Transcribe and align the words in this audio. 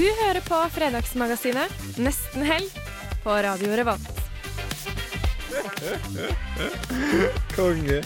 Du 0.00 0.06
hører 0.16 0.40
på 0.40 0.56
Fredagsmagasinet 0.72 1.98
Nesten 2.00 2.44
helg 2.48 2.70
på 3.20 3.34
Radio 3.44 3.74
Revolt. 3.76 4.20
Konge. 7.52 7.98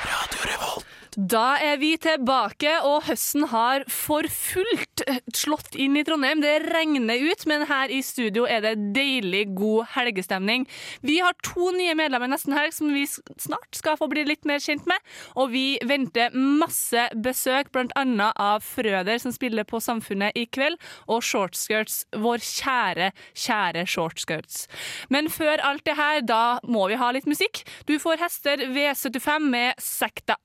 Radio 0.00 0.46
Revolt. 0.48 0.94
Da 1.16 1.58
er 1.60 1.76
vi 1.82 1.92
tilbake, 2.00 2.72
og 2.88 3.04
høsten 3.10 3.44
har 3.52 3.84
for 3.92 4.24
fullt 4.32 4.85
slått 5.34 5.74
inn 5.74 5.96
i 5.96 6.04
Trondheim. 6.04 6.40
Det 6.40 6.54
regner 6.66 7.22
ut, 7.30 7.46
men 7.46 7.66
her 7.68 7.92
i 7.92 8.02
studio 8.04 8.46
er 8.48 8.62
det 8.64 8.74
deilig 8.96 9.44
god 9.56 9.90
helgestemning. 9.96 10.66
Vi 11.00 11.18
har 11.24 11.36
to 11.46 11.70
nye 11.76 11.96
medlemmer 11.98 12.30
nesten 12.30 12.56
helg 12.56 12.74
som 12.76 12.92
vi 12.94 13.04
snart 13.06 13.76
skal 13.76 13.98
få 14.00 14.08
bli 14.12 14.24
litt 14.28 14.46
mer 14.48 14.62
kjent 14.62 14.86
med. 14.88 15.02
Og 15.36 15.52
vi 15.54 15.66
venter 15.86 16.34
masse 16.36 17.08
besøk, 17.14 17.72
annet 17.96 18.32
av 18.40 18.64
Frøder, 18.64 19.18
som 19.22 19.34
spiller 19.34 19.66
på 19.68 19.80
Samfunnet 19.82 20.36
i 20.38 20.46
kveld, 20.50 20.78
og 21.06 21.22
Shortskirts, 21.24 22.04
vår 22.16 22.42
kjære, 22.44 23.12
kjære 23.36 23.86
Shortskirts. 23.90 24.64
Men 25.12 25.30
før 25.32 25.62
alt 25.62 25.84
det 25.86 25.96
her, 25.98 26.22
da 26.26 26.58
må 26.64 26.88
vi 26.90 27.00
ha 27.00 27.12
litt 27.14 27.28
musikk. 27.28 27.64
Du 27.86 27.98
får 28.02 28.22
Hester 28.24 28.66
V75 28.72 29.50
med 29.52 29.82
Sekta. 29.82 30.40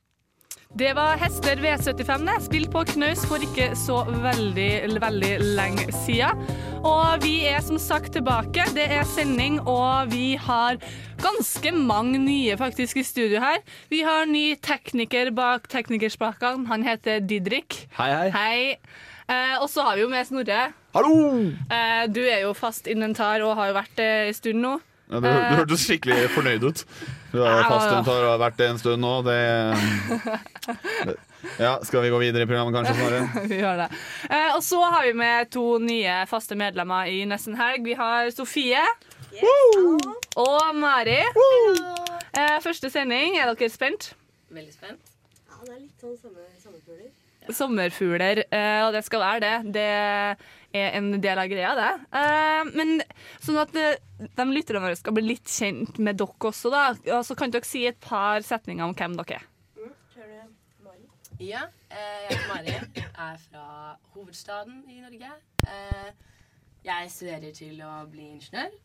Det 0.71 0.93
var 0.95 1.17
Hester 1.19 1.59
V75, 1.59 2.21
det. 2.25 2.37
Spilt 2.45 2.69
på 2.71 2.81
knaus 2.93 3.25
for 3.27 3.43
ikke 3.43 3.73
så 3.75 4.05
veldig, 4.07 4.69
veldig 5.03 5.31
lenge 5.57 5.91
siden. 6.05 6.39
Og 6.87 7.19
vi 7.25 7.41
er 7.49 7.59
som 7.65 7.75
sagt 7.81 8.13
tilbake. 8.15 8.63
Det 8.71 8.85
er 8.87 9.03
sending, 9.11 9.59
og 9.67 10.13
vi 10.13 10.37
har 10.39 10.79
ganske 11.21 11.73
mange 11.75 12.21
nye 12.23 12.55
faktisk 12.57 13.01
i 13.01 13.03
studio 13.03 13.43
her. 13.43 13.59
Vi 13.91 13.99
har 14.07 14.31
ny 14.31 14.55
tekniker 14.63 15.33
bak 15.35 15.67
teknikerspakene. 15.69 16.63
Han 16.71 16.87
heter 16.87 17.19
Didrik. 17.19 17.89
Hei, 17.99 18.09
hei. 18.15 18.29
Hei. 18.31 18.61
Eh, 19.27 19.57
og 19.59 19.67
så 19.69 19.83
har 19.83 19.99
vi 19.99 20.05
jo 20.05 20.11
med 20.11 20.23
Snorre. 20.27 20.69
Hallo! 20.95 21.15
Eh, 21.67 22.05
du 22.07 22.23
er 22.23 22.45
jo 22.45 22.55
fast 22.55 22.87
inventar 22.87 23.43
og 23.43 23.57
har 23.59 23.73
jo 23.73 23.81
vært 23.81 23.97
det 23.99 24.11
en 24.31 24.39
stund 24.39 24.63
nå. 24.63 24.77
Ja, 25.11 25.19
du, 25.19 25.27
du 25.27 25.57
hørtes 25.65 25.83
skikkelig 25.83 26.29
fornøyd 26.31 26.63
ut. 26.63 26.87
Du 27.31 27.39
er 27.41 27.47
Ja. 27.47 27.67
fastinventar 27.69 28.23
og 28.25 28.31
har 28.33 28.39
vært 28.49 28.57
det 28.59 28.69
en 28.69 28.79
stund 28.81 29.01
nå. 29.01 29.11
Det, 29.23 29.37
det 31.07 31.15
Ja, 31.59 31.79
Skal 31.83 32.03
vi 32.03 32.09
gå 32.13 32.19
videre 32.21 32.43
i 32.43 32.49
programmet, 32.49 32.75
kanskje, 32.75 32.95
Snorre? 32.99 33.47
vi 33.49 33.57
gjør 33.63 33.79
det. 33.81 33.87
Eh, 34.29 34.49
og 34.55 34.61
så 34.63 34.81
har 34.93 35.07
vi 35.07 35.13
med 35.17 35.49
to 35.51 35.63
nye 35.81 36.19
faste 36.29 36.55
medlemmer 36.59 37.09
i 37.09 37.23
Nesten 37.25 37.55
Helg. 37.57 37.83
Vi 37.87 37.95
har 37.97 38.29
Sofie. 38.35 38.83
Og 40.37 40.75
Mari. 40.77 41.17
Eh, 42.37 42.57
første 42.63 42.91
sending. 42.93 43.37
Er 43.41 43.49
dere 43.55 43.69
spent? 43.73 44.11
Veldig 44.51 44.73
spent. 44.75 45.01
Ja, 45.49 45.57
det 45.65 45.73
er 45.75 45.81
litt 45.81 46.03
sånn 46.05 46.17
sommer, 46.21 46.47
sommerfugler. 46.61 47.09
Sommerfugler, 47.57 48.43
eh, 48.53 48.81
og 48.85 48.93
det 48.93 49.01
skal 49.07 49.23
være 49.23 49.41
det. 49.41 49.73
Det 49.73 49.87
er 50.73 50.97
en 50.97 51.11
del 51.21 51.39
av 51.41 51.51
greia, 51.51 51.75
det. 51.77 51.91
Uh, 52.15 52.71
men 52.77 52.97
sånn 53.43 53.59
at 53.61 53.73
de, 53.75 53.85
de 54.23 54.47
lytterne 54.51 54.83
våre 54.83 54.99
skal 54.99 55.15
bli 55.17 55.25
litt 55.33 55.51
kjent 55.51 55.99
med 55.99 56.19
dere 56.21 56.51
også, 56.51 56.71
da. 56.73 57.21
Så 57.27 57.37
kan 57.39 57.53
dere 57.53 57.67
si 57.67 57.85
et 57.89 57.99
par 58.03 58.43
setninger 58.45 58.87
om 58.87 58.95
hvem 58.95 59.17
dere 59.19 59.41
er. 59.41 59.47
Ja, 61.41 61.61
eh, 61.89 61.97
jeg 61.97 62.37
heter 62.37 62.47
Mari. 62.53 62.73
Er 63.17 63.37
fra 63.49 63.97
hovedstaden 64.13 64.83
i 64.89 64.99
Norge. 65.01 65.29
Eh, 65.65 66.11
jeg 66.85 67.07
studerer 67.09 67.53
til 67.57 67.81
å 67.81 68.05
bli 68.11 68.27
ingeniør. 68.35 68.75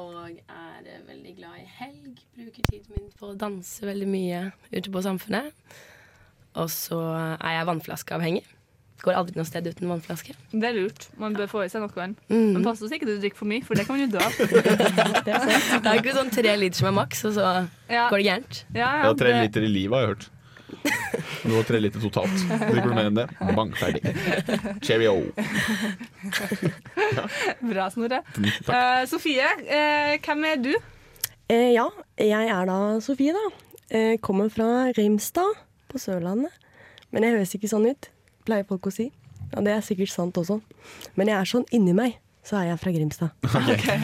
Og 0.00 0.40
er 0.40 0.88
eh, 0.90 1.04
veldig 1.06 1.36
glad 1.36 1.60
i 1.60 1.68
helg. 1.76 2.18
Bruker 2.34 2.66
tiden 2.66 2.96
min 2.96 3.12
på 3.14 3.30
å 3.30 3.38
danse 3.38 3.86
veldig 3.86 4.08
mye 4.10 4.40
ute 4.72 4.90
på 4.90 5.04
Samfunnet. 5.06 5.54
Og 6.58 6.66
så 6.74 6.98
er 7.36 7.60
jeg 7.60 7.70
vannflaskeavhengig. 7.70 8.42
Går 9.00 9.16
aldri 9.16 9.38
noe 9.38 9.48
sted 9.48 9.64
uten 9.64 9.88
vannflaske. 9.88 10.34
Det 10.52 10.66
er 10.68 10.74
lurt. 10.76 11.06
Man 11.16 11.32
bør 11.32 11.46
få 11.48 11.62
i 11.64 11.70
seg 11.72 11.80
nok 11.80 11.94
vann. 11.96 12.16
Mm. 12.28 12.50
Men 12.58 12.64
pass 12.66 12.82
så 12.82 12.90
ikke 12.92 13.06
du 13.08 13.14
drikker 13.22 13.38
for 13.40 13.48
mye, 13.48 13.64
for 13.64 13.74
det 13.78 13.86
kan 13.88 13.96
man 13.96 14.04
jo 14.04 14.10
dø 14.12 14.20
av. 14.20 14.32
Det 15.24 15.88
er 15.88 16.02
ikke 16.02 16.12
sånn 16.18 16.28
tre 16.34 16.52
liter 16.60 16.76
som 16.82 16.90
er 16.90 16.96
maks, 16.98 17.24
og 17.30 17.32
så 17.38 17.46
Ja. 17.88 18.08
går 18.12 18.20
det 18.20 18.26
gærent. 18.28 18.60
Ja, 18.74 18.90
ja, 19.00 19.08
Ja, 19.08 19.14
tre 19.16 19.32
det- 19.32 19.42
liter 19.46 19.64
i 19.64 19.72
livet, 19.72 19.96
har 19.96 20.00
jeg 20.04 20.12
hørt. 20.14 20.28
Du 21.42 21.54
har 21.56 21.64
tre 21.66 21.80
liter 21.80 22.00
totalt. 22.00 22.44
Drikker 22.46 22.88
du 22.90 22.94
mer 22.94 23.08
enn 23.08 23.16
det? 23.16 23.26
Bang, 23.56 23.72
ferdig. 23.74 24.02
Cheerio. 24.84 25.32
Bra, 27.60 27.88
Snorre. 27.90 28.20
Eh, 28.36 29.02
Sofie, 29.10 29.48
uh, 29.66 30.14
hvem 30.24 30.44
er 30.52 30.60
du? 30.62 30.70
Uh, 31.50 31.72
ja, 31.74 31.88
jeg 32.20 32.52
er 32.52 32.68
da 32.70 32.78
Sofie, 33.02 33.34
da. 33.34 33.44
Eh, 33.90 34.16
kommer 34.22 34.46
fra 34.54 34.92
Reimstad 34.94 35.56
på 35.90 35.98
Sørlandet. 35.98 36.52
Men 37.10 37.24
jeg 37.26 37.34
høres 37.34 37.54
ikke 37.56 37.70
sånn 37.72 37.88
ut, 37.90 38.06
pleier 38.46 38.66
folk 38.68 38.86
å 38.90 38.94
si. 38.94 39.10
Og 39.56 39.64
det 39.66 39.72
er 39.74 39.80
sikkert 39.82 40.12
sant 40.12 40.36
også. 40.38 40.60
Men 41.18 41.26
jeg 41.32 41.36
er 41.40 41.48
sånn 41.50 41.64
inni 41.74 41.92
meg, 41.96 42.18
så 42.46 42.56
er 42.56 42.70
jeg 42.70 42.78
fra 42.80 42.90
Grimstad. 42.94 43.32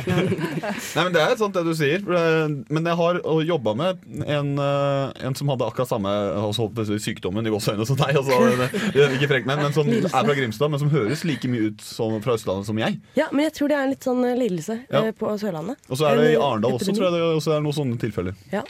Nei, 0.07 1.03
men 1.07 1.13
Det 1.15 1.21
er 1.23 1.37
sant 1.41 1.55
det 1.57 1.63
du 1.65 1.71
sier. 1.77 2.03
Men 2.05 2.85
jeg 2.89 2.99
har 2.99 3.19
jobba 3.49 3.73
med 3.79 4.03
en, 4.27 4.51
eh, 4.61 5.25
en 5.27 5.37
som 5.39 5.49
hadde 5.53 5.65
akkurat 5.67 5.89
samme 5.89 6.11
altså, 6.37 6.67
sykdommen 7.01 7.47
i 7.49 7.53
gåseøynene 7.55 7.87
som 7.89 7.97
deg. 8.01 8.19
Altså, 8.21 8.37
ikke 9.17 9.31
frekk, 9.33 9.49
men, 9.49 9.63
men 9.65 9.73
som 9.77 9.89
er 9.89 10.09
fra 10.13 10.37
Grimstad, 10.37 10.73
men 10.75 10.83
som 10.83 10.93
høres 10.93 11.25
like 11.29 11.49
mye 11.51 11.71
ut 11.71 11.85
som 11.87 12.19
fra 12.25 12.37
Østlandet 12.37 12.69
som 12.69 12.79
jeg. 12.83 13.01
Ja, 13.19 13.31
men 13.33 13.47
jeg 13.49 13.57
tror 13.57 13.73
det 13.73 13.79
er 13.79 13.87
en 13.89 13.95
litt 13.95 14.09
sånn 14.11 14.25
eh, 14.29 14.37
lidelse 14.39 14.81
Ja. 14.93 15.05
eh, 15.07 15.13
på 15.17 15.33
Sørlandet. 15.41 15.81
Og 15.89 16.01
så 16.01 16.11
er 16.11 16.21
det 16.21 16.31
i 16.35 16.37
En 16.37 16.45
Arendal 16.51 16.77
også, 16.77 16.93
tror 16.93 17.09
jeg 17.09 17.17
det 17.17 17.25
også 17.41 17.57
er 17.57 17.65
noen 17.65 17.79
sånne 17.81 18.01
tilfeller. 18.03 18.37
Ja. 18.53 18.67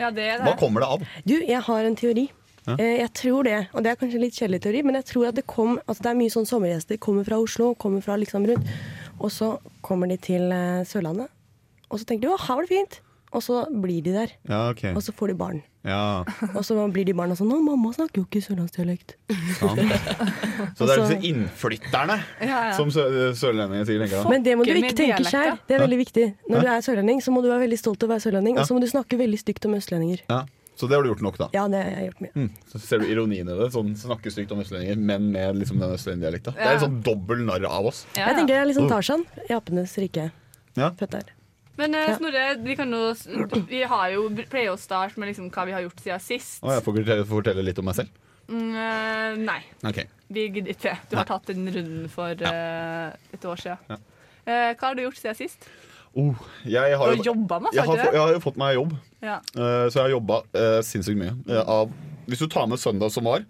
Ja, 0.00 0.08
det 0.16 0.24
er 0.32 0.40
Hva 0.46 0.54
kommer 0.56 0.80
det 0.80 0.88
av? 0.94 1.02
Du, 1.28 1.34
jeg 1.44 1.60
har 1.66 1.84
en 1.84 1.96
teori. 1.98 2.30
Ja. 2.70 2.76
Eh, 2.78 2.96
jeg 3.02 3.12
tror 3.20 3.44
det, 3.48 3.58
og 3.74 3.82
det 3.84 3.92
er 3.92 4.00
kanskje 4.00 4.22
litt 4.22 4.38
kjedelig 4.38 4.62
teori, 4.66 4.82
men 4.86 4.98
jeg 5.00 5.08
tror 5.10 5.28
at 5.32 5.38
det 5.40 5.46
kom 5.50 5.76
altså 5.86 6.02
Det 6.06 6.10
er 6.14 6.18
mye 6.22 6.32
sånn 6.32 6.46
sommergjester. 6.48 6.98
Kommer 7.02 7.24
fra 7.28 7.38
Oslo, 7.42 7.74
kommer 7.74 8.00
fra 8.04 8.16
liksom 8.20 8.46
rundt. 8.48 8.72
Og 9.20 9.30
så 9.34 9.54
kommer 9.84 10.08
de 10.08 10.16
til 10.16 10.50
eh, 10.54 10.80
Sørlandet, 10.88 11.28
og 11.90 11.98
så 12.00 12.06
tenker 12.06 12.28
de 12.28 12.34
å, 12.34 12.38
her 12.40 12.56
var 12.60 12.66
det 12.68 12.72
fint. 12.76 13.00
Og 13.30 13.42
så 13.46 13.60
blir 13.70 14.00
de 14.02 14.10
der, 14.10 14.30
Ja, 14.50 14.70
okay. 14.72 14.90
og 14.90 15.04
så 15.06 15.12
får 15.14 15.28
de 15.30 15.34
barn. 15.38 15.60
Ja, 15.86 16.24
Og 16.58 16.64
så 16.66 16.74
blir 16.92 17.06
de 17.08 17.14
barna 17.16 17.32
sånn 17.38 17.48
Å, 17.54 17.56
mamma 17.64 17.88
snakker 17.94 18.20
jo 18.20 18.24
ikke 18.26 18.42
sørlandsdialekt. 18.44 19.14
sant. 19.56 19.78
Så 20.76 20.84
det 20.84 20.96
er 20.96 21.00
disse 21.06 21.16
innflytterne 21.30 22.18
Ja, 22.42 22.58
ja. 22.68 22.74
som 22.76 22.90
sø 22.92 23.06
sørlendinger 23.38 23.86
sier, 23.88 24.02
tenker. 24.02 24.18
jeg. 24.18 24.28
Men 24.34 24.42
det 24.44 24.56
må 24.58 24.66
du 24.66 24.74
ikke 24.74 24.92
tenke 24.98 25.24
sjøl. 25.30 25.54
Det 25.70 25.78
er 25.78 25.84
veldig 25.86 26.00
viktig. 26.02 26.26
Når 26.52 26.66
du 26.66 26.70
er 26.74 26.84
sørlending, 26.84 27.22
så 27.24 27.32
må 27.32 27.40
du 27.40 27.48
være 27.48 27.62
veldig 27.64 27.78
stolt 27.80 28.02
av 28.04 28.10
å 28.10 28.12
være 28.16 28.24
sørlending, 28.26 28.58
Ja. 28.58 28.60
og 28.60 28.68
så 28.68 28.76
må 28.76 28.82
du 28.84 28.90
snakke 28.90 29.16
veldig 29.22 29.40
stygt 29.40 29.64
om 29.70 29.78
østlendinger. 29.78 30.20
Ja. 30.80 30.80
Så 30.80 30.88
det 30.88 30.96
har 30.96 31.04
du 31.04 31.10
gjort 31.10 31.22
nok, 31.26 31.36
da. 31.40 31.48
Ja, 31.52 31.66
det 31.68 31.80
har 31.84 31.90
jeg 32.00 32.06
gjort 32.10 32.20
mye. 32.24 32.32
Mm. 32.40 32.50
Så 32.72 32.80
ser 32.80 33.02
du 33.02 33.08
ironien 33.12 33.48
i 33.52 33.56
det. 33.58 33.66
Sånn 33.74 33.90
Snakke 34.00 34.32
stygt 34.32 34.52
om 34.56 34.62
østlendinger, 34.64 34.96
men 34.96 35.26
med 35.34 35.58
liksom 35.60 35.78
den 35.82 35.92
østlendingdialekta. 35.96 36.54
Det 36.56 36.64
Ja. 36.64 36.70
er 36.70 36.78
en 36.78 36.84
sånn 36.86 37.02
dobbel 37.04 37.44
narr 37.44 37.66
av 37.68 37.86
oss. 37.90 38.06
Ja, 38.16 38.26
Jeg 38.30 38.36
tenker 38.40 38.54
det 38.54 38.62
er 38.62 38.64
litt 38.70 38.78
Oh. 38.80 38.88
Tarzan 38.88 39.26
i 39.48 39.52
apenes 39.52 39.96
rike. 40.00 40.30
Ja. 40.76 40.90
Født 40.96 41.10
der. 41.18 41.28
Men 41.76 41.94
eh, 41.94 42.16
Snorre, 42.16 42.62
vi, 42.64 42.74
kan 42.76 42.90
jo, 42.92 43.14
vi 43.68 43.82
har 43.88 44.10
jo, 44.12 44.28
pleier 44.50 44.72
å 44.74 44.78
starte 44.78 45.16
med 45.18 45.28
liksom 45.30 45.50
hva 45.50 45.64
vi 45.66 45.72
har 45.72 45.80
gjort 45.84 46.00
siden 46.00 46.20
sist. 46.20 46.62
Å, 46.62 46.74
jeg 46.76 46.82
får 46.84 46.96
fortelle, 46.98 47.24
får 47.24 47.36
fortelle 47.42 47.64
litt 47.64 47.78
om 47.78 47.84
meg 47.88 47.94
selv. 48.00 48.08
Mm, 48.50 48.74
eh, 48.74 49.36
nei, 49.46 49.60
Okay. 49.86 50.06
vi 50.28 50.48
gidder 50.50 50.74
ikke. 50.74 50.96
Du 51.08 51.16
har 51.16 51.24
tatt 51.24 51.46
den 51.46 51.68
runden 51.70 52.08
for 52.10 52.30
uh, 52.34 53.12
et 53.32 53.44
år 53.46 53.56
siden. 53.62 53.78
Ja. 53.88 53.96
Eh, 54.46 54.74
hva 54.74 54.88
har 54.90 54.94
du 54.98 55.02
gjort 55.04 55.20
siden 55.20 55.36
sist? 55.38 55.68
Oh, 56.18 56.34
jeg 56.66 56.96
har 56.98 57.12
jo 57.14 57.34
masse, 57.46 57.76
jeg 57.76 57.86
har 57.86 58.00
jeg 58.02 58.18
har 58.18 58.32
jo 58.34 58.40
fått 58.42 58.56
meg 58.58 58.74
jobb, 58.74 58.96
Ja. 59.22 59.36
uh, 59.54 59.86
så 59.86 60.00
jeg 60.00 60.04
har 60.08 60.14
jobba 60.16 60.40
uh, 60.56 60.80
sinnssykt 60.82 61.20
mye. 61.20 61.36
Uh, 61.46 61.60
av, 61.62 61.92
hvis 62.26 62.42
du 62.42 62.48
tar 62.50 62.66
med 62.66 62.82
søndag 62.82 63.12
som 63.14 63.28
var, 63.30 63.44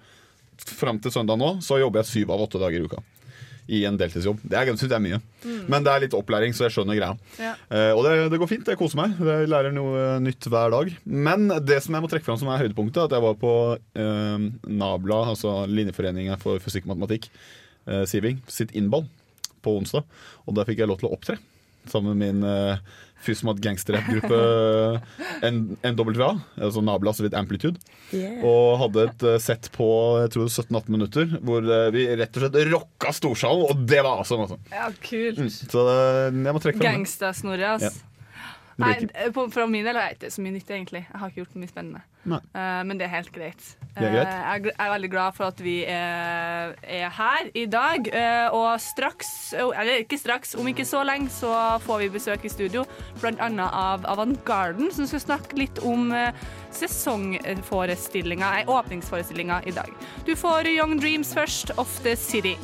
fram 0.68 1.00
til 1.00 1.12
søndag 1.14 1.40
nå, 1.40 1.54
så 1.64 1.80
jobber 1.80 2.02
jeg 2.02 2.10
syv 2.10 2.34
av 2.34 2.44
åtte 2.44 2.60
dager 2.60 2.82
i 2.82 2.84
uka. 2.90 3.00
I 3.70 3.84
en 3.86 3.96
deltidsjobb. 3.96 4.40
Det 4.42 4.58
er, 4.58 4.66
det 4.74 4.96
er 4.96 5.02
mye. 5.04 5.18
Men 5.70 5.84
det 5.86 5.92
er 5.92 6.02
litt 6.02 6.14
opplæring, 6.16 6.52
så 6.56 6.64
jeg 6.66 6.74
skjønner 6.74 6.96
greia. 6.98 7.12
Ja. 7.38 7.52
Eh, 7.70 7.92
og 7.94 8.02
det, 8.02 8.14
det 8.32 8.40
går 8.42 8.50
fint. 8.50 8.66
Jeg 8.66 8.80
koser 8.80 8.98
meg. 8.98 9.14
Jeg 9.22 9.46
lærer 9.46 9.70
noe 9.70 10.16
nytt 10.24 10.48
hver 10.50 10.72
dag. 10.74 10.90
Men 11.06 11.46
det 11.62 11.78
som 11.84 11.94
jeg 11.94 12.02
må 12.02 12.10
trekke 12.10 12.26
fram 12.26 12.40
som 12.40 12.50
er 12.50 12.64
høydepunktet, 12.64 12.98
er 12.98 13.06
at 13.06 13.14
jeg 13.14 13.22
var 13.22 13.36
på 13.38 13.52
eh, 13.78 14.48
NABLA, 14.66 15.20
altså 15.36 15.54
Linjeforeningen 15.70 16.40
for 16.42 16.58
fysikk 16.64 16.88
og 16.88 16.96
matematikk, 16.96 17.30
eh, 17.86 18.02
Siving, 18.10 18.42
sitt 18.50 18.74
innball 18.74 19.06
på 19.62 19.76
onsdag. 19.78 20.02
Og 20.48 20.58
der 20.58 20.66
fikk 20.66 20.82
jeg 20.82 20.90
lov 20.90 20.98
til 21.04 21.12
å 21.12 21.14
opptre. 21.14 21.38
Sammen 21.88 22.16
med 22.16 22.26
min 22.26 22.44
uh, 22.44 22.76
Fysmat 23.20 23.58
gangsterrappgruppe 23.60 24.36
NWA, 25.92 26.30
altså 26.56 26.80
Nabla 26.84 27.12
så 27.12 27.26
vidt 27.26 27.36
Amplitude. 27.36 27.80
Yeah. 28.16 28.40
Og 28.46 28.78
hadde 28.80 29.06
et 29.10 29.24
eh, 29.28 29.40
sett 29.42 29.68
på 29.74 29.88
jeg 30.22 30.32
tror 30.34 30.48
17-18 30.48 30.94
minutter 30.94 31.34
hvor 31.44 31.64
eh, 31.64 31.90
vi 31.94 32.06
rett 32.16 32.38
og 32.38 32.46
slett 32.46 32.70
rocka 32.70 33.12
storsalen, 33.16 33.66
og 33.68 33.84
det 33.90 34.00
var 34.00 34.22
awesome! 34.22 34.46
Altså. 34.48 34.56
Ja, 34.72 34.88
kult. 35.04 35.42
Så 35.52 35.84
eh, 35.92 36.30
jeg 36.32 36.56
må 36.56 36.62
trekke 36.64 36.80
fram. 36.80 36.86
Gangstersnorre, 36.88 37.74
ass. 37.76 37.90
Ja. 37.90 38.09
Nei, 38.80 39.30
på, 39.34 39.46
fra 39.52 39.66
min 39.70 39.86
del 39.86 39.98
er 39.98 40.14
det 40.14 40.18
ikke 40.18 40.34
så 40.34 40.44
mye 40.44 40.54
nytt, 40.56 40.70
egentlig. 40.70 41.02
Jeg 41.06 41.20
har 41.20 41.30
ikke 41.30 41.42
gjort 41.42 41.60
mye 41.60 41.70
spennende. 41.70 42.02
Eh, 42.28 42.80
men 42.86 42.98
det 43.00 43.06
er 43.06 43.12
helt 43.14 43.32
greit. 43.32 43.66
Er 43.96 44.12
greit. 44.12 44.28
Eh, 44.28 44.68
jeg 44.68 44.74
er 44.76 44.92
veldig 44.92 45.10
glad 45.12 45.36
for 45.36 45.50
at 45.50 45.62
vi 45.64 45.76
er, 45.88 46.74
er 46.82 47.12
her 47.16 47.50
i 47.54 47.66
dag. 47.70 48.10
Uh, 48.10 48.56
og 48.56 48.80
straks, 48.82 49.54
oh, 49.60 49.72
eller 49.74 50.02
ikke 50.04 50.18
straks, 50.20 50.54
om 50.54 50.68
ikke 50.68 50.84
så 50.88 51.02
lenge, 51.06 51.30
så 51.32 51.52
får 51.84 52.04
vi 52.04 52.10
besøk 52.16 52.44
i 52.44 52.52
studio. 52.52 52.84
Blant 53.20 53.40
annet 53.42 53.68
av 53.76 54.06
Avantgarden, 54.10 54.90
som 54.94 55.08
skal 55.10 55.24
snakke 55.24 55.60
litt 55.60 55.82
om 55.86 56.12
uh, 56.14 56.30
sesongforestillinga, 56.76 58.64
åpningsforestillinga 58.70 59.62
i 59.66 59.76
dag. 59.76 59.94
Du 60.28 60.36
får 60.36 60.70
Young 60.70 61.00
Dreams 61.00 61.34
først, 61.36 61.76
Off 61.78 62.00
The 62.04 62.16
City. 62.16 62.56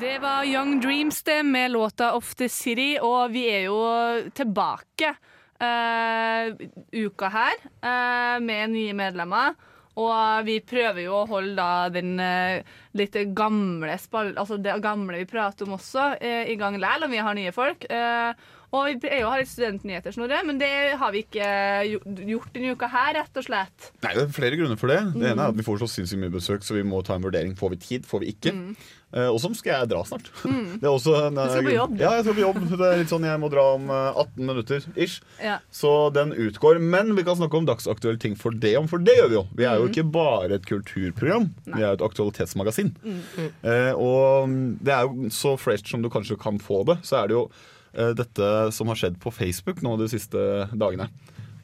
Det 0.00 0.18
var 0.18 0.44
Young 0.44 0.80
Dreams 0.80 1.22
det 1.22 1.42
med 1.42 1.70
låta 1.70 2.14
Off 2.14 2.34
The 2.34 2.48
City, 2.48 2.94
og 3.02 3.34
vi 3.34 3.42
er 3.52 3.66
jo 3.66 3.80
tilbake 4.32 5.10
uh, 5.60 6.54
uka 6.92 7.28
her 7.28 7.58
uh, 7.84 8.38
med 8.40 8.72
nye 8.72 8.94
medlemmer. 8.96 9.58
Og 10.00 10.46
vi 10.46 10.54
prøver 10.64 11.02
jo 11.04 11.18
å 11.18 11.26
holde 11.28 11.52
da 11.58 11.90
den 11.92 12.14
uh, 12.16 12.64
litt 12.96 13.18
gamle 13.36 13.98
spall, 14.00 14.32
altså 14.40 14.56
det 14.56 14.78
gamle 14.80 15.20
vi 15.20 15.28
prater 15.28 15.68
om 15.68 15.76
også, 15.76 16.14
i 16.24 16.56
gang 16.56 16.80
likevel, 16.80 17.04
om 17.04 17.12
vi 17.12 17.20
har 17.26 17.36
nye 17.36 17.52
folk. 17.52 17.84
Eh, 17.84 18.48
og 18.72 18.86
vi 18.86 18.96
pleier 19.02 19.20
jo 19.20 19.26
å 19.26 19.30
ha 19.34 19.38
litt 19.40 19.48
studentnyheter, 19.50 20.12
Snorre, 20.14 20.42
men 20.46 20.58
det 20.58 20.70
har 21.00 21.10
vi 21.12 21.24
ikke 21.24 21.50
gjo- 21.90 22.04
gjort 22.34 22.52
denne 22.54 22.76
uka 22.76 22.88
her, 22.88 23.14
rett 23.14 23.36
og 23.36 23.44
slett. 23.44 23.90
Nei, 24.02 24.14
Det 24.14 24.22
er 24.28 24.32
flere 24.40 24.56
grunner 24.56 24.78
for 24.78 24.86
det. 24.88 25.00
Det 25.14 25.26
ene 25.32 25.34
Mm. 25.36 25.44
er 25.44 25.48
at 25.48 25.56
vi 25.56 25.62
får 25.66 25.78
så 25.80 25.88
sinnssykt 25.90 26.20
mye 26.20 26.30
besøk, 26.30 26.62
så 26.62 26.74
vi 26.74 26.82
må 26.86 27.02
ta 27.04 27.14
en 27.14 27.22
vurdering. 27.22 27.56
Får 27.58 27.70
vi 27.70 27.76
tid, 27.76 28.06
får 28.06 28.20
vi 28.20 28.32
ikke? 28.32 28.76
Eh, 29.12 29.26
og 29.26 29.40
så 29.40 29.50
skal 29.56 29.80
jeg 29.80 29.88
dra 29.90 30.04
snart. 30.06 30.30
Det 30.80 30.84
er 30.86 30.94
også 30.94 31.16
en, 31.26 31.34
Mm. 31.34 31.46
Du 31.46 31.50
skal 31.50 31.64
på 31.64 31.74
jobb. 31.74 31.98
Ja, 31.98 32.10
jeg 32.14 32.24
skal 32.24 32.34
på 32.34 32.44
jobb. 32.46 32.60
Det 32.70 32.80
er 32.86 32.96
litt 32.98 33.08
sånn 33.10 33.24
Jeg 33.26 33.40
må 33.40 33.50
dra 33.50 33.64
om 33.74 33.90
eh, 33.90 34.12
18 34.14 34.46
minutter 34.46 34.84
ish. 34.96 35.20
Ja. 35.42 35.58
Så 35.72 36.12
den 36.14 36.30
utgår. 36.30 36.78
Men 36.80 37.16
vi 37.16 37.24
kan 37.24 37.34
snakke 37.34 37.58
om 37.58 37.66
dagsaktuelle 37.66 38.20
ting 38.20 38.36
for 38.36 38.52
det 38.52 38.76
om, 38.78 38.86
for 38.86 38.98
det 38.98 39.16
gjør 39.18 39.28
vi 39.28 39.34
jo. 39.34 39.46
Vi 39.56 39.64
er 39.64 39.76
jo 39.80 39.88
Mm. 39.88 39.90
ikke 39.90 40.12
bare 40.12 40.52
et 40.54 40.64
kulturprogram, 40.66 41.50
vi 41.66 41.82
er 41.82 41.96
jo 41.96 41.98
et 41.98 42.06
aktualitetsmagasin. 42.06 42.94
Mm. 43.02 43.50
Uh, 43.64 43.92
og 43.98 44.48
det 44.84 44.92
er 44.94 45.02
jo 45.08 45.28
så 45.34 45.58
fresh 45.58 45.90
som 45.90 46.02
du 46.02 46.08
kanskje 46.08 46.38
kan 46.38 46.58
få 46.62 46.84
det, 46.86 46.98
så 47.02 47.24
er 47.24 47.26
det 47.28 47.34
jo 47.34 47.50
eh, 47.50 47.79
dette 47.92 48.48
som 48.72 48.90
har 48.90 48.98
skjedd 48.98 49.16
på 49.22 49.32
Facebook 49.34 49.80
nå 49.82 49.96
de 49.98 50.06
siste 50.12 50.38
dagene. 50.72 51.08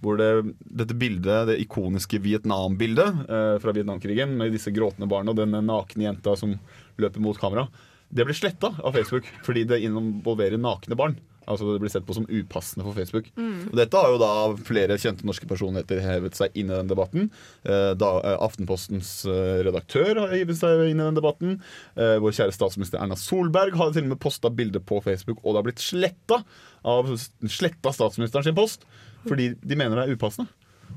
Hvor 0.05 0.19
det, 0.21 0.55
dette 0.61 0.97
bildet, 0.99 1.49
det 1.49 1.61
ikoniske 1.63 2.21
Vietnam-bildet 2.23 3.23
eh, 3.27 3.55
fra 3.63 3.73
Vietnamkrigen 3.75 4.35
med 4.39 4.53
disse 4.55 4.73
gråtende 4.75 5.09
barna 5.11 5.33
og 5.33 5.41
denne 5.41 5.63
nakne 5.65 6.09
jenta 6.09 6.37
som 6.39 6.57
løper 7.01 7.23
mot 7.23 7.39
kamera, 7.41 7.67
det 8.09 8.27
blir 8.27 8.37
sletta 8.37 8.75
av 8.77 8.95
Facebook 8.95 9.27
fordi 9.47 9.65
det 9.67 9.81
involverer 9.87 10.61
nakne 10.61 10.99
barn. 10.99 11.17
Altså 11.47 11.73
Det 11.73 11.81
blir 11.83 11.93
sett 11.93 12.07
på 12.07 12.17
som 12.17 12.27
upassende 12.29 12.85
for 12.87 12.97
Facebook. 12.97 13.31
Mm. 13.39 13.71
Og 13.71 13.77
Dette 13.79 14.03
har 14.03 14.13
jo 14.13 14.21
da 14.23 14.31
flere 14.67 14.99
kjente 15.01 15.27
norske 15.29 15.49
personligheter 15.51 16.03
hevet 16.05 16.39
seg 16.39 16.55
inn 16.59 16.71
i 16.73 16.77
den 16.77 16.91
debatten. 16.91 17.31
Eh, 17.65 17.93
da, 17.99 18.11
eh, 18.21 18.37
Aftenpostens 18.47 19.13
eh, 19.31 19.63
redaktør 19.67 20.23
har 20.25 20.35
hevet 20.35 20.59
seg 20.59 20.87
inn 20.91 21.01
i 21.01 21.07
den 21.07 21.19
debatten. 21.19 21.59
Eh, 21.95 22.17
vår 22.23 22.37
kjære 22.41 22.57
statsminister 22.57 23.03
Erna 23.03 23.19
Solberg 23.21 23.79
har 23.79 23.95
til 23.95 24.07
og 24.07 24.15
med 24.15 24.23
posta 24.23 24.51
bilde 24.53 24.83
på 24.83 25.01
Facebook, 25.05 25.43
og 25.45 25.55
det 25.55 25.63
har 25.63 25.69
blitt 25.71 25.85
sletta 25.87 26.43
av 26.87 27.11
sletta 27.51 27.93
statsministeren 27.95 28.47
sin 28.47 28.57
post 28.57 28.87
fordi 29.27 29.49
de 29.59 29.75
mener 29.79 29.99
det 29.99 30.05
er 30.07 30.15
upassende. 30.15 30.47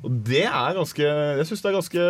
Og 0.06 0.12
det 0.28 0.46
er 0.46 0.78
ganske 0.78 1.02
Jeg 1.02 1.48
syns 1.50 1.64
det 1.64 1.70
er 1.70 1.76
ganske 1.76 2.04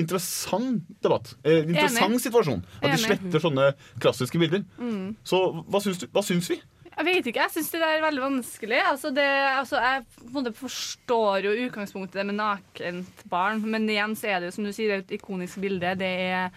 interessant 0.00 0.90
debatt. 1.04 1.34
Eh, 1.44 1.64
interessant 1.66 2.14
Enig. 2.14 2.22
situasjon. 2.24 2.62
At 2.80 2.94
de 2.94 3.00
sletter 3.02 3.42
sånne 3.42 3.72
klassiske 4.00 4.40
bilder. 4.40 4.64
Mm. 4.78 5.16
Så 5.26 5.40
hva 5.68 5.82
syns, 5.84 6.00
du, 6.02 6.06
hva 6.14 6.24
syns 6.24 6.48
vi? 6.52 6.60
Jeg 6.98 7.06
vet 7.06 7.28
ikke, 7.30 7.44
jeg 7.44 7.54
syns 7.54 7.68
det 7.70 7.80
er 7.86 8.00
veldig 8.02 8.22
vanskelig. 8.24 8.78
Altså 8.90 9.12
det, 9.14 9.26
altså 9.54 9.78
jeg 9.78 10.54
forstår 10.58 11.46
jo 11.46 11.52
utgangspunktet 11.68 12.26
med 12.26 12.40
nakent 12.40 13.22
barn, 13.30 13.62
men 13.70 13.86
igjen 13.86 14.16
så 14.18 14.32
er 14.32 14.40
det 14.40 14.50
jo 14.50 14.56
som 14.56 14.66
du 14.66 14.72
sier, 14.74 14.90
det 14.90 14.96
er 14.96 15.04
et 15.04 15.14
ikonisk 15.20 15.60
bilde. 15.62 15.94
Det 16.00 16.10
er 16.24 16.50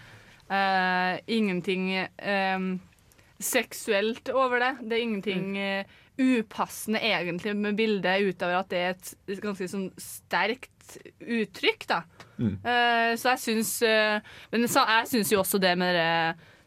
uh, 0.50 1.14
ingenting 1.30 1.92
um, 2.18 2.72
seksuelt 3.38 4.32
over 4.34 4.64
det. 4.64 4.72
Det 4.82 4.98
er 4.98 5.04
ingenting 5.06 5.46
eh, 5.58 5.98
upassende 6.18 7.00
egentlig 7.02 7.56
med 7.58 7.78
bildet, 7.78 8.26
utover 8.26 8.60
at 8.60 8.70
det 8.70 8.82
er 8.82 8.92
et 8.94 9.42
ganske 9.42 9.66
sånn 9.70 9.88
sterkt 9.98 10.96
uttrykk, 11.22 11.86
da. 11.90 12.02
Mm. 12.38 12.56
Uh, 12.66 13.12
så 13.18 13.34
jeg 13.34 13.40
syns 13.42 13.72
Men 14.50 14.64
så, 14.66 14.82
jeg 14.88 15.08
syns 15.10 15.30
jo 15.30 15.38
også 15.42 15.60
det 15.62 15.76
med 15.78 15.94
det 15.94 16.06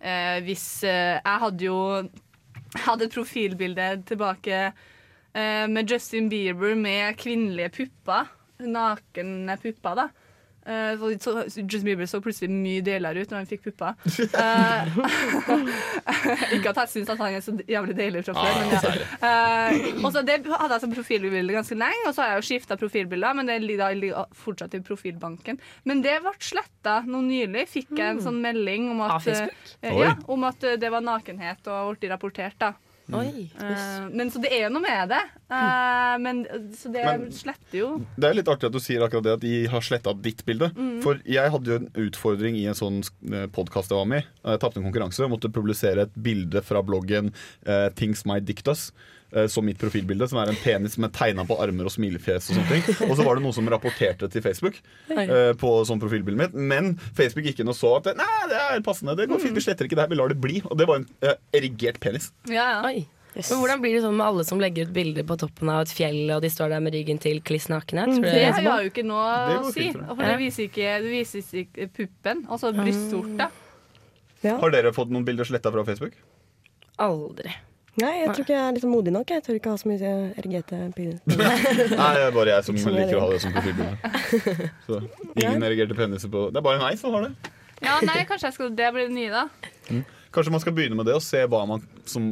eh, 0.05 0.39
Hvis 0.45 0.83
eh, 0.83 1.17
Jeg 1.17 1.41
hadde 1.43 1.65
jo 1.65 1.79
hadde 2.83 3.07
et 3.07 3.15
profilbilde 3.15 3.87
tilbake 4.09 4.59
eh, 4.65 5.65
med 5.71 5.91
Justin 5.91 6.29
Bieber 6.29 6.75
med 6.75 7.17
kvinnelige 7.21 7.71
pupper. 7.79 8.31
Nakne 8.59 9.57
pupper, 9.61 10.01
da. 10.01 10.07
Eh, 10.65 11.17
så, 11.21 11.43
Justin 11.45 11.85
Bieber 11.85 12.09
så 12.09 12.21
plutselig 12.23 12.49
mye 12.49 12.81
delere 12.85 13.21
ut 13.21 13.31
når 13.31 13.43
han 13.43 13.49
fikk 13.49 13.67
pupper. 13.69 13.93
Uh, 14.35 14.97
ikke 16.55 16.71
at 16.71 16.79
jeg 16.81 16.89
syns 16.91 17.09
at 17.11 17.19
han 17.21 17.35
er 17.37 17.43
så 17.43 17.53
jævlig 17.69 17.95
deilig 17.97 18.23
fra 18.25 18.33
før, 18.35 18.57
men 18.59 18.71
ja. 18.73 18.91
uh, 19.21 20.01
og 20.05 20.09
så 20.13 20.23
det 20.25 20.37
hadde 20.49 20.73
jeg 20.73 20.83
som 20.83 20.93
profilbilde 20.95 21.55
ganske 21.55 21.77
lenge, 21.77 22.01
og 22.07 22.15
så 22.15 22.23
har 22.23 22.33
jeg 22.33 22.41
jo 22.41 22.47
skifta 22.49 22.77
profilbilder, 22.79 23.37
men 23.37 23.49
det 23.49 23.57
ligger 23.63 24.25
fortsatt 24.35 24.75
i 24.77 24.81
profilbanken. 24.85 25.59
Men 25.87 26.01
det 26.05 26.17
ble 26.23 26.33
sletta 26.43 26.99
nå 27.07 27.21
nylig. 27.25 27.65
Fikk 27.71 27.95
jeg 27.97 28.15
en 28.15 28.23
sånn 28.23 28.41
melding 28.43 28.89
om 28.93 29.03
at, 29.05 29.17
Av 29.17 29.29
eh, 29.31 29.99
ja, 30.01 30.13
om 30.31 30.47
at 30.47 30.65
eh, 30.65 30.79
det 30.81 30.91
var 30.93 31.05
nakenhet 31.05 31.69
og 31.71 31.95
ble 31.99 32.11
rapportert, 32.11 32.57
da. 32.61 32.73
Oi. 33.13 33.45
uh, 33.61 34.07
men 34.09 34.31
så 34.33 34.39
det 34.41 34.49
er 34.55 34.63
jo 34.65 34.71
noe 34.73 34.81
med 34.81 35.11
det. 35.13 35.21
Uh, 35.51 36.15
men, 36.23 36.39
så 36.73 36.89
det 36.93 37.03
Men- 37.05 37.27
sletter 37.35 37.77
jo. 37.77 37.89
Det 38.17 38.29
er 38.29 38.37
litt 38.39 38.49
artig 38.49 38.69
at 38.71 38.73
du 38.73 38.81
sier 38.81 39.05
akkurat 39.05 39.27
det 39.27 39.35
at 39.37 39.43
de 39.43 39.53
har 39.69 39.85
sletta 39.85 40.15
ditt 40.17 40.41
bilde. 40.47 40.71
Mm. 40.73 40.95
For 41.05 41.21
jeg 41.29 41.53
hadde 41.53 41.69
jo 41.69 41.79
en 41.83 41.89
utfordring 42.07 42.57
i 42.57 42.65
en 42.71 42.77
sånn 42.77 43.03
podkast 43.53 43.93
jeg 43.93 43.99
var 43.99 44.09
med 44.09 44.23
i. 44.23 44.29
Jeg 44.49 44.63
tapte 44.63 44.81
en 44.81 44.87
konkurranse 44.87 45.21
og 45.25 45.35
måtte 45.35 45.53
publisere 45.53 46.07
et 46.07 46.17
bilde 46.17 46.63
fra 46.65 46.81
bloggen 46.85 47.29
uh, 47.67 47.89
Things 47.93 48.25
My 48.25 48.39
Dick 48.41 48.65
Does. 48.65 48.89
Eh, 49.35 49.47
Som 49.51 49.67
mitt 49.67 49.79
profilbilde, 49.81 50.27
som 50.31 50.39
er 50.41 50.51
en 50.51 50.59
penis 50.63 50.97
med 51.01 51.13
tegna 51.15 51.45
på 51.47 51.57
armer 51.61 51.89
og 51.89 51.93
smilefjes. 51.93 52.49
Og 52.51 52.59
sånne 52.59 52.79
ting 52.79 53.09
Og 53.09 53.15
så 53.19 53.25
var 53.27 53.37
det 53.37 53.45
noen 53.45 53.57
som 53.57 53.67
rapporterte 53.71 54.29
til 54.31 54.45
Facebook 54.45 54.79
eh, 55.11 55.51
på 55.59 55.73
sånn 55.87 56.01
profilbildet 56.01 56.41
mitt. 56.41 56.55
Men 56.73 56.93
Facebook 57.17 57.49
gikk 57.49 57.63
inn 57.63 57.73
og 57.73 57.77
så 57.77 57.97
at 57.99 58.13
Nei, 58.17 58.29
det 58.51 58.61
er 58.61 58.85
passende. 58.85 59.17
Det 59.19 59.27
går 59.31 59.43
fint, 59.43 59.57
vi 59.57 59.65
sletter 59.65 59.89
ikke 59.89 59.99
det 59.99 60.07
her, 60.07 60.13
vi 60.13 60.21
lar 60.21 60.31
det 60.31 60.39
bli. 60.41 60.61
Og 60.69 60.79
det 60.79 60.87
var 60.89 61.01
en 61.01 61.09
eh, 61.25 61.37
erigert 61.59 61.99
penis. 62.03 62.31
Ja, 62.51 62.79
Oi. 62.87 63.05
Men 63.35 63.59
hvordan 63.59 63.81
blir 63.83 63.97
det 63.97 64.01
sånn 64.05 64.15
med 64.15 64.23
alle 64.23 64.45
som 64.47 64.61
legger 64.63 64.87
ut 64.87 64.93
bilder 64.95 65.25
på 65.27 65.35
toppen 65.41 65.67
av 65.67 65.81
et 65.83 65.91
fjell, 65.91 66.21
og 66.31 66.39
de 66.45 66.47
står 66.53 66.71
der 66.71 66.83
med 66.85 66.95
ryggen 66.95 67.19
til 67.19 67.41
kliss 67.43 67.67
nakne? 67.67 68.05
Tror 68.07 68.23
Det 68.23 68.63
har 68.63 68.85
jo 68.85 68.91
ikke 68.93 69.03
noe 69.03 69.57
å 69.59 69.73
si. 69.75 69.89
For 69.91 70.23
det 70.23 70.37
vises 70.39 70.45
viser 70.45 70.69
ikke, 70.69 70.93
det 71.03 71.11
viser 71.11 71.61
ikke 71.65 71.89
puppen, 71.97 72.45
altså 72.47 72.71
brystvorta. 72.77 73.49
Har 74.45 74.71
dere 74.71 74.93
fått 74.95 75.11
noen 75.11 75.25
bilder 75.27 75.47
sletta 75.47 75.73
fra 75.73 75.83
Facebook? 75.87 76.15
Aldri. 77.01 77.51
Nei, 77.95 78.11
jeg 78.19 78.31
tror 78.33 78.43
ikke 78.43 78.55
jeg 78.55 78.63
er 78.67 78.73
liksom 78.75 78.91
modig 78.91 79.13
nok. 79.15 79.29
Jeg 79.31 79.43
tør 79.45 79.57
ikke 79.59 79.71
ha 79.71 79.79
så 79.79 79.87
mye 79.87 80.09
erigerte 80.41 80.79
piner. 80.97 81.19
Nei, 81.31 82.09
det 82.17 82.25
er 82.25 82.33
bare 82.35 82.57
jeg 82.57 82.67
som 82.67 82.79
liker 82.97 83.19
å 83.19 83.23
ha 83.23 83.29
det 83.31 83.39
som 83.45 83.55
profilbilde. 83.55 84.11
Så 84.87 84.99
ingen 85.39 85.63
erigerte 85.63 85.95
peniser 85.97 86.31
på 86.33 86.49
Det 86.51 86.59
er 86.59 86.65
bare 86.65 86.81
meg 86.83 86.99
som 86.99 87.15
har 87.15 87.29
det. 87.29 87.53
Ja, 87.83 87.97
nei, 88.07 88.21
kanskje 88.27 88.49
jeg 88.49 88.55
skal, 88.55 88.69
det 88.75 88.91
blir 88.95 89.09
det 89.09 89.15
nye, 89.15 89.31
da. 89.31 90.03
Kanskje 90.35 90.51
man 90.51 90.61
skal 90.63 90.75
begynne 90.75 90.95
med 90.99 91.07
det 91.07 91.15
og 91.15 91.23
se 91.23 91.41
hva 91.47 91.63
man 91.67 91.83
som 92.07 92.27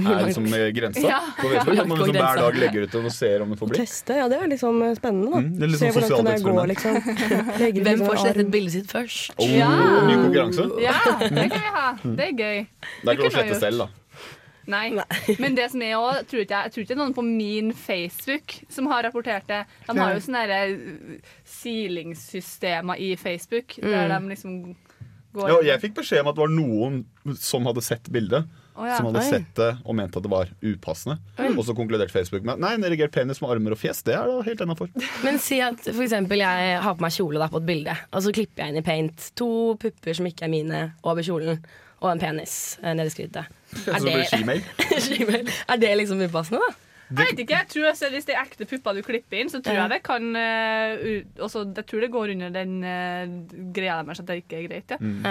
er 0.00 0.24
liksom 0.26 0.46
grensa 0.74 1.00
Ja. 1.02 1.20
på 1.36 1.48
Facebook. 1.48 1.78
At 1.78 1.88
man 1.88 1.98
liksom 1.98 2.16
hver 2.16 2.36
dag 2.40 2.58
legger 2.62 2.82
ut 2.86 2.94
og 2.94 3.12
ser 3.12 3.42
om 3.42 3.50
det 3.50 3.58
får 3.58 3.70
blikk. 3.70 3.80
Teste, 3.82 4.16
ja, 4.16 4.28
det 4.30 4.38
er 4.38 4.48
liksom 4.50 4.82
spennende, 4.96 5.30
da. 5.30 5.38
Mm, 5.42 5.52
det 5.58 5.62
er 5.66 5.72
litt 5.72 5.80
Se 5.80 5.90
sånn 5.90 6.06
hvordan 6.06 6.28
det 6.30 6.36
går, 6.44 6.58
gå, 6.58 6.66
liksom. 6.70 6.94
Legger, 7.62 7.82
Hvem 7.82 7.94
liksom 7.94 8.06
får 8.06 8.20
slettet 8.24 8.52
bildet 8.54 8.72
sitt 8.76 8.90
først? 8.94 9.34
Oh, 9.36 9.46
Ny 9.50 10.14
konkurranse. 10.24 10.68
Ja, 10.82 10.96
det 11.26 11.48
kan 11.54 11.64
vi 11.66 11.74
ha. 11.78 11.86
Det 12.04 12.28
er 12.28 12.34
gøy. 12.34 12.60
Det 12.66 13.08
er 13.10 13.18
ikke 13.18 13.30
å 13.30 13.34
slette 13.34 13.58
selv, 13.62 13.84
da. 13.84 13.88
Nei. 14.70 14.84
Men 15.42 15.56
det 15.58 15.68
som 15.72 15.82
er 15.82 15.96
også, 15.98 16.24
tror 16.30 16.44
ikke 16.44 16.54
jeg, 16.56 16.68
jeg 16.70 16.72
tror 16.74 16.84
ikke 16.84 16.92
det 16.92 16.96
er 16.96 17.02
noen 17.02 17.16
på 17.18 17.26
min 17.26 17.72
Facebook 17.76 18.56
som 18.72 18.88
har 18.92 19.04
rapportert 19.08 19.48
det. 19.50 19.64
De 19.88 19.98
har 19.98 20.14
jo 20.16 20.22
sånne 20.24 20.44
der, 20.50 20.74
uh, 20.78 21.34
silingssystemer 21.60 23.00
i 23.02 23.16
Facebook, 23.16 23.76
der 23.82 24.08
Mm. 24.08 24.22
de 24.22 24.28
liksom 24.34 24.56
går 25.34 25.48
Ja, 25.48 25.60
jeg 25.74 25.80
fikk 25.84 25.94
beskjed 26.00 26.20
om 26.24 26.28
at 26.32 26.34
det 26.34 26.42
var 26.42 26.54
noen 26.54 27.04
som 27.38 27.66
hadde 27.66 27.82
sett 27.86 28.10
bildet. 28.10 28.48
Oh, 28.80 28.86
ja. 28.86 28.96
som 28.96 29.10
hadde 29.10 29.20
Oi. 29.20 29.28
sett 29.28 29.48
det 29.58 29.70
og 29.84 29.94
mente 29.98 30.16
at 30.16 30.24
det 30.24 30.30
var 30.30 30.48
upassende. 30.62 31.18
Mm. 31.36 31.58
Og 31.58 31.64
så 31.66 31.74
konkluderte 31.76 32.14
Facebook 32.14 32.46
med 32.46 32.62
Nei, 32.62 32.70
en 32.78 32.84
erigert 32.86 33.12
penis 33.12 33.40
med 33.42 33.50
armer 33.52 33.74
og 33.74 33.78
fjes, 33.78 34.00
det 34.06 34.14
er 34.14 34.24
da 34.30 34.38
helt 34.46 34.62
innafor. 34.64 34.88
Men 35.26 35.36
si 35.42 35.58
at 35.60 35.82
for 35.84 36.00
eksempel 36.06 36.40
jeg 36.40 36.78
har 36.80 36.94
på 36.96 37.04
meg 37.04 37.12
kjole 37.12 37.42
da, 37.42 37.48
på 37.52 37.60
et 37.60 37.66
bilde, 37.68 37.96
og 38.14 38.22
så 38.24 38.32
klipper 38.32 38.62
jeg 38.64 38.72
inn 38.72 38.80
i 38.80 38.86
paint 38.86 39.26
to 39.36 39.50
pupper 39.82 40.16
som 40.16 40.30
ikke 40.30 40.46
er 40.46 40.52
mine, 40.54 40.80
over 41.04 41.26
kjolen, 41.26 41.60
og 42.00 42.12
en 42.12 42.20
penis 42.22 42.54
eh, 42.82 42.94
nede 42.96 43.10
i 43.10 43.14
skrittet. 43.14 43.50
Er 43.86 44.00
det. 44.02 45.50
Er 45.70 45.80
det 45.80 45.90
liksom 46.00 46.22
upassende, 46.24 46.62
da? 46.64 46.72
Jeg 47.10 47.26
vet 47.32 47.40
ikke, 47.42 47.56
jeg 47.58 47.66
tror 47.72 47.86
altså, 47.90 48.08
Hvis 48.12 48.26
det 48.28 48.34
er 48.36 48.44
ekte 48.44 48.66
pupper 48.70 48.94
du 48.94 49.02
klipper 49.02 49.40
inn, 49.40 49.48
så 49.50 49.58
tror 49.64 49.80
jeg 49.80 49.90
det 49.90 50.02
kan 50.06 50.28
uh, 50.30 51.42
også, 51.42 51.64
Jeg 51.74 51.86
tror 51.90 52.04
det 52.04 52.10
går 52.14 52.34
under 52.36 52.52
den 52.54 52.76
uh, 52.86 53.72
greia 53.74 53.96
deres 54.04 54.22
at 54.22 54.28
det 54.28 54.36
ikke 54.44 54.60
er 54.60 54.68
greit. 54.68 54.94
Ja. 54.94 55.00
Mm. 55.00 55.26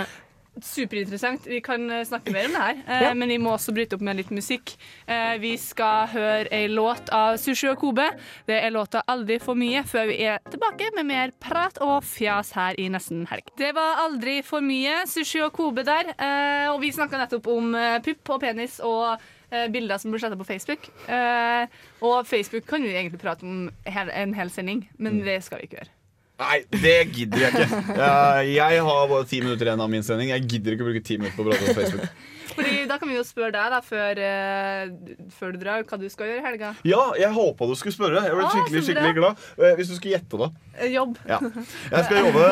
Superinteressant. 0.65 1.45
Vi 1.47 1.61
kan 1.61 1.89
eh, 1.91 2.03
snakke 2.05 2.31
mer 2.31 2.45
om 2.49 2.55
det 2.55 2.61
her, 2.61 2.81
eh, 2.87 3.03
Ja. 3.03 3.13
men 3.13 3.29
vi 3.29 3.37
må 3.37 3.53
også 3.55 3.73
bryte 3.73 3.95
opp 3.95 4.01
med 4.01 4.17
litt 4.17 4.29
musikk. 4.31 4.75
Eh, 5.07 5.37
vi 5.39 5.55
skal 5.57 6.07
høre 6.07 6.47
ei 6.51 6.67
låt 6.67 7.09
av 7.11 7.37
Sushi 7.37 7.69
og 7.69 7.79
Kobe. 7.79 8.09
Det 8.47 8.63
er 8.63 8.71
låta 8.71 9.01
'Aldri 9.07 9.39
for 9.41 9.55
mye', 9.55 9.83
før 9.85 10.07
vi 10.07 10.23
er 10.23 10.39
tilbake 10.49 10.91
med 10.95 11.05
mer 11.05 11.31
prat 11.39 11.77
og 11.81 12.03
fjas 12.03 12.51
her 12.53 12.75
i 12.77 12.89
Nesten 12.89 13.27
helg. 13.27 13.43
Det 13.57 13.73
var 13.75 13.97
'Aldri 13.97 14.43
for 14.43 14.59
mye', 14.61 15.05
Sushi 15.05 15.41
og 15.41 15.53
Kobe 15.53 15.83
der. 15.83 16.13
Eh, 16.19 16.69
og 16.73 16.81
vi 16.81 16.91
snakka 16.91 17.17
nettopp 17.17 17.47
om 17.47 17.73
pupp 18.03 18.29
og 18.29 18.41
penis 18.41 18.79
og 18.79 19.19
bilder 19.49 19.97
som 19.97 20.11
blir 20.11 20.19
sletta 20.19 20.37
på 20.37 20.45
Facebook. 20.45 20.89
Eh, 21.09 21.65
og 22.01 22.27
Facebook 22.27 22.67
kan 22.67 22.83
vi 22.83 22.89
egentlig 22.93 23.19
prate 23.19 23.43
om 23.43 23.71
en 23.85 24.33
hel 24.33 24.49
sending, 24.49 24.87
men 24.97 25.23
det 25.25 25.43
skal 25.43 25.57
vi 25.57 25.63
ikke 25.63 25.77
gjøre. 25.81 25.98
Nei, 26.39 26.57
det 26.71 26.97
gidder 27.11 27.41
jeg 27.45 27.51
ikke. 27.67 27.79
Jeg, 28.59 28.81
har 28.87 29.07
bare 29.11 29.25
ti 29.27 29.41
minutter 29.43 29.67
igjen 29.67 29.81
av 29.83 29.89
min 29.91 30.05
sending. 30.07 30.29
Jeg 30.31 30.45
gidder 30.47 30.75
ikke 30.77 30.85
å 30.85 30.91
bruke 30.93 31.05
ti 31.05 31.17
minutter 31.19 31.35
på 31.35 31.43
å 31.43 31.51
prate 31.51 31.65
på 31.73 31.79
Facebook. 31.81 32.05
Fordi 32.59 32.79
Da 32.89 32.95
kan 32.99 33.07
vi 33.11 33.13
jo 33.15 33.21
spørre 33.23 33.51
deg 33.53 33.67
da 33.71 33.77
før, 33.85 34.19
eh, 34.25 34.89
før 35.35 35.51
du 35.53 35.59
drar, 35.61 35.83
hva 35.87 35.99
du 36.01 36.07
skal 36.11 36.31
gjøre 36.31 36.39
i 36.41 36.45
helga. 36.47 36.71
Ja, 36.87 37.01
jeg 37.19 37.29
håpa 37.35 37.67
du 37.69 37.75
skulle 37.77 37.93
spørre. 37.95 38.23
Jeg 38.25 38.33
ble 38.35 38.47
Ah, 38.47 38.55
skikkelig, 38.55 38.81
skikkelig 38.87 39.13
glad. 39.19 39.43
Eh, 39.59 39.75
Hvis 39.77 39.91
du 39.91 39.95
skulle 39.99 40.15
gjette, 40.15 40.39
da. 40.41 40.47
Eh, 40.79 40.89
Jobb. 40.95 41.19
Ja. 41.29 41.37
Jeg 41.43 42.07
skal 42.07 42.25
jobbe. 42.25 42.47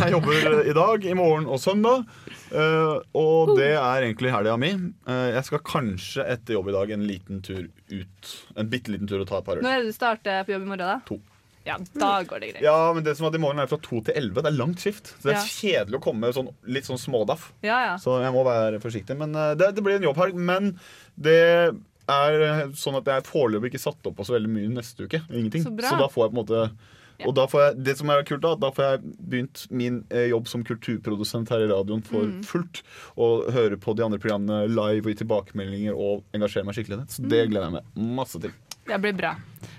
Jeg 0.00 0.10
jobber 0.16 0.48
i 0.64 0.74
dag, 0.80 1.06
i 1.12 1.14
morgen 1.18 1.46
og 1.50 1.60
søndag. 1.62 2.06
Og 2.54 3.54
det 3.58 3.70
er 3.74 4.06
egentlig 4.08 4.32
helga 4.34 4.56
mi. 4.60 4.72
Jeg 5.10 5.44
skal 5.50 5.62
kanskje 5.68 6.24
etter 6.38 6.56
jobb 6.56 6.72
i 6.72 6.76
dag 6.78 6.94
en 6.96 7.06
liten 7.10 7.42
tur 7.44 7.66
ut. 7.92 8.34
En 8.56 8.70
bitte 8.72 8.94
liten 8.94 9.10
tur 9.10 9.20
og 9.20 9.28
ta 9.30 9.42
et 9.42 9.46
par 9.50 9.60
øl. 9.60 9.66
Når 9.66 9.76
er 9.76 9.84
det 9.84 9.92
du 9.92 9.98
starter 10.00 10.46
på 10.48 10.54
jobb 10.56 10.64
i 10.66 10.72
morgen? 10.72 10.86
da? 10.94 10.98
To. 11.12 11.20
Ja, 11.64 11.78
da 11.96 12.10
går 12.28 12.40
det 12.42 12.48
greit. 12.52 12.62
Ja, 12.62 12.92
men 12.92 13.04
det 13.06 13.16
som 13.16 13.26
at 13.26 13.34
i 13.34 13.38
morgen 13.40 13.58
er 13.62 13.66
fra 13.70 13.78
to 13.80 14.00
til 14.04 14.14
elleve. 14.14 14.42
Det 14.44 14.50
er 14.52 14.58
langt 14.58 14.82
skift. 14.84 15.14
Så 15.18 15.30
det 15.30 15.32
er 15.32 15.40
Ja. 15.40 15.44
kjedelig 15.48 15.96
å 16.00 16.02
komme 16.04 16.32
sånn, 16.36 16.50
litt 16.66 16.84
sånn 16.84 17.00
smådaff. 17.00 17.52
Ja, 17.62 17.78
ja. 17.86 17.94
Så 17.96 18.18
jeg 18.20 18.32
må 18.34 18.44
være 18.44 18.80
forsiktig. 18.82 19.16
Men 19.16 19.34
eh, 19.34 19.54
det, 19.54 19.74
det 19.74 19.82
blir 19.82 19.96
en 19.96 20.02
jobbhelg. 20.02 20.34
Men 20.36 20.78
det 21.16 21.38
er 22.08 22.34
eh, 22.44 22.66
sånn 22.76 22.98
at 23.00 23.06
jeg 23.08 23.16
er 23.22 23.30
foreløpig 23.30 23.72
ikke 23.72 23.80
satt 23.80 24.04
opp 24.10 24.16
på 24.18 24.26
så 24.28 24.36
veldig 24.36 24.50
mye 24.52 24.68
neste 24.76 25.06
uke. 25.08 25.22
Ingenting. 25.32 25.64
Så 25.64 25.72
så 25.72 25.96
da 25.98 26.08
får 26.12 26.26
jeg 26.28 26.34
på 26.34 26.36
en 26.36 26.42
måte 26.44 26.70
og 27.24 27.32
da 27.36 27.44
får 27.46 27.60
jeg, 27.62 27.74
det 27.86 27.92
som 27.96 28.10
er 28.10 28.24
kult 28.26 28.42
da, 28.42 28.56
da 28.58 28.68
får 28.74 28.84
jeg 28.90 29.12
begynt 29.30 29.60
min 29.70 30.00
eh, 30.10 30.26
jobb 30.32 30.48
som 30.50 30.64
kulturprodusent 30.66 31.48
her 31.48 31.62
i 31.62 31.68
radioen 31.70 32.02
for 32.04 32.26
Mm. 32.26 32.42
fullt. 32.44 32.82
Og 33.16 33.52
høre 33.54 33.76
på 33.78 33.94
de 33.96 34.02
andre 34.04 34.18
programmene 34.18 34.66
live 34.68 35.06
og 35.06 35.14
gi 35.14 35.20
tilbakemeldinger 35.22 35.94
og 35.94 36.24
engasjere 36.34 36.66
meg 36.66 36.74
skikkelig 36.74 36.98
i 36.98 37.00
det. 37.04 37.08
Så 37.14 37.22
det 37.22 37.46
Mm. 37.46 37.50
gleder 37.52 37.70
jeg 37.70 37.72
meg 37.72 38.16
masse 38.18 38.40
til. 38.42 38.50
Det 38.86 39.00
blir 39.00 39.16
bra. 39.16 39.34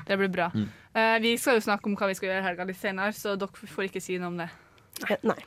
Det 0.07 0.17
blir 0.17 0.31
bra. 0.33 0.51
Mm. 0.53 0.69
Uh, 0.95 1.17
vi 1.21 1.35
skal 1.37 1.59
jo 1.59 1.65
snakke 1.65 1.89
om 1.89 1.97
hva 1.99 2.09
vi 2.09 2.15
skal 2.17 2.29
gjøre 2.31 2.43
i 2.43 2.47
helga 2.49 2.69
litt 2.69 2.79
senere, 2.79 3.15
så 3.15 3.35
dere 3.39 3.69
får 3.75 3.89
ikke 3.89 4.03
si 4.03 4.17
noe 4.21 4.31
om 4.31 4.39
det. 4.43 4.49
Nei. 5.27 5.39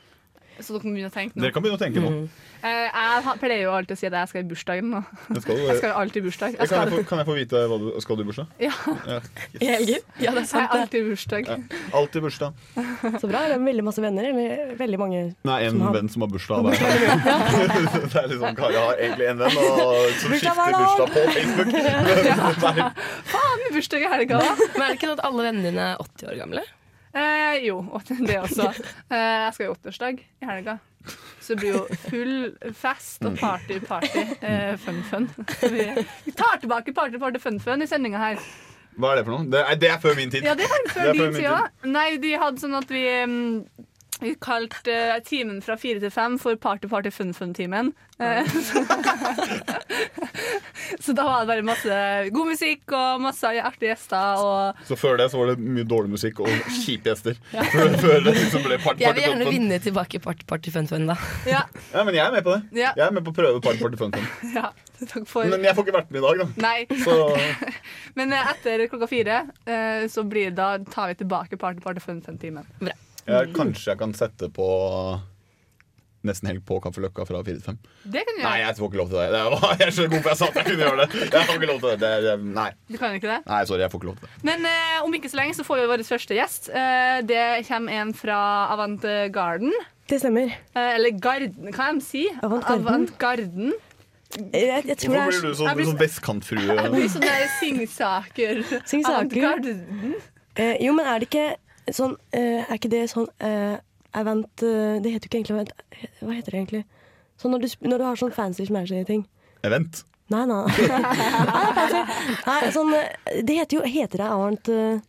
Så 0.59 0.75
dere 0.75 0.83
må 0.85 0.93
begynne 0.95 1.09
å 1.09 1.15
tenke 1.15 1.35
nå. 1.35 1.41
Dere 1.45 1.53
kan 1.55 1.63
begynne 1.63 1.79
å 1.79 1.81
tenke 1.81 2.01
nå. 2.03 2.11
Eh, 2.59 2.87
jeg 2.91 3.35
pleier 3.39 3.61
jo 3.63 3.71
alltid 3.71 3.95
å 3.95 3.99
si 4.01 4.07
at 4.09 4.15
jeg 4.17 4.27
skal 4.33 4.41
i 4.41 4.47
bursdagen 4.49 4.89
nå. 4.91 4.99
Det 5.29 5.41
skal 5.45 5.55
du- 5.55 5.61
Jeg 5.69 5.77
skal 5.79 5.89
jo 5.93 5.99
alltid 6.01 6.19
i 6.19 6.23
bursdag. 6.25 6.49
Kan 6.57 6.59
Jeg 6.59 6.67
skal, 6.67 6.81
jeg, 6.81 6.91
få, 6.91 7.03
kan 7.07 7.21
jeg 7.21 7.27
få 7.29 7.35
vite 7.37 7.61
hva 7.71 7.77
du 7.79 7.85
skal 8.03 8.17
du 8.19 8.23
i 8.23 8.27
bursdag? 8.27 8.47
Ja. 8.59 8.73
Ja. 9.07 9.19
I 9.63 9.69
helgen? 9.69 10.01
Ja, 10.19 10.33
det 10.35 10.43
er 10.43 10.49
jeg 10.49 10.65
er 10.65 10.73
alltid 10.75 10.99
i 10.99 11.09
bursdag. 11.13 11.47
Ja. 11.47 11.57
Alltid 12.01 12.25
bursdag. 12.27 12.53
Så 13.21 13.29
bra. 13.31 13.45
Er 13.47 13.53
det 13.55 13.59
veldig 13.63 13.85
masse 13.87 14.03
venner? 14.03 14.27
Eller 14.33 14.75
veldig 14.81 14.99
mange 14.99 15.21
Nei, 15.47 15.59
en 15.69 15.79
har- 15.85 15.95
venn 15.95 16.11
som 16.11 16.25
har 16.27 16.33
bursdag 16.33 16.67
hver 16.67 16.75
det 16.79 18.19
er 18.19 18.27
liksom 18.33 18.55
Kari 18.59 18.75
har 18.75 18.99
egentlig 18.99 19.29
en 19.31 19.39
venn 19.45 19.55
og, 19.63 20.11
som 20.19 20.33
Bursdag 20.33 20.59
skifter 20.59 20.75
bursdag 20.81 21.07
på 21.15 21.23
Facebook. 21.37 21.71
ja. 22.29 22.89
Faen, 23.31 23.63
bursdag 23.77 24.03
i 24.03 24.11
helga, 24.17 24.41
da! 24.43 24.51
Men 24.75 24.83
er 24.83 24.91
det 24.91 24.97
ikke 24.99 25.09
sånn 25.09 25.15
at 25.19 25.25
alle 25.29 25.47
vennene 25.47 25.71
dine 25.71 25.87
er 25.93 26.03
80 26.03 26.33
år 26.33 26.37
gamle? 26.43 26.65
Eh, 27.13 27.65
jo, 27.65 27.81
det 28.27 28.39
også. 28.39 28.69
Eh, 29.09 29.17
jeg 29.17 29.53
skal 29.53 29.65
i 29.65 29.69
åtteårsdag 29.73 30.23
i 30.41 30.49
helga. 30.49 30.77
Så 31.39 31.55
det 31.55 31.59
blir 31.61 31.77
jo 31.77 31.99
full 32.09 32.73
fest 32.75 33.23
og 33.25 33.37
party, 33.39 33.79
party. 33.87 34.25
Eh, 34.45 34.75
fun, 34.77 34.99
fun. 35.09 35.29
Vi, 35.71 35.85
vi 36.25 36.33
tar 36.37 36.59
tilbake 36.61 36.93
party, 36.93 37.17
party, 37.21 37.41
fun, 37.41 37.59
fun 37.63 37.81
i 37.81 37.87
sendinga 37.89 38.21
her. 38.21 38.43
Hva 38.99 39.13
er 39.13 39.21
det 39.21 39.25
for 39.29 39.37
noe? 39.37 39.47
Det 39.49 39.61
er, 39.63 39.79
det 39.79 39.89
er 39.93 40.01
før 40.03 40.17
min 40.19 40.31
tid. 40.33 40.45
Ja, 40.45 40.53
det 40.59 40.67
er 40.67 40.89
før 40.91 41.01
Det 41.01 41.09
er 41.09 41.21
før 41.21 41.31
din 41.31 41.37
tid 41.39 41.49
òg. 41.53 41.87
Nei, 41.95 42.07
de 42.21 42.33
hadde 42.41 42.61
sånn 42.61 42.75
at 42.77 42.91
vi 42.91 43.03
mm, 43.31 43.53
vi 44.19 44.35
kalte 44.41 44.91
uh, 45.15 45.19
timen 45.25 45.61
fra 45.63 45.77
fire 45.79 45.99
til 46.03 46.11
fem 46.11 46.35
for 46.41 46.55
Party 46.59 46.87
Party 46.91 47.09
Fun 47.13 47.31
Fun-timen. 47.33 47.93
Eh, 48.19 48.43
så 50.99 51.13
da 51.15 51.23
var 51.23 51.39
det 51.39 51.47
bare 51.47 51.63
masse 51.63 51.95
god 52.35 52.47
musikk 52.51 52.91
og 52.95 53.21
masse 53.23 53.47
artige 53.47 53.93
gjester. 53.93 54.41
Og 54.43 54.75
Så 54.89 54.95
før 54.99 55.15
det 55.21 55.29
så 55.31 55.37
var 55.39 55.45
det 55.53 55.57
mye 55.63 55.85
dårlig 55.87 56.11
musikk 56.17 56.35
og 56.43 56.49
kjipe 56.81 57.07
gjester. 57.13 57.35
Før, 57.69 57.87
før 58.01 58.17
det 58.25 58.33
liksom 58.35 58.61
ble 58.65 58.75
party, 58.83 58.99
Jeg 59.05 59.13
vil 59.15 59.23
gjerne 59.23 59.39
fun, 59.39 59.45
fun. 59.47 59.53
vinne 59.55 59.77
tilbake 59.83 60.19
Party 60.23 60.43
Party 60.49 60.69
Fun 60.75 60.87
Fun, 60.89 61.03
da. 61.09 61.15
ja, 61.47 61.61
Ja, 61.93 62.03
men 62.03 62.13
jeg 62.17 62.23
er 62.25 62.31
med 62.35 62.43
på 62.45 62.51
det. 62.57 62.61
Ja. 62.83 62.91
Jeg 62.97 63.05
er 63.07 63.11
med 63.15 63.23
på 63.25 63.31
å 63.33 63.37
prøve 63.39 63.57
party, 63.63 63.79
party, 63.83 63.97
fun, 63.99 64.11
fun. 64.15 64.25
ja, 64.57 64.67
takk 65.05 65.25
for 65.29 65.43
Men 65.51 65.63
jeg 65.63 65.73
får 65.77 65.83
ikke 65.87 65.97
vært 66.01 66.11
med 66.15 66.19
i 66.19 66.23
dag, 66.27 66.35
da. 66.43 66.47
Nei. 66.67 66.79
Så 67.05 67.13
Men 68.19 68.27
eh, 68.35 68.45
etter 68.55 68.75
klokka 68.91 69.07
fire 69.11 69.35
eh, 69.63 70.01
så 70.11 70.19
blir 70.27 70.45
det, 70.51 70.57
da 70.59 70.67
tar 70.91 71.05
vi 71.13 71.19
tilbake 71.23 71.55
Party 71.61 71.79
Party 71.85 72.01
Fun 72.03 72.19
Fun-timen. 72.25 72.65
Jeg, 73.29 73.51
kanskje 73.55 73.91
jeg 73.93 73.99
kan 74.01 74.13
sette 74.17 74.49
på 74.55 74.67
Nesten 76.27 76.49
helg 76.49 76.65
på 76.67 76.75
Kaffeløkka 76.83 77.23
fra 77.23 77.39
4 77.47 77.53
til 77.55 77.61
5. 77.63 77.75
Det 78.11 78.21
kan 78.27 78.35
du 78.35 78.41
Nei, 78.43 78.55
jeg 78.59 78.75
får 78.75 78.89
ikke 78.89 78.97
lov 78.99 79.07
til 79.07 79.19
det. 79.21 79.27
det 79.31 79.43
var, 79.53 79.61
jeg 79.79 79.85
er 79.87 79.93
så 79.95 80.07
god 80.11 80.23
for 80.25 80.29
jeg 80.33 80.39
sa 80.41 80.47
at 80.49 80.57
jeg 80.59 80.65
kunne 80.67 80.81
gjøre 80.83 80.97
det. 80.99 81.19
Jeg 81.31 81.45
får 81.47 81.53
ikke 81.55 81.69
lov 81.69 81.77
til 81.79 81.89
det. 81.93 81.99
det, 82.01 82.09
det 82.25 82.33
nei. 82.57 82.65
Du 82.89 82.97
kan 82.99 83.13
ikke 83.15 83.29
det? 83.31 83.37
nei, 83.47 83.59
sorry, 83.69 83.79
jeg 83.85 83.93
får 83.93 84.01
ikke 84.01 84.09
lov 84.09 84.17
til 84.19 84.27
det. 84.27 84.41
Men 84.49 84.67
eh, 84.67 84.97
om 85.05 85.15
ikke 85.15 85.31
så 85.31 85.39
lenge 85.39 85.55
så 85.55 85.63
får 85.69 85.79
vi 85.79 85.85
vår 85.93 86.03
første 86.09 86.35
gjest. 86.35 86.67
Eh, 86.81 87.19
det 87.29 87.45
kommer 87.69 88.01
en 88.01 88.11
fra 88.19 88.39
Avant 88.75 89.07
Garden. 89.37 89.71
Det 90.11 90.19
stemmer. 90.19 90.51
Eh, 90.75 90.89
eller 90.97 91.15
Garden, 91.23 91.71
hva 91.77 91.87
de 91.95 92.03
si? 92.03 92.25
Avant 92.43 92.67
Garden. 92.67 92.89
Avant 92.91 93.15
Garden. 93.23 93.71
Jeg, 94.35 94.83
jeg 94.91 94.97
tror 95.05 95.15
Hvorfor 95.15 95.31
blir 95.39 95.47
du 95.47 95.57
sånn, 95.57 95.71
blir 95.79 95.87
sånn 95.93 96.01
vestkantfrue? 96.03 96.67
Jeg 96.83 96.91
blir 96.97 97.07
sånn 97.15 97.23
der 97.29 97.47
singsaker. 97.61 98.59
Singsaker. 98.83 99.15
Avant 99.15 99.39
Garden. 99.39 100.19
eh, 100.59 100.75
Jo, 100.83 100.91
men 100.99 101.07
er 101.07 101.23
det 101.23 101.31
ikke 101.31 101.47
sånn 101.95 102.15
uh, 102.15 102.61
Er 102.65 102.75
ikke 102.75 102.91
det 102.91 103.05
sånn 103.11 103.27
uh, 103.43 103.77
event 104.17 104.63
uh, 104.65 104.97
Det 105.01 105.13
heter 105.13 105.27
jo 105.27 105.31
ikke 105.31 105.39
egentlig 105.39 105.55
event. 105.57 105.73
Hva 106.21 106.35
heter 106.35 106.53
det 106.53 106.61
egentlig? 106.61 106.83
Sånn 107.39 107.55
når 107.55 107.65
du, 107.65 107.67
når 107.87 108.01
du 108.01 108.05
har 108.07 108.19
sånn 108.19 108.35
fancy 108.35 108.65
smashy 108.67 109.03
ting. 109.07 109.25
Event. 109.67 110.03
Nei, 110.29 110.43
nei. 110.45 110.61
nei, 111.49 111.87
nei 112.45 112.57
sånn, 112.75 112.91
det 113.47 113.55
heter 113.57 113.79
jo 113.79 113.85
Heter 113.87 114.21
det 114.21 114.27
Avant 114.29 114.69
uh, 114.69 114.99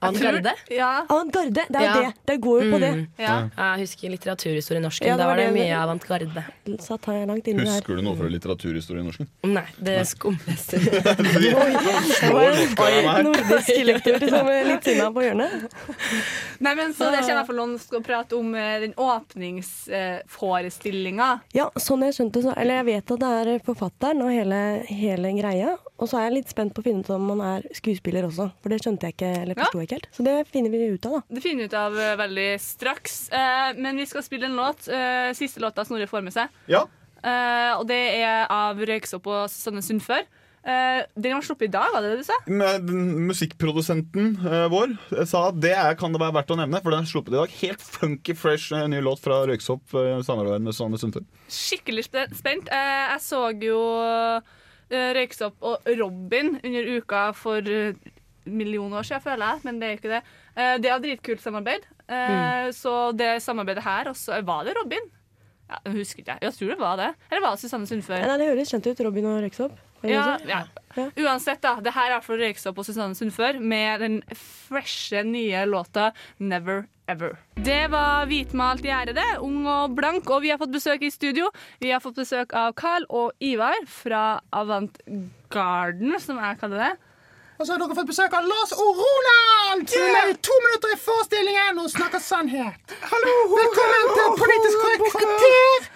Avantgarde? 0.00 0.52
Ja. 0.70 1.04
Avantgarde! 1.08 1.50
Det 1.68 1.76
er 1.76 1.82
Ja. 1.82 1.94
det. 2.00 2.12
Det 2.26 2.40
går 2.40 2.62
jo 2.64 2.70
på 2.74 2.78
det. 2.80 3.06
ja. 3.18 3.48
Jeg 3.56 3.78
husker 3.82 4.08
litteraturhistorie 4.14 4.78
i 4.78 4.82
norsken. 4.84 5.06
Ja, 5.08 5.16
da 5.16 5.24
var 5.26 5.34
var 5.34 5.36
det 5.36 5.46
det- 5.46 5.54
mye 5.58 5.76
avantgarde. 5.78 6.44
Satt 6.80 7.04
her 7.06 7.26
langt 7.26 7.46
inni 7.48 7.64
her. 7.66 7.72
Husker 7.80 7.96
du 7.96 8.02
noe 8.02 8.16
fra 8.16 8.28
litteraturhistorie 8.28 9.00
i 9.02 9.06
norsken? 9.08 9.26
Nei, 9.44 9.64
det 9.82 10.06
skumleste. 10.06 10.78
Slår 10.78 12.54
norsklærer 12.54 13.02
meg 13.02 13.14
her. 13.14 13.22
Nordisk 13.26 13.68
lektor 13.88 14.18
som 14.28 14.46
er 14.48 14.64
litt 14.68 14.84
sinna 14.84 15.10
på 15.10 15.20
hjørnet. 15.26 15.50
Nei, 16.60 16.74
men 16.74 16.92
Så 16.94 17.10
det 17.10 17.18
kommer 17.22 17.34
jeg 17.40 17.46
for 17.46 17.54
noen 17.58 17.78
skal 17.78 18.00
prate 18.02 18.32
om 18.38 18.54
eh, 18.54 18.80
den 18.80 18.94
åpningsforestillinga. 18.98 21.28
Ja, 21.56 21.68
sånn 21.80 22.02
jeg 22.06 22.14
skjønte 22.16 22.42
så, 22.44 22.52
Eller 22.58 22.74
jeg 22.82 22.86
vet 22.90 23.12
at 23.14 23.20
det 23.22 23.30
er 23.42 23.48
forfatteren 23.66 24.22
og 24.24 24.30
hele, 24.34 24.58
hele 24.88 25.28
greia. 25.38 25.70
Og 25.98 26.06
så 26.10 26.14
er 26.20 26.24
jeg 26.28 26.36
litt 26.38 26.50
spent 26.52 26.72
på 26.74 26.80
å 26.82 26.86
finne 26.86 27.00
ut 27.02 27.10
om 27.14 27.24
han 27.34 27.42
er 27.56 27.60
skuespiller 27.74 28.22
også, 28.28 28.46
for 28.62 28.68
det 28.72 28.78
skjønte 28.84 29.02
jeg 29.08 29.14
ikke, 29.16 29.30
eller 29.42 29.54
forsto 29.58 29.78
jeg 29.82 29.87
ikke 29.88 29.98
helt. 30.00 30.12
Så 30.14 30.26
det 30.26 30.36
finner 30.52 30.74
vi 30.74 30.84
ut 30.92 31.08
av, 31.08 31.18
da. 31.18 31.36
Det 31.38 31.42
finner 31.44 31.64
vi 31.64 31.72
ut 31.72 31.78
av 31.80 31.98
uh, 31.98 32.12
veldig 32.20 32.48
straks. 32.62 33.18
Uh, 33.32 33.72
men 33.80 33.98
vi 33.98 34.06
skal 34.10 34.26
spille 34.26 34.46
en 34.50 34.56
låt. 34.60 34.86
Uh, 34.86 35.32
siste 35.38 35.64
låta 35.64 35.86
Snorre 35.88 36.08
får 36.10 36.24
med 36.28 36.36
seg. 36.36 36.62
Ja. 36.70 36.86
Eh, 37.18 37.72
og 37.78 37.86
det 37.88 38.02
er 38.20 38.46
av 38.52 38.78
Røyksopp 38.78 39.26
og 39.26 39.48
Susanne 39.50 39.82
Sundfør. 39.84 40.26
Eh, 40.68 41.00
den 41.16 41.36
var 41.36 41.44
sluppet 41.46 41.68
i 41.68 41.72
dag, 41.72 41.88
var 41.94 42.04
det 42.04 42.12
det 42.12 42.20
du 42.20 42.26
sa? 42.26 42.36
Med, 42.50 42.90
musikkprodusenten 43.30 44.34
eh, 44.42 44.66
vår 44.72 44.94
sa 45.26 45.48
at 45.48 45.60
det 45.62 45.72
er, 45.72 45.96
kan 45.98 46.12
det 46.14 46.20
være 46.22 46.36
verdt 46.36 46.52
å 46.52 46.58
nevne, 46.60 46.82
for 46.84 46.94
den 46.94 47.06
er 47.06 47.10
sluppet 47.10 47.34
i 47.34 47.38
dag. 47.38 47.56
Helt 47.62 47.86
funky 47.96 48.36
fresh 48.38 48.76
ny 48.90 49.00
låt 49.04 49.22
fra 49.24 49.40
Røyksopp 49.48 49.96
uh, 49.96 50.18
i 50.18 50.26
samarbeid 50.26 50.66
med 50.66 50.76
Susanne 50.76 51.00
Sundfør. 51.00 51.26
Skikkelig 51.52 52.08
spent. 52.10 52.70
Eh, 52.74 53.04
jeg 53.14 53.24
så 53.24 53.42
jo 53.64 53.82
Røyksopp 54.88 55.66
og 55.68 55.90
Robin 55.98 56.54
under 56.64 56.86
uka 56.96 57.26
for 57.36 57.66
eh, 58.48 58.56
million 58.62 58.92
år 58.92 59.06
siden, 59.06 59.24
føler 59.24 59.44
jeg, 59.52 59.64
men 59.68 59.78
det 59.78 59.86
er 59.88 59.94
jo 59.94 60.00
ikke 60.00 60.14
det. 60.16 60.22
Eh, 60.56 60.74
det 60.82 60.90
er 60.90 61.04
dritkult 61.04 61.44
samarbeid. 61.44 61.86
Mm. 62.08 62.72
Så 62.72 62.92
det 63.12 63.34
samarbeidet 63.44 63.82
her 63.84 64.08
også 64.08 64.38
Var 64.40 64.62
det 64.64 64.72
Robin? 64.78 65.10
Ja, 65.68 65.76
jeg 65.84 65.98
husker 65.98 66.22
ikke. 66.22 66.38
Jeg 66.40 66.54
tror 66.56 66.70
det 66.72 66.78
var 66.80 66.96
det. 66.96 67.08
Eller 67.28 67.44
var 67.44 67.56
det 67.56 67.60
Susanne 67.60 67.88
Sundfør? 67.88 68.24
Nei, 68.24 68.36
det 68.40 68.48
høres 68.48 68.72
kjent 68.72 68.88
ut. 68.88 69.02
Robin 69.04 69.28
og 69.28 69.42
Røyksopp. 69.44 69.74
Ja, 70.06 70.38
Ja, 70.46 70.62
ja. 70.96 71.08
Uansett, 71.18 71.60
da. 71.60 71.74
Det 71.82 71.92
her 71.92 72.14
er 72.14 72.22
fall 72.24 72.38
Røyksopp 72.40 72.78
og 72.78 72.86
Susanne 72.86 73.18
Sundfør 73.18 73.58
med 73.60 74.00
den 74.00 74.22
freshe, 74.32 75.22
nye 75.26 75.66
låta 75.66 76.12
'Never 76.40 76.86
Ever'. 77.08 77.36
Det 77.56 77.90
var 77.90 78.26
Hvitmalt 78.26 78.82
gjerde 78.82 79.14
det, 79.14 79.38
ung 79.40 79.66
og 79.66 79.96
blank, 79.96 80.30
og 80.30 80.42
vi 80.42 80.50
har 80.50 80.58
fått 80.58 80.72
besøk 80.72 81.02
i 81.02 81.10
studio. 81.10 81.50
Vi 81.80 81.90
har 81.90 82.00
fått 82.00 82.16
besøk 82.16 82.52
av 82.54 82.74
Carl 82.74 83.04
og 83.10 83.32
Ivar 83.40 83.74
fra 83.86 84.40
Avant 84.52 84.98
Garden, 85.50 86.20
som 86.20 86.38
jeg 86.38 86.58
kaller 86.60 86.78
det. 86.78 86.98
Og 87.58 87.66
så 87.66 87.72
har 87.74 87.80
dere 87.82 87.94
fått 87.98 88.06
besøk 88.06 88.34
av 88.38 88.44
Lars 88.46 88.70
og 88.78 88.98
Ronald, 89.02 89.80
som 89.90 90.02
er 90.04 90.12
med 90.14 90.28
i 90.30 90.34
to 90.46 90.56
minutter 90.62 90.92
i 90.94 90.98
forestillingen 91.02 91.80
og 91.82 91.88
snakker 91.90 92.20
sannhet. 92.22 92.92
Hallo, 93.10 93.32
Velkommen 93.50 94.12
til 94.14 94.36
Politisk 94.38 94.84
korrekt 94.84 95.16
kvarter, 95.16 95.88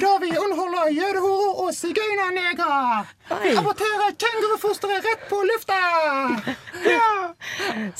da 0.00 0.12
vi 0.22 0.30
underholder 0.40 0.88
jødehorer 0.96 1.60
og 1.66 1.74
sigøynerneger. 1.76 3.12
Vi 3.42 3.52
rapporterer 3.58 4.16
kengurufostre 4.24 4.96
rett 5.04 5.28
på 5.28 5.42
lufta. 5.50 5.76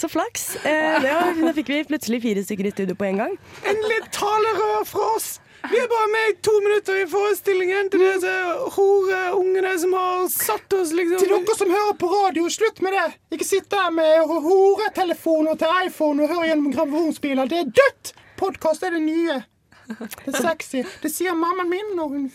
Så 0.00 0.08
flaks. 0.08 0.46
Eh, 0.64 1.04
da 1.44 1.52
fikk 1.60 1.74
vi 1.74 1.82
plutselig 1.92 2.22
fire 2.24 2.46
stykker 2.48 2.70
i 2.70 2.74
studio 2.78 2.96
på 2.96 3.10
en 3.10 3.20
gang. 3.26 3.36
Endelig 3.68 4.00
talerør 4.16 4.88
fra 4.88 5.12
oss. 5.18 5.30
Vi 5.68 5.76
er 5.76 5.88
bare 5.90 6.08
med 6.08 6.30
i 6.30 6.36
to 6.42 6.54
minutter 6.64 7.02
i 7.02 7.06
forestillingen 7.10 7.90
til 7.92 8.00
disse 8.00 8.32
horeungene 8.76 9.74
som 9.82 9.92
har 9.98 10.22
satt 10.32 10.72
oss, 10.78 10.94
liksom. 10.96 11.20
Til 11.20 11.34
dere 11.34 11.56
som 11.58 11.74
hører 11.74 11.98
på 12.00 12.08
radio, 12.14 12.46
slutt 12.52 12.80
med 12.84 12.96
det. 12.96 13.06
Ikke 13.36 13.48
sitt 13.48 13.68
der 13.72 13.92
med 13.94 14.24
horetelefoner 14.30 15.60
til 15.60 15.84
iPhone 15.84 16.24
og 16.24 16.32
hør 16.32 16.48
gjennom 16.48 16.72
gravosbiler. 16.74 17.50
Det 17.50 17.60
er 17.60 17.72
dødt! 17.82 18.14
Podkast 18.40 18.86
er 18.88 18.96
det 18.96 19.02
nye. 19.04 19.42
Det 19.90 20.32
er 20.32 20.38
sexy. 20.40 20.84
Det 21.02 21.12
sier 21.12 21.36
mammaen 21.36 21.68
min 21.68 21.94
når 21.98 22.14
hun 22.14 22.28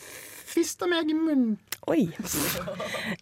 fister 0.45 0.91
meg 0.91 1.09
i 1.09 1.17
munnen. 1.17 1.55
Oi. 1.87 2.07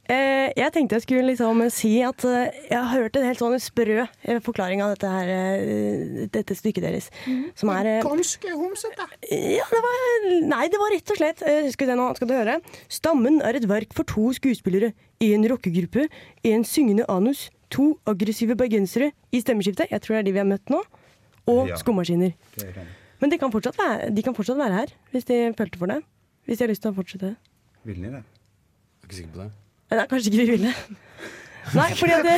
Eh, 0.08 0.50
jeg 0.56 0.72
tenkte 0.72 0.96
jeg 0.96 1.04
skulle 1.04 1.26
liksom 1.28 1.60
si 1.74 1.90
at 2.06 2.24
eh, 2.28 2.54
jeg 2.70 2.78
har 2.80 3.02
hørt 3.04 3.18
en 3.20 3.26
helt 3.28 3.42
sånn 3.42 3.56
sprø 3.60 3.98
eh, 4.06 4.40
forklaring 4.44 4.84
av 4.86 4.94
dette, 4.94 5.10
her, 5.12 6.28
dette 6.32 6.56
stykket 6.56 6.86
deres. 6.86 7.10
Som 7.60 7.72
er 7.74 8.02
Ganske 8.06 8.54
homsete. 8.56 9.08
Ja, 9.32 9.68
det 9.68 9.82
var 9.84 10.00
Nei, 10.48 10.64
det 10.72 10.80
var 10.80 10.94
rett 10.96 11.12
og 11.14 11.20
slett 11.20 11.44
Husker 11.44 11.72
Skal 11.76 11.92
du, 11.92 11.96
nå, 12.00 12.08
skal 12.18 12.30
du 12.32 12.36
høre? 12.38 12.58
Stammen 12.92 13.42
er 13.44 13.60
et 13.60 13.68
verk 13.70 13.92
for 13.98 14.08
to 14.08 14.30
skuespillere. 14.38 14.94
En 15.24 15.44
rockegruppe, 15.52 16.08
en 16.48 16.64
syngende 16.68 17.06
anus, 17.12 17.50
to 17.74 17.94
aggressive 18.10 18.56
bergensere 18.60 19.12
i 19.34 19.40
stemmeskiftet. 19.44 19.92
Jeg 19.92 20.04
tror 20.04 20.18
det 20.18 20.24
er 20.24 20.28
de 20.30 20.36
vi 20.36 20.44
har 20.44 20.50
møtt 20.50 20.72
nå. 20.72 20.82
Og 21.52 21.68
Ja. 21.68 21.76
skomaskiner. 21.80 22.32
Det 22.56 22.70
er. 22.72 22.88
Men 23.20 23.32
de 23.32 23.38
kan, 23.40 23.52
være, 23.52 24.10
de 24.12 24.24
kan 24.24 24.36
fortsatt 24.36 24.60
være 24.60 24.74
her, 24.82 24.94
hvis 25.12 25.28
de 25.28 25.38
følte 25.58 25.80
for 25.80 25.88
det. 25.92 26.02
Hvis 26.48 26.60
de 26.60 26.64
har 26.66 26.72
lyst 26.72 26.84
til 26.84 26.92
å 26.92 26.96
fortsette. 26.98 27.36
Vil 27.88 28.02
de 28.04 28.10
det? 28.18 28.24
Jeg 29.04 29.10
er 29.10 29.10
ikke 29.10 29.20
sikker 29.20 29.34
på 29.36 29.42
det. 29.44 29.50
Nei, 29.94 30.06
kanskje 30.10 30.32
ikke 30.32 30.40
vi 30.40 30.52
ville. 30.56 30.74
Nei, 31.74 31.86
fordi 31.96 32.14
at 32.16 32.26
det, 32.28 32.34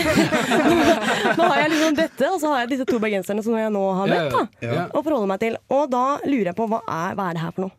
Nå 1.39 1.45
har 1.49 1.59
jeg 1.63 1.71
liksom 1.71 1.95
dette, 1.97 2.27
og 2.29 2.37
så 2.41 2.51
har 2.51 2.59
jeg 2.63 2.71
disse 2.75 2.85
to 2.89 2.99
bergenserne 3.01 3.41
som 3.45 3.55
jeg 3.57 3.71
nå 3.73 3.81
har 3.97 4.11
møtt. 4.11 4.35
da, 4.35 4.43
ja. 4.65 4.83
Å 4.93 5.01
forholde 5.05 5.29
meg 5.31 5.41
til. 5.41 5.57
Og 5.73 5.87
da 5.93 6.03
lurer 6.25 6.51
jeg 6.51 6.57
på 6.59 6.67
hva 6.69 6.81
er, 6.85 7.15
hva 7.17 7.29
er 7.31 7.37
det 7.37 7.43
her 7.45 7.55
for 7.55 7.65
noe? 7.67 7.77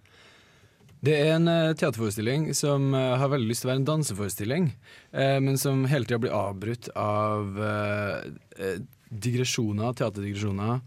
Det 1.07 1.15
er 1.15 1.35
en 1.37 1.47
eh, 1.53 1.75
teaterforestilling 1.79 2.49
som 2.57 2.89
eh, 2.97 3.13
har 3.21 3.31
veldig 3.31 3.47
lyst 3.51 3.63
til 3.63 3.69
å 3.69 3.73
være 3.75 3.83
en 3.83 3.89
danseforestilling, 3.91 4.69
eh, 5.13 5.37
men 5.45 5.59
som 5.61 5.85
hele 5.91 6.09
tida 6.09 6.19
blir 6.25 6.35
avbrutt 6.35 6.89
av 6.99 7.61
eh, 7.63 8.17
eh, 8.59 8.79
digresjoner, 9.13 9.93
teaterdigresjoner, 10.01 10.81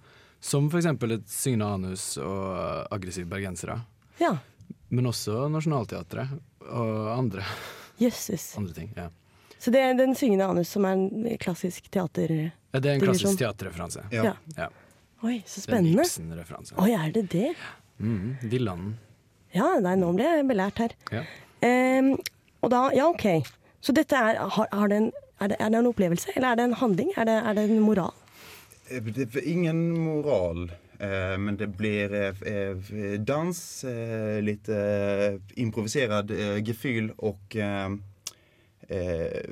som 0.44 0.68
f.eks. 0.72 0.89
et 0.91 1.32
syngende 1.32 1.70
anus 1.77 2.10
og 2.20 2.41
eh, 2.58 2.82
aggressive 2.98 3.29
bergensere. 3.32 3.77
Ja. 4.20 4.34
Men 4.91 5.08
også 5.13 5.46
Nationaltheatret 5.53 6.36
og 6.68 7.12
andre, 7.13 7.46
Jøsses. 8.00 8.51
andre 8.58 8.74
ting. 8.74 8.94
Ja. 8.98 9.10
Så 9.60 9.72
det 9.75 9.82
er 9.84 9.94
den 10.00 10.15
syngende 10.15 10.46
anus 10.48 10.70
som 10.72 10.86
er 10.88 10.96
en 10.96 11.38
klassisk 11.41 11.89
teater... 11.91 12.32
Ja, 12.72 12.79
Det 12.79 12.91
er 12.91 13.00
en 13.00 13.01
klassisk 13.03 13.39
teaterreferanse. 13.41 14.06
Ja. 14.13 14.34
Ja. 14.58 14.70
Oi, 15.24 15.41
så 15.46 15.60
Det 15.65 15.74
er 15.75 15.77
en 15.84 16.06
spennende. 16.06 16.74
Oi, 16.79 16.91
er 16.96 17.12
det 17.12 17.25
det? 17.34 17.53
Mm, 18.00 18.38
Villanden. 18.41 18.94
Ja, 19.51 19.79
nei, 19.84 19.96
nå 20.00 20.13
ble 20.15 20.24
jeg 20.29 20.46
belært 20.48 20.79
her. 20.79 20.94
Ja. 21.12 21.24
Um, 21.65 22.13
og 22.63 22.72
da, 22.72 22.86
ja, 22.96 23.10
OK. 23.10 23.25
Så 23.82 23.91
dette 23.96 24.15
er, 24.15 24.38
har, 24.56 24.68
har 24.72 24.88
det 24.91 24.98
en, 25.01 25.10
er, 25.41 25.51
det, 25.51 25.58
er 25.60 25.74
det 25.74 25.79
en 25.82 25.89
opplevelse, 25.89 26.32
eller 26.36 26.51
er 26.53 26.60
det 26.60 26.68
en 26.70 26.77
handling? 26.79 27.12
Er 27.18 27.27
det, 27.27 27.36
er 27.50 27.58
det 27.58 27.65
en 27.70 27.82
moral? 27.84 28.13
Eh, 28.89 29.01
Det 29.03 29.44
ingen 29.44 29.82
moral, 30.00 30.70
men 31.00 31.56
det 31.58 31.68
blir 31.79 32.13
eh, 32.13 32.41
eh, 32.45 33.19
dans, 33.23 33.84
eh, 33.88 34.41
litt 34.43 34.69
eh, 34.69 35.39
improviserad 35.56 36.32
eh, 36.32 36.58
gefühl 36.65 37.13
og 37.17 37.56
eh, 37.56 37.93
eh, 38.89 39.45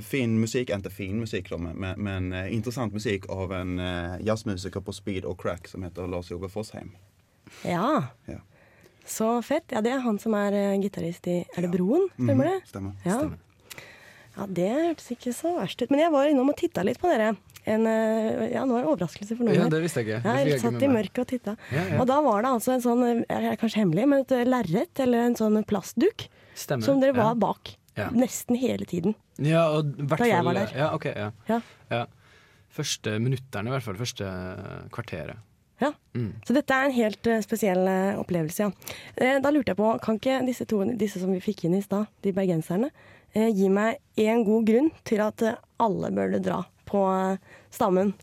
fin 0.00 0.38
musikk. 0.40 0.72
Ikke 0.72 0.92
fin 0.92 1.20
musikk, 1.20 1.52
men, 1.58 1.76
men, 1.76 2.00
men 2.00 2.32
eh, 2.32 2.48
intressant 2.54 2.96
musik 2.96 3.28
av 3.28 3.52
en 3.52 3.78
eh, 3.78 4.16
jazzmusiker 4.24 4.80
på 4.80 4.96
speed 4.96 5.28
og 5.28 5.38
crack 5.42 5.68
som 5.68 5.84
heter 5.84 6.08
Lars 6.08 6.32
Jove 6.32 6.48
Fosheim. 6.48 6.94
Ja. 7.62 8.06
Ja. 8.30 8.40
Så 9.04 9.42
fett. 9.44 9.68
Ja, 9.68 9.82
det 9.84 9.92
er 9.92 10.04
han 10.04 10.18
som 10.18 10.32
er 10.38 10.54
gitarist 10.80 11.26
i 11.28 11.42
Er 11.44 11.66
det 11.66 11.74
Broen? 11.74 12.08
Stemmer 12.16 12.48
det? 12.48 12.60
Stemmer 12.70 12.94
Stämmer. 13.04 13.36
Ja. 13.74 13.82
ja, 14.38 14.46
det 14.48 14.70
hørtes 14.72 15.10
ikke 15.12 15.34
så 15.36 15.58
verst 15.58 15.82
ut. 15.82 15.90
Men 15.92 16.06
jeg 16.06 16.14
var 16.14 16.30
innom 16.30 16.48
og 16.54 16.56
titta 16.56 16.86
litt 16.86 17.02
på 17.02 17.12
dere. 17.12 17.34
En, 17.64 17.86
eh, 17.88 18.50
ja, 18.52 18.64
nå 18.68 18.76
er 18.76 18.84
det 18.84 18.90
overraskelse 18.90 19.36
for 19.38 19.46
noen. 19.46 19.56
Ja, 19.56 19.68
det 19.72 19.80
visste 19.84 20.02
jeg 20.02 20.10
ikke. 20.10 20.20
Det 20.26 20.50
Jeg 20.50 20.60
satt 20.60 20.82
i 20.84 20.90
mørket 20.92 21.22
og 21.22 21.30
titta. 21.30 21.54
Ja, 21.72 21.84
ja. 21.94 22.00
Og 22.02 22.08
da 22.10 22.18
var 22.24 22.44
det 22.44 22.50
altså 22.58 22.74
en 22.74 22.84
sånn, 22.84 23.04
jeg 23.22 23.48
er 23.52 23.60
kanskje 23.60 23.80
hemmelig, 23.80 24.04
men 24.10 24.26
et 24.26 24.34
eh, 24.36 24.44
lerret 24.48 25.00
eller 25.04 25.30
en 25.30 25.38
sånn 25.38 25.56
plastduk 25.68 26.26
Stemmer. 26.54 26.84
som 26.84 27.00
dere 27.00 27.16
ja. 27.16 27.22
var 27.22 27.40
bak. 27.40 27.72
Ja. 27.96 28.10
Nesten 28.12 28.58
hele 28.58 28.84
tiden. 28.90 29.14
Ja, 29.38 29.68
og 29.70 29.94
hvert 29.96 30.20
Da 30.20 30.28
jeg 30.28 30.44
var 30.44 30.58
der. 30.58 30.76
Ja, 30.76 30.92
ok, 30.96 31.08
ja. 31.14 31.30
Ja. 31.48 31.60
ja. 31.90 32.04
Første 32.74 33.16
minutterne, 33.22 33.70
i 33.70 33.74
hvert 33.76 33.86
fall. 33.86 33.98
Første 33.98 34.28
kvarteret. 34.92 35.40
Ja. 35.82 35.92
Mm. 36.14 36.34
Så 36.46 36.54
dette 36.54 36.74
er 36.74 36.88
en 36.88 36.94
helt 36.94 37.26
eh, 37.26 37.42
spesiell 37.44 37.88
eh, 37.90 38.20
opplevelse, 38.20 38.68
ja. 38.68 38.92
Eh, 39.16 39.40
da 39.42 39.50
lurte 39.50 39.72
jeg 39.72 39.80
på, 39.80 39.88
kan 40.04 40.20
ikke 40.20 40.38
disse 40.46 40.66
to 40.70 40.82
disse 40.98 41.22
som 41.22 41.32
vi 41.34 41.42
fikk 41.42 41.66
inn 41.66 41.74
i 41.78 41.82
stad, 41.84 42.06
de 42.22 42.32
bergenserne, 42.36 42.92
eh, 43.34 43.50
gi 43.50 43.70
meg 43.72 43.98
én 44.20 44.44
god 44.46 44.68
grunn 44.70 44.92
til 45.08 45.24
at 45.24 45.42
eh, 45.42 45.58
alle 45.82 46.12
burde 46.14 46.40
dra 46.44 46.62
på 46.86 47.02
Stammen? 47.70 48.14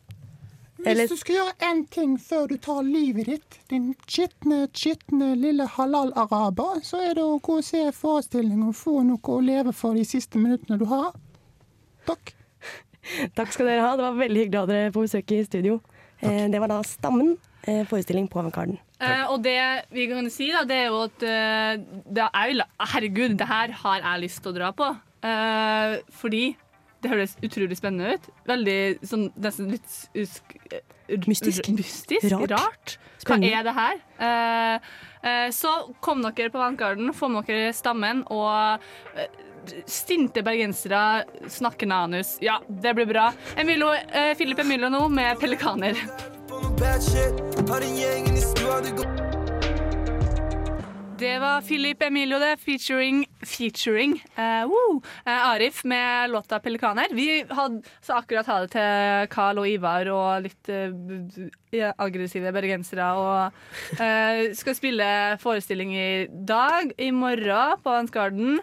Eller- 0.86 1.08
Hvis 1.08 1.10
du 1.10 1.18
skal 1.18 1.36
gjøre 1.36 1.72
én 1.72 1.90
ting 1.90 2.18
før 2.18 2.48
du 2.48 2.58
tar 2.58 2.82
livet 2.82 3.26
ditt, 3.26 3.60
din 3.70 3.96
skitne, 4.08 4.68
skitne 4.74 5.36
lille 5.38 5.68
halal-araber, 5.68 6.82
så 6.84 6.98
er 7.10 7.14
det 7.14 7.24
å 7.24 7.40
gå 7.40 7.58
og 7.58 7.64
se 7.64 7.92
forestilling 7.92 8.64
og 8.68 8.76
få 8.76 9.04
noe 9.06 9.20
å 9.22 9.42
leve 9.46 9.74
for 9.74 9.94
de 9.94 10.04
siste 10.04 10.42
minuttene 10.42 10.80
du 10.80 10.86
har. 10.86 11.14
Takk. 12.08 12.34
Takk 13.38 13.54
skal 13.54 13.70
dere 13.70 13.82
ha. 13.86 13.96
Det 13.96 14.08
var 14.08 14.18
veldig 14.18 14.46
hyggelig 14.46 14.58
å 14.58 14.66
ha 14.66 14.72
dere 14.74 14.94
på 14.96 15.06
besøk 15.06 15.32
i 15.32 15.44
studio. 15.46 15.82
Eh, 16.22 16.48
det 16.50 16.62
var 16.62 16.68
da 16.68 16.82
Stammen, 16.86 17.38
eh, 17.64 17.86
forestilling 17.86 18.28
på 18.30 18.42
Avantgarden. 18.42 18.80
Eh, 19.02 19.24
og 19.30 19.42
det 19.44 19.86
vi 19.92 20.08
kan 20.10 20.30
si, 20.30 20.52
da, 20.54 20.64
det 20.64 20.78
er 20.78 20.90
jo 20.90 21.00
at 21.08 21.24
uh, 21.26 22.04
det 22.06 22.28
er 22.28 22.66
Herregud, 22.94 23.38
det 23.38 23.48
her 23.50 23.74
har 23.84 24.02
jeg 24.02 24.22
lyst 24.26 24.42
til 24.44 24.54
å 24.54 24.58
dra 24.60 24.70
på. 24.78 24.90
Uh, 25.22 26.02
fordi 26.18 26.56
det 27.02 27.12
høres 27.12 27.36
utrolig 27.44 27.78
spennende 27.80 28.16
ut. 28.16 28.28
Veldig 28.50 28.80
sånn 29.08 29.30
nesten 29.42 29.72
litt 29.74 29.94
usk, 30.22 30.58
eh, 30.72 30.82
Mystisk. 31.28 31.68
mystisk 31.76 32.30
Rart. 32.32 32.52
Rart. 32.54 32.98
Hva 33.22 33.36
Spennende. 33.36 33.54
er 33.54 33.64
det 33.68 33.74
her? 33.76 33.96
Uh, 34.22 34.76
uh, 35.26 35.50
så 35.54 35.72
kom 36.02 36.24
dere 36.24 36.50
på 36.50 36.58
Avantgarden, 36.62 37.12
få 37.14 37.30
med 37.30 37.46
dere 37.50 37.74
stammen 37.76 38.24
og 38.32 38.82
uh, 38.82 39.26
Stinte 39.86 40.42
bergensere 40.42 41.22
snakker 41.46 41.86
nanus. 41.86 42.40
Ja, 42.42 42.56
det 42.66 42.96
blir 42.98 43.06
bra. 43.06 43.28
Emilo, 43.62 43.92
Philip 44.40 44.58
Emilio 44.58 44.90
nå 44.90 45.06
med 45.14 45.38
'Pelikaner'. 45.38 46.02
Det 51.22 51.36
var 51.38 51.62
Philip 51.62 52.02
Emilio, 52.02 52.40
det, 52.42 52.56
featuring, 52.58 53.20
featuring 53.46 54.16
uh, 54.40 54.66
woo, 54.66 55.02
eh, 55.26 55.50
Arif 55.52 55.84
med 55.84 56.30
låta 56.30 56.58
'Pelikaner'. 56.60 57.14
Vi 57.14 57.46
hadde 57.50 57.84
så 58.02 58.14
akkurat 58.14 58.48
ha 58.48 58.60
det 58.62 58.72
til 58.74 59.28
Carl 59.30 59.60
og 59.62 59.70
Ivar 59.70 60.10
og 60.10 60.48
litt 60.48 60.72
uh, 60.74 61.94
aggressive 62.02 62.52
bergensere. 62.52 63.12
Og 63.14 63.54
uh, 64.02 64.50
skal 64.58 64.76
spille 64.76 65.38
forestilling 65.38 65.94
i 65.94 66.26
dag, 66.26 66.90
i 66.98 67.12
morgen 67.12 67.78
på 67.84 67.94
Avantgarden. 67.94 68.58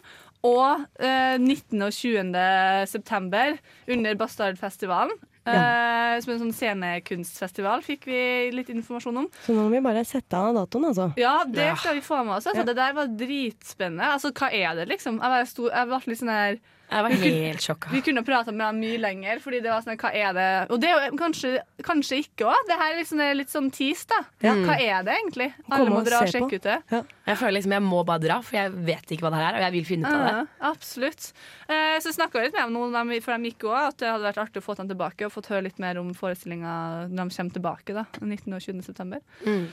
Og 0.46 0.84
eh, 1.02 1.34
19. 1.38 1.82
og 1.82 1.92
20. 1.92 2.86
september 2.86 3.56
under 3.90 4.14
Bastardfestivalen. 4.14 5.14
Eh, 5.54 6.14
som 6.24 6.32
en 6.34 6.40
sånn 6.42 6.54
scenekunstfestival, 6.56 7.84
fikk 7.86 8.08
vi 8.10 8.20
litt 8.54 8.70
informasjon 8.72 9.20
om. 9.24 9.28
Så 9.44 9.54
nå 9.54 9.66
må 9.66 9.76
vi 9.76 9.82
bare 9.84 10.04
sette 10.08 10.38
av 10.38 10.56
datoen, 10.56 10.88
altså. 10.90 11.10
Ja, 11.20 11.36
det 11.46 11.70
skal 11.80 11.98
vi 11.98 12.04
få 12.04 12.22
med 12.24 12.38
oss. 12.38 12.48
Altså. 12.48 12.64
Ja. 12.64 12.68
Det 12.68 12.78
der 12.78 12.96
var 12.96 13.12
dritspennende. 13.20 14.10
Altså, 14.16 14.32
hva 14.34 14.50
er 14.52 14.80
det, 14.80 14.88
liksom? 14.94 15.20
Jeg, 15.22 15.52
ble, 15.54 15.70
jeg 15.72 15.90
ble 15.92 16.00
litt 16.12 16.22
sånn 16.22 16.34
her 16.34 16.60
Jeg 16.88 17.04
var 17.04 17.10
helt 17.20 17.60
sjokka. 17.60 17.90
Vi 17.92 18.00
kunne 18.00 18.22
prata 18.24 18.52
med 18.52 18.64
ham 18.64 18.78
mye 18.80 18.96
lenger, 18.98 19.40
fordi 19.44 19.58
det 19.60 19.68
var 19.68 19.82
sånn 19.84 19.98
Hva 20.00 20.08
er 20.16 20.32
det 20.32 20.46
Og 20.72 20.80
det 20.80 20.88
er 20.88 21.02
jo 21.10 21.16
kanskje, 21.20 21.50
kanskje 21.84 22.20
ikke 22.22 22.46
òg. 22.48 22.62
Det 22.70 22.78
her 22.80 22.92
er 22.94 22.96
liksom, 23.02 23.20
litt 23.36 23.52
sånn 23.52 23.68
tis, 23.76 24.06
da. 24.08 24.22
Ja. 24.40 24.54
Hva 24.54 24.76
er 24.80 25.02
det 25.04 25.16
egentlig? 25.18 25.50
Komme 25.66 25.76
Alle 25.82 25.90
må 25.92 26.00
dra 26.06 26.22
og 26.24 26.32
sjekke 26.32 26.48
på. 26.48 26.54
ut 26.56 26.62
det. 26.62 27.04
Jeg 27.28 27.36
føler 27.42 27.56
liksom 27.58 27.74
jeg 27.76 27.84
må 27.84 28.00
bare 28.08 28.24
dra, 28.24 28.38
for 28.40 28.56
jeg 28.56 28.72
vet 28.88 29.12
ikke 29.12 29.26
hva 29.26 29.32
det 29.34 29.42
her 29.42 29.50
er, 29.50 29.58
og 29.60 29.66
jeg 29.66 29.72
vil 29.76 29.84
finne 29.90 30.08
ut 30.08 30.16
av 30.16 30.24
det. 30.24 30.32
Ja, 30.38 30.70
absolutt. 30.70 31.28
Eh, 31.68 31.98
så 32.00 32.14
snakka 32.16 32.40
vi 32.40 32.46
litt 32.48 32.56
med 32.56 32.64
dem 32.64 32.78
noen 32.78 33.12
de- 33.12 33.20
før 33.20 33.36
de 33.42 33.50
gikk 33.52 33.68
òg, 33.68 33.78
at 33.90 33.96
det 34.00 34.08
hadde 34.08 34.24
vært 34.30 34.42
artig 34.46 34.62
å 34.62 34.64
få 34.64 34.76
dem 34.80 34.88
tilbake 34.88 35.26
og 35.28 35.32
fått 35.36 35.52
høre 35.52 35.64
litt 35.68 35.78
mer 35.78 35.98
om 36.00 36.14
forestillinga 36.16 37.10
når 37.12 37.28
de 37.28 37.36
kommer 37.36 37.52
tilbake 37.60 37.94
da, 38.00 38.06
19. 38.22 38.54
og 38.56 38.60
20. 38.64 38.82
september. 38.88 39.20
Mm. 39.44 39.68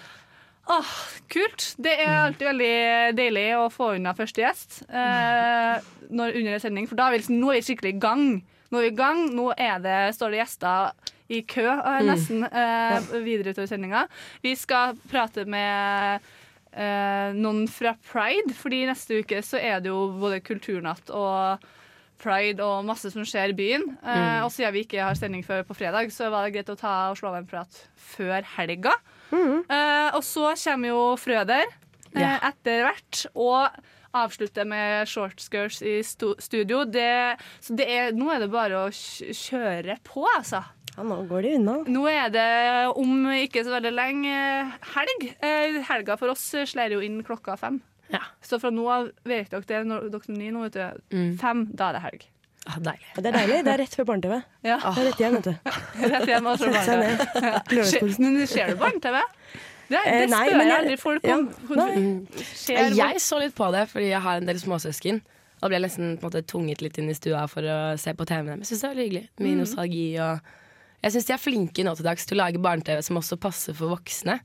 Åh, 0.67 0.91
kult. 1.29 1.75
Det 1.77 1.91
er 2.01 2.13
alltid 2.23 2.47
veldig 2.47 2.75
deilig 3.17 3.43
å 3.59 3.65
få 3.69 3.91
unna 3.99 4.15
første 4.17 4.41
gjest 4.41 4.79
eh, 4.89 5.75
når, 6.09 6.37
under 6.39 6.55
en 6.57 6.63
sending, 6.63 6.87
for 6.89 6.97
da 6.97 7.07
er 7.09 7.15
vi 7.15 7.19
liksom, 7.21 7.37
nå 7.41 7.51
er 7.53 7.59
vi 7.59 7.65
skikkelig 7.67 7.91
i 7.93 7.99
gang. 8.01 8.23
Nå 8.73 8.79
er 8.79 8.87
vi 8.87 8.93
i 8.93 8.97
gang, 8.97 9.21
nå 9.37 9.51
er 9.53 9.77
det, 9.83 9.99
står 10.17 10.33
det 10.33 10.39
gjester 10.41 11.11
i 11.35 11.43
kø 11.49 11.67
eh, 11.69 11.99
Mm. 12.01 12.09
nesten 12.09 12.47
eh, 12.49 13.13
videre 13.25 13.53
utover 13.53 13.69
sendinga. 13.69 14.07
Vi 14.41 14.55
skal 14.57 14.97
prate 15.11 15.45
med 15.49 16.25
eh, 16.73 17.29
noen 17.37 17.67
fra 17.71 17.93
Pride, 18.09 18.53
fordi 18.57 18.83
neste 18.89 19.21
uke 19.21 19.41
så 19.45 19.61
er 19.61 19.79
det 19.85 19.93
jo 19.93 20.07
både 20.17 20.41
kulturnatt 20.45 21.13
og 21.13 21.61
pride 22.25 22.63
og 22.63 22.85
masse 22.87 23.09
som 23.13 23.25
skjer 23.27 23.51
i 23.53 23.57
byen. 23.57 23.85
Eh, 24.01 24.15
Mm. 24.17 24.45
og 24.47 24.51
siden 24.55 24.73
vi 24.73 24.85
ikke 24.85 25.03
har 25.05 25.13
sending 25.19 25.45
før 25.45 25.61
på 25.67 25.75
fredag, 25.77 26.09
så 26.15 26.29
var 26.33 26.45
det 26.49 26.55
greit 26.57 26.73
å 26.73 26.77
ta 26.79 26.95
og 27.11 27.17
slå 27.21 27.29
av 27.33 27.41
en 27.43 27.49
prat 27.53 27.83
før 28.15 28.41
helga. 28.57 28.93
Eh, 29.69 30.15
og 30.15 30.23
så 30.25 30.53
kommer 30.63 30.91
jo 30.93 31.01
Frøder 31.19 31.65
eh, 31.65 32.21
Ja. 32.21 32.37
etter 32.51 32.85
hvert. 32.87 33.25
Og 33.35 33.69
avslutte 34.15 34.63
med 34.65 35.07
shortskirts 35.11 35.81
i 35.83 35.97
studio. 36.05 36.85
Det, 36.87 37.35
så 37.59 37.75
det 37.75 37.87
er, 37.91 38.11
nå 38.15 38.29
er 38.31 38.39
det 38.45 38.51
bare 38.53 38.85
å 38.85 38.91
kjøre 38.93 39.97
på, 40.07 40.23
altså. 40.37 40.61
Ja, 40.95 41.03
nå 41.03 41.17
går 41.27 41.41
de 41.43 41.49
unna. 41.57 41.73
Nå 41.91 42.05
er 42.07 42.29
det 42.31 42.45
om 42.95 43.25
ikke 43.35 43.65
så 43.67 43.73
veldig 43.75 43.91
lenge 43.91 44.37
helg. 44.93 45.25
Eh, 45.43 45.81
helga 45.89 46.15
for 46.21 46.31
oss 46.31 46.45
slår 46.71 46.95
jo 46.95 47.01
inn 47.03 47.19
klokka 47.27 47.57
fem. 47.59 47.81
Så 48.45 48.61
fra 48.61 48.69
nå 48.71 48.85
av 48.87 49.09
vet 49.27 49.49
dere 49.51 49.65
det 49.67 49.81
når 49.89 50.07
dere 50.13 50.29
er 50.31 50.37
nye 50.39 50.53
nå, 50.55 50.61
vet 50.69 50.77
du. 50.79 51.17
Fem, 51.41 51.65
da 51.75 51.89
er 51.89 51.97
det 51.97 52.03
helg. 52.05 52.25
Ah, 52.67 52.79
deilig. 52.81 53.05
Ja, 53.15 53.21
det 53.21 53.29
er 53.29 53.35
deilig. 53.37 53.57
Det 53.65 53.71
er 53.73 53.77
rett 53.83 53.95
før 53.95 54.05
barne-TV. 54.09 54.37
Ja. 54.65 54.77
Det 54.81 54.97
er 54.97 55.05
rett 55.11 55.19
hjem, 55.21 55.35
vet 55.37 55.43
du. 55.43 55.53
Rett 56.15 56.27
hjem 56.31 56.47
og 56.49 56.57
så 56.57 56.71
barne-TV. 56.73 58.17
Men 58.19 58.47
ser 58.47 58.67
du 58.73 58.75
barne-TV? 58.81 59.19
Det, 59.87 59.99
Eh, 60.01 60.19
det 60.23 60.29
nei, 60.31 60.47
spør 60.49 60.57
jeg 60.57 60.65
jeg- 60.67 60.79
aldri 60.81 60.95
folk 60.97 61.23
om. 61.29 61.43
Ja, 62.67 62.87
Jeg 62.89 63.21
så 63.21 63.37
litt 63.39 63.53
på 63.55 63.67
det, 63.71 63.83
fordi 63.91 64.07
jeg 64.09 64.21
har 64.21 64.37
en 64.41 64.45
del 64.49 64.57
småsøsken. 64.57 65.21
Og 65.63 65.69
ble 65.71 65.79
nesten 65.79 66.17
på 66.17 66.25
en 66.25 66.31
måte 66.31 66.41
tvunget 66.45 66.81
litt 66.81 66.97
inn 66.97 67.09
i 67.09 67.13
stua 67.13 67.45
for 67.49 67.61
å 67.61 67.77
se 68.01 68.13
på 68.13 68.25
TV 68.27 68.41
med 68.43 68.51
dem. 68.55 68.63
Jeg 68.65 68.71
syns 68.71 68.81
det 68.81 68.87
er 68.89 68.93
veldig 68.95 69.05
hyggelig. 69.05 69.29
Mye 69.39 69.53
Mm. 69.55 69.61
nostalgi 69.61 70.19
og 70.19 70.39
Jeg 71.03 71.11
syns 71.13 71.25
de 71.27 71.33
er 71.33 71.37
flinke 71.37 71.83
nå 71.85 71.95
til 71.95 72.03
dags 72.05 72.25
til 72.25 72.37
å 72.37 72.41
lage 72.41 72.57
barne-TV 72.57 73.03
som 73.03 73.15
også 73.17 73.37
passer 73.39 73.73
for 73.75 73.89
voksne. 73.95 74.39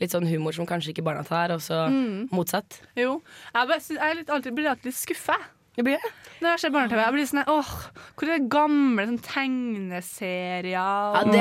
Litt 0.00 0.10
sånn 0.12 0.26
humor 0.26 0.52
som 0.54 0.64
kanskje 0.66 0.94
ikke 0.94 1.04
barna 1.04 1.22
tar, 1.24 1.52
og 1.52 1.60
så 1.60 1.88
Mm. 1.90 2.28
motsatt. 2.30 2.80
Jo. 2.96 3.22
Jeg, 3.54 3.68
bare, 3.68 3.80
jeg 3.80 3.98
er 4.00 4.14
litt, 4.14 4.28
alltid, 4.30 4.54
blir 4.54 4.68
alltid 4.70 4.84
litt 4.86 4.94
skuffa. 4.94 5.36
Det 5.76 5.84
blir 5.84 5.98
det. 6.00 6.10
Når 6.40 6.50
jeg 6.54 6.60
ser 6.60 6.70
barne-TV. 6.72 7.00
Jeg 7.04 7.12
blir 7.14 7.26
sånn 7.28 7.44
åh, 7.48 7.68
hvor 8.16 8.28
er 8.28 8.38
det 8.38 8.48
gamle 8.52 9.04
sånn 9.08 9.20
tegneserier? 9.24 11.16
og- 11.16 11.32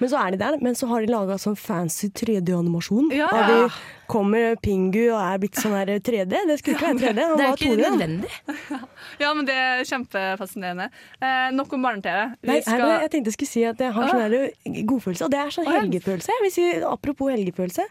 Men 0.00 0.08
så 0.10 0.18
er 0.26 0.30
de 0.32 0.36
der, 0.38 0.58
men 0.60 0.74
så 0.74 0.88
har 0.88 1.00
de 1.00 1.06
laga 1.12 1.34
sånn 1.38 1.56
fancy 1.56 2.08
3D-animasjon. 2.10 3.10
Ja. 3.12 3.26
Og 3.26 3.46
de 3.46 3.72
kommer 4.08 4.56
Pingu 4.62 5.12
og 5.12 5.20
er 5.20 5.38
blitt 5.38 5.54
sånn 5.54 5.72
her 5.74 5.86
3D. 5.98 6.30
Det 6.46 6.58
skulle 6.60 6.76
ikke 6.76 6.94
være 6.94 6.98
3D. 6.98 7.20
Han 7.26 7.36
Det 7.36 7.46
er 7.46 7.52
ikke 7.56 7.76
2D. 7.76 7.90
nødvendig. 7.90 8.30
Ja, 9.20 9.32
men 9.34 9.44
det 9.46 9.54
er 9.54 9.82
kjempefascinerende. 9.84 10.90
Eh, 11.22 11.50
nok 11.52 11.72
om 11.72 11.82
barne-TV. 11.82 12.36
Nei, 12.44 12.60
skal- 12.60 13.00
jeg 13.00 13.10
tenkte 13.10 13.24
jeg 13.26 13.32
skulle 13.34 13.48
si 13.48 13.64
at 13.64 13.78
jeg 13.78 13.92
har 13.92 14.02
Ah. 14.04 14.08
sånn 14.08 14.20
her 14.20 14.50
godfølelse, 14.84 15.22
og 15.24 15.30
det 15.30 15.38
er 15.40 15.50
sånn 15.50 15.66
helgefølelse. 15.66 16.28
Jeg 16.42 16.52
si, 16.52 16.72
apropos 16.82 17.30
helgefølelse, 17.32 17.84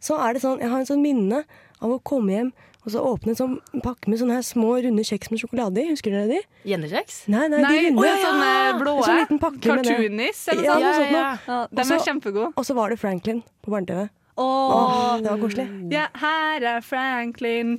så 0.00 0.18
er 0.18 0.32
det 0.34 0.42
sånn, 0.42 0.58
jeg 0.60 0.70
har 0.70 0.78
en 0.78 0.86
sånn 0.86 1.02
minne 1.02 1.44
av 1.82 1.90
å 1.90 2.02
komme 2.02 2.30
hjem 2.30 2.52
og 2.82 2.90
så 2.90 3.02
åpne 3.06 3.30
en 3.30 3.38
sånn 3.38 3.52
pakke 3.84 4.10
med 4.10 4.18
sånne 4.18 4.34
her 4.40 4.46
små, 4.46 4.72
runde 4.82 5.04
kjeks 5.06 5.30
med 5.30 5.38
sjokolade 5.42 5.84
i. 5.84 5.90
Husker 5.92 6.10
dere 6.14 6.26
de? 6.32 6.40
Gjendekjeks? 6.66 7.20
Nei, 7.30 7.44
nei, 7.52 7.60
Nei, 7.62 7.70
de 7.70 7.84
runde. 7.86 8.02
å 8.02 8.08
ja, 8.08 8.16
sånne 8.24 8.80
blå. 8.80 8.96
En 8.96 9.06
sånn 9.06 9.20
liten 9.20 9.38
pakke 9.42 9.60
med 9.60 9.86
det. 9.86 9.92
Cartoonis, 9.92 10.40
eller 10.50 10.66
ja, 10.66 10.74
noe 10.74 10.96
sånt. 10.96 11.14
Ja, 11.14 11.20
ja, 11.22 11.36
ja. 11.46 11.60
De 11.70 11.86
er 11.86 12.02
kjempegod. 12.08 12.48
Og 12.58 12.66
så 12.66 12.74
var 12.74 12.90
det 12.90 12.98
Franklin 12.98 13.44
på 13.62 13.70
barne-TV. 13.74 14.08
Åh, 14.42 14.74
Åh, 14.74 15.16
det 15.22 15.28
var 15.28 15.40
koselig. 15.44 15.68
Ja, 15.92 16.06
her 16.18 16.64
er 16.74 16.80
Franklin. 16.80 17.76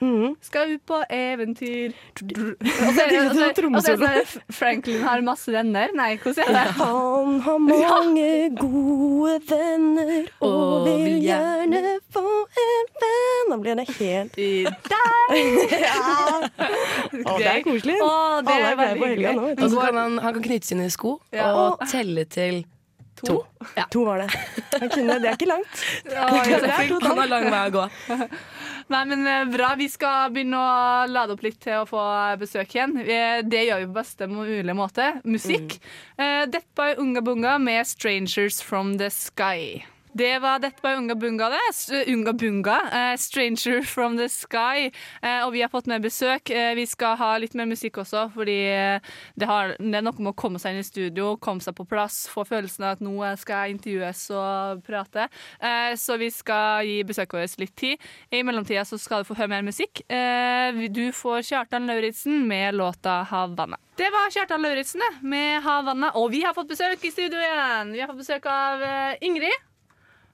Mhm. 0.00 0.34
Skal 0.44 0.74
ut 0.74 0.82
på 0.86 0.98
eventyr. 1.10 1.94
Er 2.20 3.00
er 3.00 3.14
er 3.16 3.96
sånn 3.96 4.42
Franklin 4.52 5.02
har 5.02 5.22
masse 5.24 5.52
venner. 5.52 5.92
Nei, 5.96 6.16
hvordan 6.20 6.50
er 6.50 6.52
det? 6.52 6.74
Han 6.80 7.40
har 7.46 7.58
mange 7.64 8.28
gode 8.60 9.40
venner 9.48 10.28
og 10.44 10.86
vil 10.88 11.16
gjerne 11.24 11.82
få 12.12 12.26
en 12.66 12.92
venn. 13.00 13.50
Nå 13.50 13.60
blir 13.62 13.80
det 13.80 13.88
helt 13.96 14.38
I 14.38 14.66
deg! 14.66 15.02
Ja. 15.86 16.46
Å, 17.16 17.36
det 17.38 17.50
er 17.50 17.62
koselig. 17.64 17.98
Alle 18.02 18.54
er 18.54 18.70
er 18.70 18.76
glade 18.76 19.00
på 19.00 19.10
helga 19.10 19.34
nå. 19.36 19.50
Og 19.56 19.68
så 19.70 19.84
kan 19.86 20.00
han, 20.02 20.18
han 20.22 20.36
kan 20.36 20.48
knytte 20.48 20.74
sine 20.74 20.88
sko 20.92 21.18
og 21.32 21.86
telle 21.90 22.26
til 22.28 22.64
to. 23.22 23.38
Ja. 23.76 23.86
To 23.92 24.04
var 24.06 24.22
det. 24.24 24.28
Kunne, 24.92 25.18
det 25.22 25.30
er 25.30 25.38
ikke 25.38 25.48
langt. 25.50 25.82
Ja, 26.16 26.28
er 26.28 26.92
Han 27.06 27.18
har 27.22 27.30
lang 27.30 27.48
vei 27.50 27.62
å 27.68 27.74
gå. 27.74 27.86
Nei, 28.92 29.02
men 29.10 29.26
eh, 29.26 29.48
bra. 29.50 29.72
Vi 29.78 29.88
skal 29.90 30.30
begynne 30.34 30.60
å 30.60 31.08
lade 31.10 31.34
opp 31.34 31.42
litt 31.46 31.58
til 31.64 31.80
å 31.80 31.88
få 31.88 32.04
besøk 32.38 32.76
igjen. 32.76 32.94
Det 33.48 33.64
gjør 33.66 33.82
vi 33.82 33.90
på 33.90 33.98
beste 33.98 34.30
mulige 34.30 34.76
måte. 34.78 35.10
Musikk. 35.24 35.80
Mm. 36.20 36.52
Death 36.52 36.70
by 36.78 36.94
Unga 37.02 37.24
Bunga 37.26 37.58
med 37.58 37.86
'Strangers 37.86 38.62
from 38.62 38.96
the 39.00 39.10
Sky'. 39.10 39.95
Det 40.16 40.38
var 40.40 40.62
dette 40.62 40.80
by 40.80 40.94
Unga 40.96 41.14
Bunga, 41.14 41.50
det. 41.52 42.08
Unga 42.08 42.32
Bunga. 42.32 42.76
uh, 42.92 43.16
'Stranger 43.16 43.82
from 43.82 44.16
the 44.16 44.28
Sky'. 44.28 44.90
Uh, 45.22 45.44
og 45.46 45.52
vi 45.52 45.60
har 45.60 45.68
fått 45.68 45.86
med 45.86 46.02
besøk. 46.02 46.48
Uh, 46.50 46.72
vi 46.74 46.86
skal 46.86 47.16
ha 47.20 47.36
litt 47.36 47.54
mer 47.54 47.66
musikk 47.68 47.98
også, 48.00 48.30
fordi 48.32 48.54
eh, 48.70 49.00
det, 49.36 49.46
har, 49.46 49.74
det 49.78 49.98
er 49.98 50.04
noe 50.06 50.16
med 50.16 50.32
å 50.32 50.38
komme 50.38 50.60
seg 50.62 50.72
inn 50.72 50.80
i 50.80 50.86
studio, 50.86 51.34
komme 51.36 51.60
seg 51.60 51.76
på 51.76 51.84
plass, 51.88 52.22
få 52.32 52.46
følelsen 52.48 52.86
av 52.86 52.96
at 52.96 53.04
nå 53.04 53.12
skal 53.36 53.66
jeg 53.66 53.76
intervjues 53.76 54.22
og 54.32 54.80
prate. 54.86 55.28
Eh, 55.60 55.92
så 56.00 56.16
vi 56.16 56.30
skal 56.32 56.88
gi 56.88 56.96
besøket 57.04 57.36
vårt 57.36 57.60
litt 57.60 57.76
tid. 57.76 58.08
I 58.32 58.42
mellomtida 58.46 58.86
så 58.88 58.96
skal 59.00 59.20
du 59.20 59.28
få 59.28 59.36
høre 59.36 59.52
mer 59.52 59.68
musikk. 59.68 60.00
Eh, 60.08 60.80
du 60.88 61.10
får 61.12 61.44
Kjartan 61.50 61.88
Lauritzen 61.90 62.46
med 62.48 62.74
låta 62.74 63.20
'Havanna'. 63.28 63.76
Det 64.00 64.08
var 64.12 64.32
Kjartan 64.32 64.62
Lauritzen 64.64 65.04
med 65.20 65.62
'Havanna'. 65.62 66.16
Og 66.16 66.30
vi 66.30 66.42
har 66.42 66.54
fått 66.54 66.72
besøk 66.72 67.04
i 67.04 67.10
studio 67.10 67.36
igjen. 67.36 67.92
Vi 67.92 68.00
har 68.00 68.08
fått 68.08 68.24
besøk 68.24 68.46
av 68.46 68.82
eh, 68.82 69.16
Ingrid. 69.20 69.75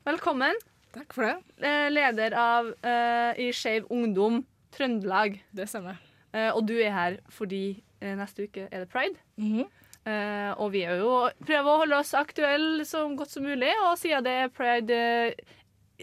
Velkommen. 0.02 0.56
Takk 0.92 1.12
for 1.14 1.28
det. 1.28 1.36
Eh, 1.62 1.86
leder 1.92 2.34
av 2.34 2.72
uh, 2.74 3.32
i 3.38 3.52
Skeiv 3.54 3.86
Ungdom 3.94 4.40
Trøndelag. 4.74 5.36
Det 5.54 5.68
stemmer. 5.70 6.00
Uh, 6.34 6.50
og 6.56 6.64
du 6.66 6.74
er 6.82 6.90
her 6.90 7.18
fordi 7.30 7.78
uh, 8.02 8.10
neste 8.18 8.48
uke 8.48 8.66
er 8.66 8.82
det 8.82 8.90
pride. 8.90 9.22
Mhm. 9.38 9.68
Eh, 10.02 10.50
og 10.58 10.72
vi 10.74 10.80
er 10.82 10.96
jo 10.98 11.28
prøver 11.46 11.68
å 11.70 11.76
holde 11.84 11.98
oss 12.02 12.08
aktuelle 12.18 12.82
så 12.82 13.04
godt 13.14 13.30
som 13.30 13.44
mulig, 13.46 13.68
og 13.86 13.92
siden 14.00 14.24
det 14.26 14.32
er 14.34 14.48
pride 14.50 14.96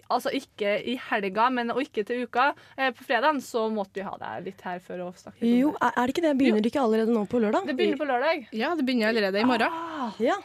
Altså 0.08 0.32
ikke 0.32 0.78
i 0.88 0.94
helga, 1.10 1.50
men 1.52 1.74
og 1.74 1.82
ikke 1.84 2.06
til 2.08 2.22
uka. 2.24 2.54
På 2.96 3.04
fredagen 3.04 3.42
så 3.44 3.66
måtte 3.68 4.00
vi 4.00 4.06
ha 4.08 4.14
deg 4.22 4.46
litt 4.46 4.64
her 4.64 4.80
for 4.80 5.04
å 5.04 5.10
snakke 5.12 5.44
litt 5.44 5.50
om 5.50 5.60
Jo, 5.66 5.74
er 5.84 5.92
er 5.92 6.08
det 6.08 6.16
ikke 6.16 6.24
det? 6.24 6.32
Begynner 6.40 6.64
det 6.64 6.72
ikke 6.72 6.86
allerede 6.86 7.12
nå 7.12 7.26
på 7.28 7.42
lørdag? 7.44 7.68
det. 7.68 7.74
Det 7.74 7.76
begynner 7.82 8.00
på 8.00 8.08
lørdag. 8.08 8.48
Ja, 8.56 8.72
det 8.80 8.88
begynner 8.88 9.12
allerede 9.12 9.44
i 9.44 9.50
morgen. 9.52 9.76
Ja. 10.24 10.40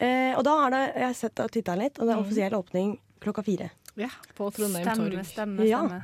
Eh, 0.00 0.32
og 0.38 0.44
da 0.46 0.54
er 0.64 0.72
det 0.72 0.82
Jeg 0.94 1.04
har 1.04 1.16
sett 1.18 1.42
og 1.44 1.50
titta 1.52 1.76
litt, 1.76 1.98
og 2.00 2.08
det 2.08 2.14
er 2.14 2.22
offisiell 2.22 2.56
åpning 2.56 2.94
klokka 3.20 3.44
fire. 3.44 3.70
Ja, 4.00 4.08
på 4.38 4.48
Trondheim 4.54 4.86
Stemme, 4.86 5.24
stemme, 5.24 5.24
stemme, 5.28 5.68
Ja. 5.68 6.02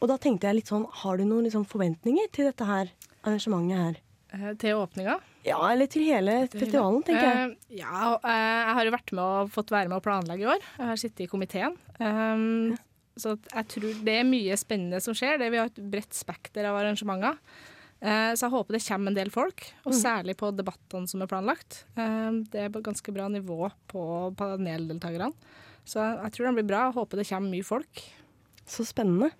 Og 0.00 0.08
da 0.08 0.16
tenkte 0.16 0.48
jeg 0.48 0.56
litt 0.56 0.70
sånn 0.70 0.86
Har 1.02 1.18
du 1.20 1.26
noen 1.28 1.44
liksom 1.44 1.66
forventninger 1.68 2.30
til 2.32 2.48
dette 2.48 2.66
her 2.66 2.90
arrangementet 3.22 3.76
her? 3.76 4.00
Eh, 4.32 4.54
Til 4.58 4.78
åpninga. 4.80 5.18
Ja, 5.44 5.58
eller 5.70 5.88
til 5.90 6.04
hele 6.06 6.46
festivalen, 6.52 7.02
tenker 7.06 7.26
jeg. 7.26 7.50
Eh, 7.50 7.78
ja, 7.80 8.14
eh, 8.20 8.30
jeg 8.30 8.74
har 8.76 8.84
jo 8.86 8.92
vært 8.94 9.12
med 9.16 9.24
og 9.24 9.50
fått 9.54 9.72
være 9.74 9.88
med 9.88 9.98
å 9.98 10.04
planlegge 10.04 10.44
i 10.44 10.50
år. 10.52 10.60
Jeg 10.78 10.86
har 10.90 11.00
sittet 11.00 11.24
i 11.24 11.30
komiteen. 11.30 11.76
Um, 11.98 12.76
så 13.18 13.34
jeg 13.36 13.66
tror 13.72 14.04
det 14.06 14.14
er 14.20 14.28
mye 14.28 14.56
spennende 14.60 15.00
som 15.02 15.16
skjer. 15.16 15.38
Det 15.40 15.50
Vi 15.50 15.58
har 15.60 15.66
et 15.72 15.80
bredt 15.92 16.14
spekter 16.16 16.68
av 16.68 16.78
arrangementer. 16.78 17.38
Eh, 18.00 18.32
så 18.32 18.46
jeg 18.46 18.54
håper 18.54 18.72
det 18.78 18.82
kommer 18.86 19.12
en 19.12 19.18
del 19.18 19.30
folk, 19.30 19.66
og 19.84 19.92
Mm. 19.92 19.98
særlig 20.00 20.36
på 20.40 20.48
debattene 20.56 21.08
som 21.08 21.20
er 21.22 21.26
planlagt. 21.28 21.84
Eh, 21.96 22.30
det 22.50 22.60
er 22.64 22.70
på 22.70 22.82
ganske 22.82 23.12
bra 23.12 23.28
nivå 23.28 23.70
på 23.88 24.34
paneldeltakerne. 24.36 25.32
Så 25.84 26.00
jeg 26.22 26.32
tror 26.32 26.46
det 26.46 26.54
blir 26.64 26.68
bra. 26.68 26.86
Jeg 26.90 26.94
håper 26.94 27.16
det 27.18 27.28
kommer 27.28 27.50
mye 27.50 27.64
folk. 27.64 28.02
Så 28.66 28.84
spennende. 28.86 29.32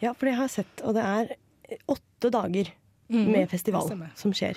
Ja, 0.00 0.12
for 0.14 0.26
det 0.26 0.34
har 0.34 0.48
jeg 0.48 0.50
sett, 0.64 0.82
og 0.84 0.94
det 0.94 1.04
er 1.04 1.36
åtte 1.88 2.30
dager 2.30 2.70
mm, 3.08 3.26
med 3.32 3.48
festival 3.50 3.88
som 4.14 4.32
skjer. 4.32 4.56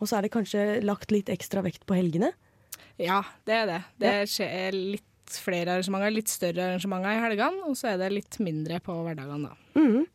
Og 0.00 0.08
så 0.08 0.18
er 0.18 0.22
det 0.22 0.32
kanskje 0.32 0.82
lagt 0.84 1.10
litt 1.10 1.26
ekstra 1.28 1.62
vekt 1.62 1.84
på 1.86 1.94
helgene. 1.96 2.32
Ja, 2.98 3.22
det 3.46 3.54
er 3.54 3.66
det. 3.66 3.84
Det 3.98 4.14
skjer 4.28 4.72
litt 4.72 5.04
flere 5.30 5.76
arrangementer, 5.76 6.10
litt 6.12 6.28
større 6.28 6.64
arrangementer 6.74 7.14
i 7.16 7.20
helgene, 7.22 7.62
og 7.68 7.76
så 7.78 7.92
er 7.94 7.98
det 7.98 8.12
litt 8.12 8.38
mindre 8.42 8.80
på 8.80 8.92
hverdagene, 9.04 9.48
da. 9.48 9.80
Mhm. 9.80 10.06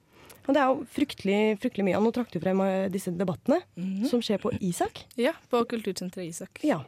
Og 0.46 0.54
det 0.54 0.62
er 0.62 0.72
jo 0.72 0.84
fryktelig, 0.96 1.40
fryktelig 1.62 1.88
mye. 1.88 2.02
Nå 2.02 2.12
trakk 2.16 2.34
du 2.34 2.40
frem 2.44 2.62
eh, 2.66 2.88
disse 2.94 3.14
debattene 3.16 3.62
som 4.10 4.22
skjer 4.24 4.42
på 4.44 4.54
Isak. 4.66 5.06
Ja, 5.20 5.34
på 5.50 5.64
Kultursenteret 5.70 6.30
Isak. 6.30 6.62
Ja. 6.66 6.84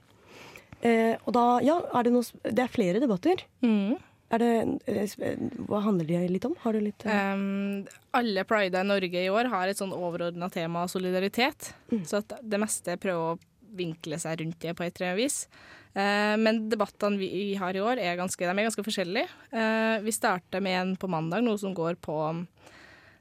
Eh, 0.81 1.15
og 1.25 1.33
da, 1.33 1.45
ja, 1.65 1.79
er 1.97 2.05
det 2.05 2.13
noe 2.13 2.43
Det 2.43 2.61
er 2.61 2.69
flere 2.69 3.01
debatter. 3.01 3.41
Er 4.27 4.43
det, 4.43 4.51
eh, 4.91 5.15
hva 5.69 5.81
handler 5.85 6.09
de 6.09 6.21
litt 6.29 6.45
om? 6.45 6.53
Har 6.61 6.75
du 6.75 6.83
litt 6.83 7.05
uh... 7.07 7.33
Um, 7.33 7.87
alle 8.17 8.43
Pride 8.49 8.83
i 8.83 8.87
Norge 8.87 9.23
i 9.23 9.31
år 9.31 9.49
har 9.53 9.71
et 9.71 9.79
sånn 9.79 9.95
overordna 9.95 10.51
tema 10.53 10.85
solidaritet. 10.91 11.71
Mm. 11.93 12.03
Så 12.05 12.21
at 12.21 12.37
det 12.43 12.61
meste 12.61 12.99
prøver 13.01 13.33
å 13.33 13.73
vinkle 13.77 14.19
seg 14.21 14.41
rundt 14.41 14.61
det 14.63 14.73
på 14.77 14.85
et 14.85 14.95
eller 14.97 15.13
annet 15.13 15.25
vis. 15.25 15.41
Men 15.97 16.59
debattene 16.69 17.17
vi 17.17 17.55
har 17.57 17.73
i 17.73 17.81
år, 17.81 17.97
er 17.97 18.17
ganske, 18.19 18.45
er 18.45 18.53
ganske 18.53 18.83
forskjellige. 18.85 19.29
Vi 20.05 20.13
starter 20.13 20.61
med 20.61 20.75
en 20.77 20.91
på 20.97 21.09
mandag, 21.09 21.41
noe 21.45 21.57
som 21.57 21.73
går 21.77 21.97
på 22.01 22.15
um, 22.29 22.43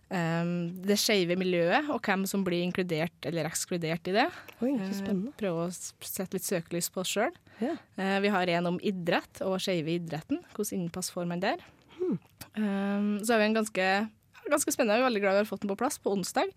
det 0.06 0.96
skeive 1.02 1.34
miljøet, 1.38 1.88
og 1.90 1.98
hvem 2.06 2.22
som 2.30 2.44
blir 2.46 2.62
inkludert 2.62 3.26
eller 3.26 3.48
ekskludert 3.48 4.06
i 4.06 4.14
det. 4.14 4.26
Oi, 4.62 4.76
så 4.78 5.00
spennende. 5.00 5.32
Eh, 5.32 5.38
prøve 5.40 5.64
å 5.66 5.70
sette 5.74 6.38
litt 6.38 6.46
søkelys 6.46 6.88
på 6.94 7.02
oss 7.02 7.14
sjøl. 7.16 7.32
Ja. 7.58 7.74
Eh, 7.98 8.18
vi 8.22 8.30
har 8.30 8.52
en 8.54 8.70
om 8.70 8.78
idrett 8.86 9.40
og 9.42 9.58
skeive 9.62 9.90
i 9.90 9.96
idretten. 9.98 10.44
Hvordan 10.54 10.84
innpass 10.84 11.10
får 11.10 11.26
man 11.26 11.42
der? 11.42 11.64
Hmm. 11.96 12.20
Um, 12.54 13.08
så 13.24 13.34
har 13.34 13.42
vi 13.42 13.48
en 13.48 13.56
ganske, 13.58 13.86
ganske 14.46 14.74
spennende, 14.74 15.00
jeg 15.00 15.02
er 15.02 15.08
veldig 15.08 15.24
glad 15.24 15.38
vi 15.38 15.42
har 15.42 15.48
fått 15.50 15.64
den 15.64 15.72
på 15.72 15.78
plass. 15.80 15.98
På 15.98 16.12
onsdag 16.14 16.52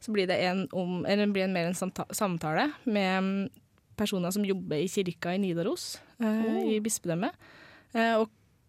så 0.00 0.12
blir 0.12 0.28
det 0.28 0.36
en, 0.44 0.66
om, 0.76 1.00
blir 1.04 1.46
en 1.46 1.56
mer 1.56 1.70
en 1.70 1.78
samtale 2.12 2.66
med 2.84 3.24
mm, 3.24 3.48
personer 3.96 4.32
som 4.32 4.44
jobber 4.44 4.80
i 4.80 4.90
kirka 4.92 5.32
i 5.36 5.40
Nidaros, 5.40 5.94
eh, 6.20 6.28
Oh. 6.28 6.60
i 6.68 6.76
bispedømmet. 6.84 7.32
Og 8.20 8.28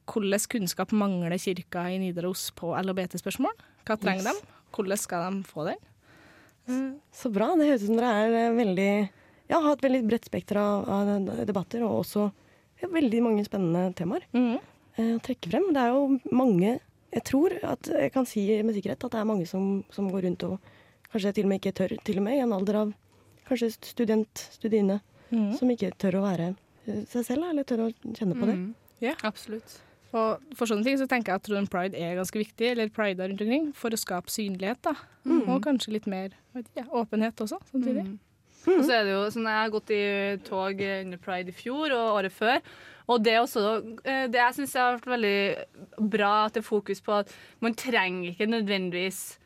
hvordan 0.10 0.48
kunnskap 0.50 0.92
mangler 0.96 1.38
kirka 1.38 1.84
i 1.92 2.00
Nidaros 2.02 2.50
på 2.58 2.72
LHBT-spørsmål? 2.80 3.54
Hva 3.86 3.98
trenger 4.00 4.24
Yes. 4.28 4.42
de? 4.42 4.48
Hvordan 4.76 4.98
skal 5.02 5.26
de 5.32 5.44
få 5.44 5.66
den? 5.68 5.80
Så 7.12 7.32
bra. 7.34 7.50
Det 7.58 7.68
høres 7.68 7.82
ut 7.84 7.88
som 7.90 7.98
dere 8.00 8.12
er 8.28 8.36
eh, 8.46 8.54
veldig 8.56 8.92
Ja, 9.52 9.60
har 9.60 9.74
et 9.76 9.82
veldig 9.84 10.06
bredt 10.08 10.26
spekter 10.30 10.56
av, 10.62 10.86
av 10.88 11.46
debatter, 11.46 11.82
og 11.84 12.06
også 12.06 12.30
ja, 12.82 12.88
veldig 12.88 13.20
mange 13.26 13.44
spennende 13.46 13.90
temaer 13.98 14.24
Mhm. 14.32 14.60
eh, 14.98 15.16
å 15.18 15.22
trekke 15.26 15.50
frem. 15.52 15.74
Det 15.74 15.82
er 15.82 15.92
jo 15.92 16.20
mange 16.32 16.80
Jeg 17.14 17.24
tror 17.28 17.52
at 17.68 17.84
jeg 17.92 18.14
kan 18.14 18.26
si 18.26 18.46
med 18.64 18.74
sikkerhet 18.74 19.04
at 19.04 19.12
det 19.12 19.20
er 19.20 19.26
mange 19.28 19.46
som, 19.46 19.84
som 19.92 20.08
går 20.10 20.22
rundt 20.24 20.44
og 20.48 20.60
kanskje 21.12 21.34
til 21.36 21.44
og 21.44 21.50
med 21.50 21.60
ikke 21.60 21.74
tør, 21.76 21.98
til 22.06 22.18
og 22.20 22.24
med 22.24 22.38
i 22.38 22.40
en 22.46 22.54
alder 22.54 22.76
av 22.86 22.94
kanskje 23.50 23.68
student, 23.84 24.48
studiene, 24.56 25.02
mm. 25.30 25.58
som 25.60 25.68
ikke 25.70 25.92
tør 26.00 26.22
å 26.22 26.24
være 26.24 26.56
eh, 26.88 27.02
seg 27.12 27.26
selv, 27.28 27.44
eller 27.50 27.64
tør 27.68 27.90
å 27.90 27.94
kjenne 28.16 28.38
på 28.40 28.48
det. 28.48 28.56
Mm. 28.56 28.76
Ja. 29.02 29.14
Absolutt. 29.28 29.82
Og 30.12 30.58
for 30.60 30.68
sånne 30.68 30.84
ting 30.84 30.98
så 31.00 31.08
tenker 31.10 31.32
jeg 31.32 31.40
at 31.40 31.46
Trondheim 31.48 31.70
Pride 31.72 31.96
er 32.00 32.18
ganske 32.20 32.42
viktig, 32.42 32.74
eller 32.74 32.92
pride 32.92 33.24
rundt 33.24 33.44
omkring, 33.44 33.70
for 33.78 33.94
å 33.94 34.00
skape 34.00 34.34
synlighet. 34.34 34.82
da. 34.84 34.96
Mm. 35.24 35.46
Og 35.46 35.62
kanskje 35.64 35.96
litt 35.96 36.10
mer 36.12 36.36
vet 36.56 36.68
ikke, 36.68 36.90
åpenhet 37.02 37.44
også, 37.46 37.62
samtidig. 37.72 38.06
Mm. 38.10 38.20
Og 38.62 38.84
så 38.86 38.94
er 38.94 39.06
det 39.08 39.14
jo 39.16 39.22
sånn, 39.34 39.48
Jeg 39.50 39.58
har 39.58 39.74
gått 39.74 39.94
i 39.96 40.04
tog 40.46 40.82
under 40.86 41.22
pride 41.22 41.50
i 41.50 41.56
fjor 41.56 41.96
og 41.96 42.18
året 42.20 42.36
før. 42.36 42.60
Og 43.10 43.24
det 43.24 43.34
er 43.34 43.40
også 43.42 43.64
eh, 44.06 44.28
Det 44.30 44.38
jeg 44.38 44.58
syns 44.60 44.76
har 44.78 45.00
vært 45.00 45.10
veldig 45.10 46.10
bra 46.12 46.34
at 46.46 46.54
det 46.56 46.62
er 46.62 46.68
fokus 46.68 47.02
på 47.02 47.16
at 47.24 47.34
man 47.64 47.74
trenger 47.74 48.30
ikke 48.32 48.50
nødvendigvis 48.52 49.40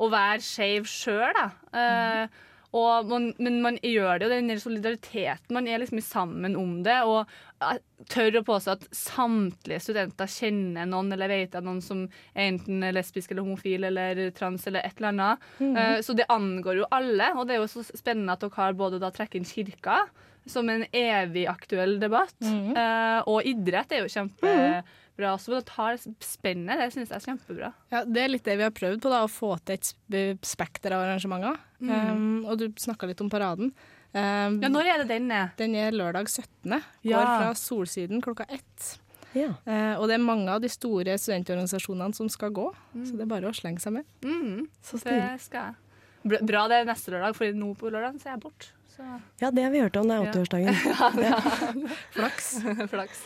å 0.00 0.08
være 0.12 0.40
skeiv 0.42 0.88
sjøl, 0.88 1.36
da. 1.36 1.50
Eh, 1.76 2.24
og 2.24 2.51
man, 3.04 3.34
men 3.38 3.60
man 3.62 3.76
gjør 3.84 4.18
det 4.18 4.26
jo, 4.26 4.30
den 4.32 4.48
solidariteten. 4.60 5.52
Man 5.52 5.66
er 5.68 5.78
liksom 5.82 6.00
sammen 6.00 6.56
om 6.56 6.78
det. 6.82 6.96
Og 7.04 7.26
jeg 7.60 7.82
tør 8.08 8.38
å 8.40 8.44
påstå 8.48 8.72
at 8.78 8.86
samtlige 8.96 9.80
studenter 9.84 10.26
kjenner 10.26 10.88
noen 10.88 11.12
eller 11.12 11.28
vet 11.28 11.54
at 11.54 11.64
noen 11.66 11.82
som 11.84 12.06
er 12.34 12.48
enten 12.48 12.80
lesbisk 12.96 13.30
eller 13.30 13.44
homofil 13.44 13.84
eller 13.90 14.22
trans 14.36 14.64
eller 14.66 14.80
et 14.88 14.96
eller 14.96 15.12
annet. 15.12 15.38
Mhm. 15.60 15.76
Eh, 15.76 15.98
så 16.00 16.16
det 16.16 16.26
angår 16.32 16.80
jo 16.80 16.88
alle, 16.90 17.32
og 17.36 17.46
det 17.46 17.56
er 17.56 17.60
jo 17.62 17.68
så 17.70 17.84
spennende 17.92 18.32
at 18.32 18.40
dere 18.40 18.56
har 18.56 18.72
både 18.72 18.98
da 19.02 19.10
trekker 19.10 19.36
inn 19.42 19.44
kirka 19.44 20.06
som 20.48 20.66
en 20.72 20.82
evig 20.92 21.44
aktuell 21.46 22.00
debatt, 22.02 22.34
Mhm. 22.40 22.72
eh, 22.76 23.22
og 23.28 23.44
idrett 23.46 23.92
er 23.92 24.00
jo 24.02 24.08
kjempebra 25.12 25.34
også. 25.36 25.48
Men 25.48 25.62
å 25.62 25.64
ta 25.64 25.96
spennet, 26.20 26.78
det 26.78 26.92
synes 26.92 27.08
jeg 27.10 27.16
er 27.20 27.26
kjempebra. 27.26 27.72
Ja, 27.92 28.04
Det 28.04 28.22
er 28.24 28.28
litt 28.28 28.44
det 28.44 28.56
vi 28.56 28.62
har 28.62 28.70
prøvd 28.70 29.00
på, 29.02 29.10
da, 29.10 29.22
å 29.24 29.28
få 29.30 29.58
til 29.64 29.74
et 29.74 30.40
spekter 30.42 30.92
av 30.92 31.02
arrangementer. 31.06 31.58
Mm. 31.80 32.10
Um, 32.10 32.44
og 32.46 32.58
du 32.58 32.68
snakka 32.72 33.06
litt 33.06 33.20
om 33.20 33.30
paraden. 33.30 33.72
Um, 34.14 34.60
Ja, 34.62 34.68
når 34.68 34.84
er 34.86 34.98
det 35.04 35.08
den 35.08 35.30
er? 35.32 35.52
Den 35.56 35.74
er 35.74 35.90
lørdag 35.92 36.28
17. 36.28 36.82
Går 37.02 37.10
Ja. 37.10 37.38
fra 37.38 37.52
Solsiden 37.54 38.20
klokka 38.22 38.46
ett. 38.48 38.98
Eh, 39.34 39.96
og 39.96 40.08
det 40.08 40.14
er 40.14 40.18
mange 40.18 40.46
av 40.50 40.60
de 40.60 40.68
store 40.68 41.16
studentorganisasjonene 41.16 42.14
som 42.14 42.28
skal 42.28 42.50
gå, 42.50 42.66
så 43.02 43.12
det 43.16 43.22
er 43.22 43.26
bare 43.30 43.48
å 43.48 43.54
slenge 43.56 43.80
seg 43.80 43.94
med. 43.94 44.04
Mm, 44.20 44.68
Så 44.82 45.00
det 45.02 45.40
skal 45.40 45.72
jeg. 45.72 45.74
Bra- 46.22 46.44
Bra 46.46 46.68
det 46.68 46.76
er 46.82 46.84
neste 46.84 47.08
lørdag, 47.10 47.34
for 47.34 47.46
nå 47.46 47.74
på 47.74 47.90
lørdag 47.90 48.20
så 48.20 48.26
er 48.28 48.32
jeg 48.36 48.40
borte. 48.42 48.68
Så. 48.96 49.04
Ja, 49.40 49.50
det 49.50 49.62
har 49.62 49.70
vi 49.70 49.80
hørt 49.80 49.96
om. 49.96 50.08
Det 50.08 50.16
er 50.16 50.32
80-årsdagen. 50.32 50.74
ja, 51.24 51.38
Flaks. 52.16 52.48
Flaks. 52.92 53.22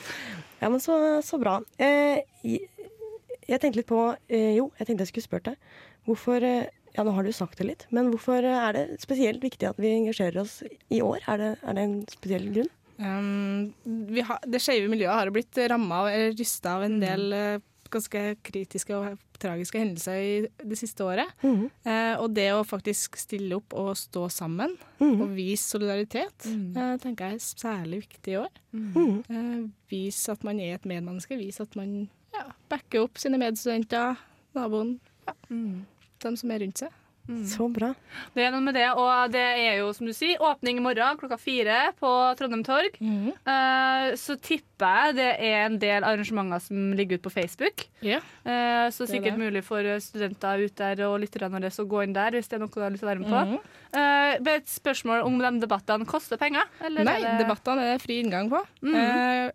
Ja, 0.61 0.71
men 0.71 0.81
så, 0.81 1.23
så 1.27 1.41
bra. 1.43 1.59
Eh, 1.83 2.23
jeg, 2.47 3.59
tenkte 3.59 3.81
litt 3.81 3.91
på 3.91 4.03
eh, 4.29 4.55
Jo, 4.55 4.71
jeg 4.79 4.87
tenkte 4.87 5.07
jeg 5.07 5.15
skulle 5.15 5.27
spurt 5.27 5.49
deg. 5.51 5.71
Hvorfor 6.07 6.47
eh, 6.47 6.69
Ja, 6.97 7.05
nå 7.05 7.13
har 7.13 7.27
du 7.27 7.33
sagt 7.35 7.59
det 7.61 7.67
litt, 7.69 7.83
men 7.93 8.07
hvorfor 8.09 8.47
er 8.47 8.73
det 8.73 8.85
spesielt 9.03 9.43
viktig 9.45 9.67
at 9.69 9.77
vi 9.83 9.91
engasjerer 9.99 10.39
oss 10.41 10.63
i 10.65 11.03
år? 11.05 11.19
Er 11.29 11.43
det, 11.43 11.51
er 11.61 11.77
det 11.77 11.83
en 11.85 11.99
spesiell 12.09 12.47
grunn? 12.55 12.71
Um, 12.97 13.75
vi 14.09 14.23
har, 14.25 14.41
det 14.49 14.63
skeive 14.65 14.89
miljøet 14.89 15.13
har 15.13 15.29
blitt 15.35 15.59
ramma 15.69 16.07
eller 16.09 16.33
rysta 16.33 16.79
av 16.79 16.87
en 16.87 16.97
del 17.03 17.27
mm. 17.35 17.67
ganske 17.93 18.23
kritiske 18.49 18.97
og 18.97 19.19
tragiske 19.41 19.81
hendelser 19.81 20.19
i 20.21 20.35
det 20.71 20.79
siste 20.79 21.05
året. 21.07 21.31
Mm. 21.43 21.69
Eh, 21.87 22.15
og 22.21 22.31
det 22.37 22.49
å 22.55 22.65
faktisk 22.67 23.19
stille 23.21 23.59
opp 23.59 23.77
og 23.77 23.93
stå 23.99 24.27
sammen 24.33 24.77
mm. 25.01 25.15
og 25.15 25.35
vise 25.37 25.65
solidaritet, 25.65 26.49
eh, 26.49 26.95
tenker 27.03 27.33
jeg 27.33 27.41
er 27.41 27.47
særlig 27.47 28.03
viktig 28.07 28.37
i 28.37 28.39
år. 28.43 28.61
Mhm. 28.77 29.17
Eh, 29.31 29.67
vise 29.93 30.35
at 30.35 30.45
man 30.47 30.61
er 30.61 30.77
et 30.77 30.89
medmenneske, 30.89 31.39
vise 31.39 31.63
at 31.63 31.77
man 31.79 32.09
ja, 32.35 32.49
backer 32.71 33.07
opp 33.07 33.21
sine 33.23 33.39
medstudenter, 33.41 34.19
naboen, 34.57 34.97
ja, 35.27 35.35
dem 35.49 36.39
som 36.39 36.51
er 36.51 36.65
rundt 36.65 36.83
seg. 36.83 37.03
Så 37.51 37.67
bra. 37.73 37.93
Det 38.37 38.45
er 38.47 38.53
noe 38.55 38.63
med 38.63 38.77
det, 38.79 38.87
og 38.95 39.33
det 39.35 39.43
er 39.43 39.81
jo 39.81 39.91
som 39.97 40.07
du 40.07 40.13
sier, 40.15 40.39
åpning 40.43 40.79
i 40.79 40.85
morgen 40.85 41.19
klokka 41.19 41.39
fire 41.41 41.91
på 41.99 42.11
Trondheim 42.39 42.63
Torg. 42.67 42.99
Eh, 43.03 44.15
så 44.21 44.37
tipper 44.39 45.07
jeg 45.07 45.17
det 45.17 45.29
er 45.49 45.65
en 45.65 45.79
del 45.81 46.05
arrangementer 46.07 46.63
som 46.63 46.93
ligger 46.97 47.19
ute 47.19 47.27
på 47.27 47.35
Facebook. 47.35 47.87
Yeah. 48.05 48.23
Uh, 48.45 48.87
så 48.93 49.03
det 49.03 49.09
er 49.09 49.13
sikkert 49.15 49.39
det. 49.39 49.47
mulig 49.47 49.63
for 49.65 49.89
studenter 50.05 50.67
ute 50.67 50.91
der 50.93 51.09
og 51.09 51.19
lytterne 51.23 51.51
våre 51.57 51.71
å 51.73 51.87
gå 51.89 52.03
inn 52.05 52.15
der 52.15 52.37
hvis 52.37 52.51
det 52.51 52.59
er 52.59 52.63
noe 52.63 52.73
du 52.75 52.83
har 52.83 52.93
lyst 52.93 53.03
til 53.03 53.09
å 53.09 53.13
være 53.15 53.25
med 53.25 53.33
på. 53.33 53.61
Mhm. 53.97 54.03
Eh, 54.37 54.39
bare 54.45 54.61
et 54.61 54.69
spørsmål 54.69 55.25
om 55.25 55.39
de 55.41 55.51
debattene 55.67 56.07
koster 56.07 56.37
penger? 56.37 56.67
Nei, 56.83 57.01
er 57.01 57.39
det- 57.39 57.47
debattene 57.47 57.81
er 57.83 57.93
det 57.97 58.03
fri 58.03 58.21
inngang 58.23 58.51
på. 58.51 58.61
Mm 58.83 58.95
-hmm. 58.95 59.47
uh, 59.47 59.51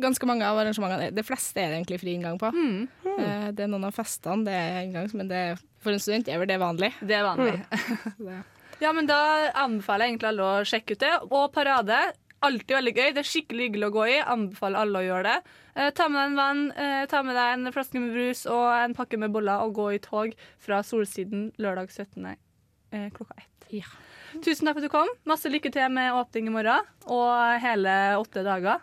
ganske 0.00 0.26
mange 0.26 0.42
av 0.44 0.56
arrangementene, 0.58 1.14
det 1.14 1.24
fleste 1.26 1.58
er 1.60 1.68
det 1.68 1.76
egentlig 1.84 2.00
fri 2.00 2.14
inngang 2.14 2.38
på. 2.38 2.50
Mhm. 2.52 2.88
Uh, 3.04 3.50
det 3.52 3.60
er 3.60 3.68
noen 3.68 3.84
av 3.84 3.92
festene 3.94 4.44
det 4.44 4.52
er 4.54 4.82
inngang, 4.86 5.14
men 5.14 5.28
det, 5.28 5.58
for 5.80 5.92
en 5.92 5.98
student 5.98 6.28
er 6.28 6.38
vel 6.38 6.48
det 6.48 6.58
vanlig. 6.58 6.92
Det 7.00 7.14
er 7.14 7.22
vanlig. 7.24 7.64
Det- 8.18 8.44
Ja, 8.80 8.92
men 8.92 9.06
da 9.06 9.50
anbefaler 9.54 10.06
jeg 10.06 10.18
egentlig 10.18 10.28
alle 10.28 10.42
å 10.42 10.64
sjekke 10.64 10.92
ut 10.92 10.98
det. 10.98 11.18
Og 11.30 11.52
parade. 11.52 12.12
Alltid 12.42 12.66
veldig 12.76 12.94
gøy. 12.96 13.12
Det 13.14 13.18
er 13.18 13.30
skikkelig 13.30 13.68
hyggelig 13.70 13.86
å 13.86 13.92
gå 13.92 14.04
i. 14.08 14.20
Anbefaler 14.26 14.78
alle 14.78 14.98
å 14.98 15.06
gjøre 15.06 15.22
det. 15.22 15.94
Ta 15.94 16.08
med 16.08 16.18
deg 16.18 16.26
en 16.26 16.36
vann, 16.36 16.72
ta 17.08 17.22
med 17.22 17.36
deg 17.36 17.52
en 17.66 17.72
flaske 17.72 18.00
med 18.00 18.12
brus 18.12 18.44
og 18.46 18.84
en 18.84 18.94
pakke 18.94 19.16
med 19.16 19.30
boller 19.30 19.62
og 19.62 19.74
gå 19.74 19.94
i 19.94 19.98
tog 19.98 20.34
fra 20.58 20.82
Solsiden 20.82 21.52
lørdag 21.58 21.90
17. 21.92 22.36
Eh, 22.92 23.08
klokka 23.10 23.34
ett. 23.38 23.51
Tusen 24.42 24.64
takk 24.68 24.78
for 24.78 24.80
at 24.80 24.88
du 24.88 24.92
kom. 24.92 25.10
Masse 25.28 25.50
lykke 25.52 25.70
til 25.74 25.90
med 25.92 26.14
åpning 26.16 26.48
i 26.48 26.54
morgen 26.54 26.86
og 27.12 27.60
hele 27.60 27.92
åtte 28.20 28.44
dager. 28.46 28.80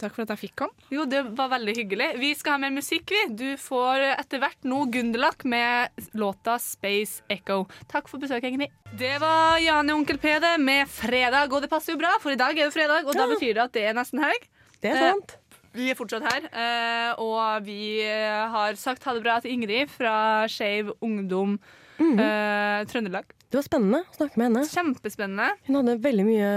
Takk 0.00 0.14
for 0.16 0.24
at 0.24 0.30
jeg 0.32 0.40
fikk 0.40 0.54
komme. 0.62 0.86
Jo, 0.90 1.04
det 1.06 1.20
var 1.38 1.50
veldig 1.52 1.74
hyggelig. 1.76 2.06
Vi 2.18 2.30
skal 2.34 2.56
ha 2.56 2.60
mer 2.64 2.72
musikk, 2.74 3.12
vi. 3.12 3.20
Du 3.36 3.48
får 3.60 4.00
etter 4.16 4.40
hvert 4.42 4.64
nå 4.66 4.78
Gunderlach 4.90 5.44
med 5.46 6.08
låta 6.18 6.56
Space 6.58 7.20
Echo. 7.30 7.66
Takk 7.92 8.08
for 8.10 8.18
besøket, 8.18 8.48
Ingrid. 8.48 8.72
Det 8.98 9.12
var 9.22 9.60
Jani 9.62 9.92
og 9.92 10.00
Onkel 10.00 10.18
P 10.18 10.32
det 10.42 10.54
med 10.64 10.88
fredag, 10.90 11.52
og 11.52 11.62
det 11.62 11.70
passer 11.70 11.92
jo 11.94 12.00
bra, 12.00 12.14
for 12.22 12.32
i 12.34 12.40
dag 12.40 12.56
er 12.58 12.70
det 12.70 12.74
fredag, 12.74 13.04
og 13.06 13.14
da 13.14 13.28
betyr 13.30 13.54
det 13.60 13.66
at 13.68 13.76
det 13.76 13.84
er 13.90 13.98
nesten 14.00 14.24
helg. 14.24 14.48
Det 14.82 14.90
er 14.94 14.96
Eh, 15.04 15.12
sant. 15.12 15.36
Vi 15.78 15.90
er 15.92 15.98
fortsatt 16.00 16.24
her, 16.26 16.48
eh, 16.48 17.12
og 17.22 17.62
vi 17.68 18.00
eh, 18.02 18.48
har 18.50 18.74
sagt 18.80 19.04
ha 19.04 19.12
det 19.14 19.22
bra 19.22 19.36
til 19.44 19.52
Ingrid 19.52 19.92
fra 19.92 20.48
Skeiv 20.50 20.94
Ungdom 21.04 21.58
eh, 22.00 22.84
Trøndelag. 22.88 23.28
Det 23.48 23.56
var 23.56 23.64
spennende 23.64 23.98
å 24.04 24.12
snakke 24.12 24.36
med 24.36 24.44
henne. 24.50 24.62
Kjempespennende. 24.68 25.46
Hun 25.64 25.76
hadde 25.78 25.92
veldig 26.04 26.24
mye 26.26 26.48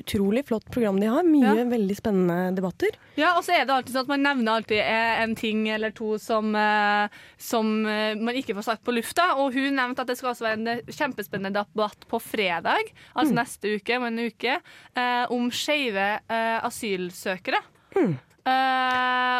utrolig 0.00 0.40
flott 0.48 0.64
program 0.74 0.96
de 0.98 1.06
har. 1.12 1.22
Mye 1.22 1.62
veldig 1.70 1.94
spennende 1.94 2.38
debatter. 2.56 2.96
Ja, 3.14 3.36
og 3.38 3.44
så 3.46 3.54
er 3.54 3.68
det 3.68 3.76
alltid 3.76 3.94
sånn 3.94 4.02
at 4.08 4.10
man 4.10 4.24
nevner 4.26 4.56
alltid 4.58 4.80
eh, 4.82 5.20
en 5.22 5.36
ting 5.38 5.60
eller 5.70 5.94
to 5.94 6.16
som, 6.18 6.48
eh, 6.58 7.14
som 7.38 7.70
eh, 7.86 8.16
man 8.18 8.34
ikke 8.34 8.56
får 8.58 8.66
sagt 8.66 8.82
på 8.82 8.96
lufta. 8.96 9.28
Og 9.38 9.54
hun 9.54 9.78
nevnte 9.78 10.02
at 10.02 10.10
det 10.10 10.18
skal 10.18 10.32
også 10.32 10.48
være 10.48 10.58
en 10.58 10.90
kjempespennende 10.90 11.54
debatt 11.62 12.02
på 12.10 12.18
fredag, 12.18 12.90
altså 13.14 13.30
Mm. 13.30 13.38
neste 13.38 13.74
uke, 13.78 13.96
om 14.00 14.04
en 14.10 14.18
uke, 14.26 14.56
om 15.30 15.46
skeive 15.54 16.08
asylsøkere. 16.66 17.62
Mm. 17.94 18.16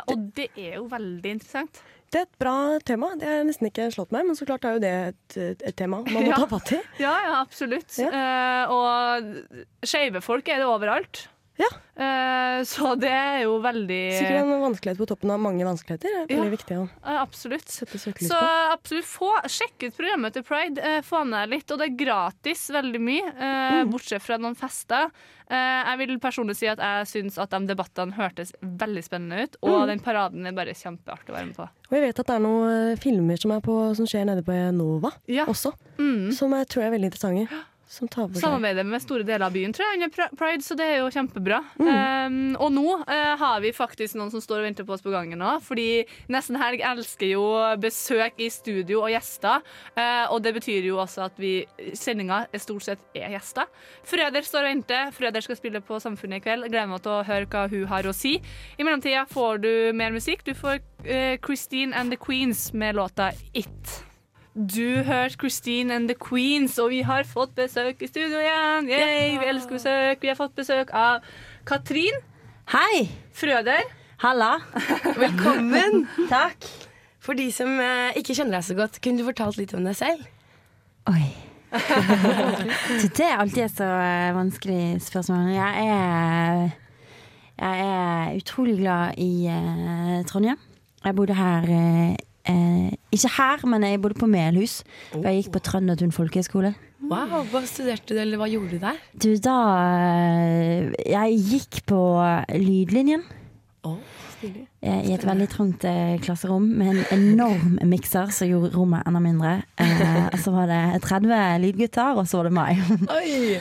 Og 0.09 0.23
det 0.39 0.47
er 0.57 0.79
jo 0.79 0.87
veldig 0.89 1.35
interessant. 1.37 1.83
Det 2.15 2.21
er 2.23 2.27
et 2.29 2.39
bra 2.41 2.55
tema. 2.87 3.11
Det 3.19 3.27
har 3.29 3.45
nesten 3.49 3.67
ikke 3.69 3.89
slått 3.95 4.13
meg, 4.15 4.25
men 4.29 4.39
så 4.39 4.47
klart 4.47 4.65
er 4.69 4.77
jo 4.79 4.83
det 4.85 4.93
et, 5.11 5.37
et 5.67 5.77
tema 5.79 5.99
man 6.07 6.15
må 6.15 6.23
Ja. 6.31 6.37
ta 6.45 6.47
fatt 6.55 6.71
i. 6.77 6.81
Ja, 7.03 7.15
ja, 7.27 7.37
absolutt. 7.43 7.97
Eh, 7.99 8.71
og 8.71 9.87
skeive 9.87 10.23
folk 10.25 10.49
er 10.55 10.63
det 10.63 10.69
overalt. 10.71 11.25
Eh, 11.95 12.63
så 12.67 12.95
det 12.99 13.11
er 13.15 13.43
jo 13.45 13.61
veldig 13.63 13.99
Sikkert 14.19 14.41
en 14.41 14.49
vanskelighet 14.65 14.99
på 14.99 15.07
toppen 15.07 15.31
av 15.31 15.39
mange 15.39 15.63
vanskeligheter. 15.67 16.25
Det 16.27 16.35
er 16.35 16.43
Ja. 16.43 16.51
viktig 16.51 16.75
å 16.81 16.89
absolutt. 17.23 17.69
sette 17.71 17.99
søkelys 18.03 18.29
Så 18.33 18.41
absolutt 18.73 19.07
få, 19.07 19.31
sjekk 19.47 19.87
ut 19.87 19.97
programmet 19.97 20.33
til 20.35 20.43
Pride. 20.43 20.79
Eh, 20.83 21.01
få 21.03 21.23
ned 21.29 21.51
litt. 21.51 21.71
Og 21.71 21.79
det 21.79 21.87
er 21.93 22.05
gratis 22.05 22.69
veldig 22.75 23.01
mye, 23.01 23.29
eh, 23.29 23.85
Mm. 23.85 23.93
bortsett 23.93 24.23
fra 24.23 24.37
noen 24.39 24.57
fester. 24.57 25.11
Eh, 25.49 25.85
jeg 25.85 25.99
vil 25.99 26.19
personlig 26.19 26.57
si 26.57 26.67
at 26.67 26.79
jeg 26.79 27.07
syns 27.07 27.39
at 27.39 27.51
de 27.51 27.61
debattene 27.75 28.13
hørtes 28.15 28.53
veldig 28.61 29.05
spennende 29.05 29.43
ut. 29.45 29.57
Og 29.63 29.83
Mm. 29.83 29.87
den 29.87 30.01
paraden 30.01 30.47
er 30.47 30.53
bare 30.53 30.75
kjempeartig 30.75 31.29
å 31.31 31.35
være 31.37 31.47
med 31.47 31.57
på. 31.57 31.63
Og 31.63 31.91
jeg 31.93 32.03
vet 32.03 32.19
at 32.19 32.27
det 32.27 32.35
er 32.35 32.41
noen 32.41 32.93
eh, 32.93 32.97
filmer 32.97 33.39
som, 33.41 33.53
er 33.53 33.61
på, 33.61 33.95
som 33.95 34.05
skjer 34.07 34.27
nede 34.27 34.43
på 34.43 34.53
Nova 34.75 35.13
også, 35.47 35.73
Mm. 35.99 36.33
som 36.33 36.51
jeg 36.51 36.67
tror 36.69 36.83
er 36.83 36.91
veldig 36.99 37.13
interessante. 37.13 37.49
Som 37.95 38.09
tar 38.11 38.27
for 38.27 38.43
Samarbeider 38.43 38.87
med 38.89 39.03
store 39.03 39.23
deler 39.23 39.47
av 39.47 39.55
byen 39.55 39.73
tror 39.75 39.87
jeg, 39.87 40.01
under 40.01 40.31
Pride, 40.35 40.65
så 40.67 40.75
det 40.79 40.87
er 40.91 40.97
jo 40.99 41.11
kjempebra. 41.15 41.61
Mm. 41.79 41.91
Um, 41.91 42.39
og 42.59 42.73
nå 42.75 42.87
uh, 43.07 43.35
har 43.39 43.61
vi 43.63 43.71
faktisk 43.77 44.17
noen 44.19 44.33
som 44.33 44.43
står 44.43 44.63
og 44.63 44.67
venter 44.67 44.87
på 44.89 44.97
oss 44.97 45.05
på 45.05 45.13
gangen 45.15 45.39
nå. 45.39 45.53
Fordi 45.63 46.03
Nesten 46.33 46.59
Helg 46.59 46.83
elsker 46.85 47.31
jo 47.31 47.45
besøk 47.81 48.41
i 48.43 48.49
studio 48.51 49.05
og 49.05 49.13
gjester. 49.15 49.63
uh, 49.95 50.27
og 50.35 50.41
det 50.43 50.57
betyr 50.57 50.89
jo 50.89 50.99
også 51.03 51.29
at 51.29 51.39
vi 51.39 51.53
sendinga 51.95 52.45
stort 52.59 52.89
sett 52.89 53.05
er 53.15 53.37
gjester. 53.37 53.71
Frøder 54.11 54.47
står 54.47 54.67
og 54.67 54.73
venter. 54.73 55.13
Frøder 55.15 55.47
skal 55.47 55.61
spille 55.61 55.83
på 55.85 56.01
Samfunnet 56.03 56.43
i 56.43 56.47
kveld. 56.49 56.67
Gleder 56.73 56.91
meg 56.91 57.05
til 57.05 57.15
å 57.15 57.23
høre 57.29 57.51
hva 57.53 57.69
hun 57.71 57.87
har 57.93 58.09
å 58.11 58.17
si. 58.17 58.41
I 58.75 58.87
mellomtida 58.87 59.23
får 59.31 59.63
du 59.63 59.73
mer 59.95 60.15
musikk. 60.15 60.43
Du 60.49 60.55
får 60.59 60.83
uh, 60.83 61.37
Christine 61.47 61.95
and 61.95 62.11
the 62.11 62.19
Queens 62.19 62.73
med 62.75 62.99
låta 62.99 63.31
It. 63.55 64.05
Du 64.55 65.03
hørte 65.03 65.35
Christine 65.35 65.95
and 65.95 66.07
the 66.07 66.15
Queens, 66.15 66.79
og 66.79 66.93
vi 66.93 67.01
har 67.03 67.27
fått 67.27 67.57
besøk 67.59 68.03
i 68.03 68.07
studio 68.07 68.39
igjen. 68.39 68.87
Yay, 68.87 69.33
vi 69.43 69.49
elsker 69.51 69.75
besøk. 69.75 70.21
Vi 70.23 70.31
har 70.31 70.37
fått 70.39 70.55
besøk 70.55 70.93
av 70.95 71.25
Katrin. 71.67 72.21
Hei. 72.71 73.09
Frøder. 73.35 73.83
Halla. 74.23 74.53
Velkommen. 75.25 76.05
Takk. 76.31 76.69
For 77.19 77.35
de 77.35 77.49
som 77.51 77.73
eh, 77.83 78.15
ikke 78.21 78.37
kjenner 78.39 78.61
deg 78.61 78.67
så 78.69 78.77
godt, 78.79 79.01
kunne 79.03 79.19
du 79.19 79.27
fortalt 79.27 79.59
litt 79.59 79.75
om 79.75 79.83
deg 79.89 79.97
selv? 79.99 80.23
Oi. 81.11 81.27
det 83.19 83.27
er 83.27 83.41
alltid 83.41 83.65
et 83.65 83.75
så 83.81 83.89
eh, 83.91 84.37
vanskelig 84.37 84.85
spørsmål. 85.03 85.49
Jeg 85.57 85.89
er, 85.89 86.63
jeg 87.59 87.89
er 87.89 88.39
utrolig 88.39 88.77
glad 88.85 89.19
i 89.19 89.49
eh, 89.51 90.23
Trondheim. 90.31 90.63
Jeg 91.03 91.19
bodde 91.19 91.35
her 91.35 91.67
eh, 92.47 92.55
eh, 92.55 92.97
Ikke 93.15 93.31
her, 93.37 93.67
men 93.67 93.83
jeg 93.87 94.01
bodde 94.03 94.19
på 94.21 94.27
Melhus. 94.31 94.83
Oh. 95.15 95.23
jeg 95.23 95.43
gikk 95.45 95.53
på 95.57 95.63
Trøndertun 95.71 96.13
folkehøgskole. 96.13 96.75
Wow, 97.05 97.43
Hva 97.53 97.61
studerte 97.69 98.15
du, 98.15 98.21
eller 98.21 98.41
hva 98.41 98.47
gjorde 98.49 98.79
du 98.79 98.79
der? 98.81 99.01
Du, 99.21 99.31
da 99.45 99.57
eh, 100.09 100.93
Jeg 101.11 101.39
gikk 101.51 101.83
på 101.91 102.01
lydlinjen. 102.57 103.25
Eh, 104.45 105.01
I 105.09 105.13
et 105.15 105.25
veldig 105.25 105.47
trangt 105.53 105.85
eh, 105.89 106.17
klasserom 106.25 106.67
med 106.79 106.91
en 106.93 107.05
enorm 107.17 107.79
mikser 107.89 108.33
som 108.35 108.49
gjorde 108.49 108.73
rommet 108.77 109.05
enda 109.09 109.21
mindre. 109.25 109.55
Eh, 109.81 110.37
så 110.41 110.53
var 110.53 110.69
det 110.69 111.03
30 111.05 111.61
lydgutter, 111.65 112.17
og 112.21 112.29
så 112.29 112.41
var 112.43 112.51
det 112.51 112.57
meg. 112.57 112.83
Oi, 113.19 113.61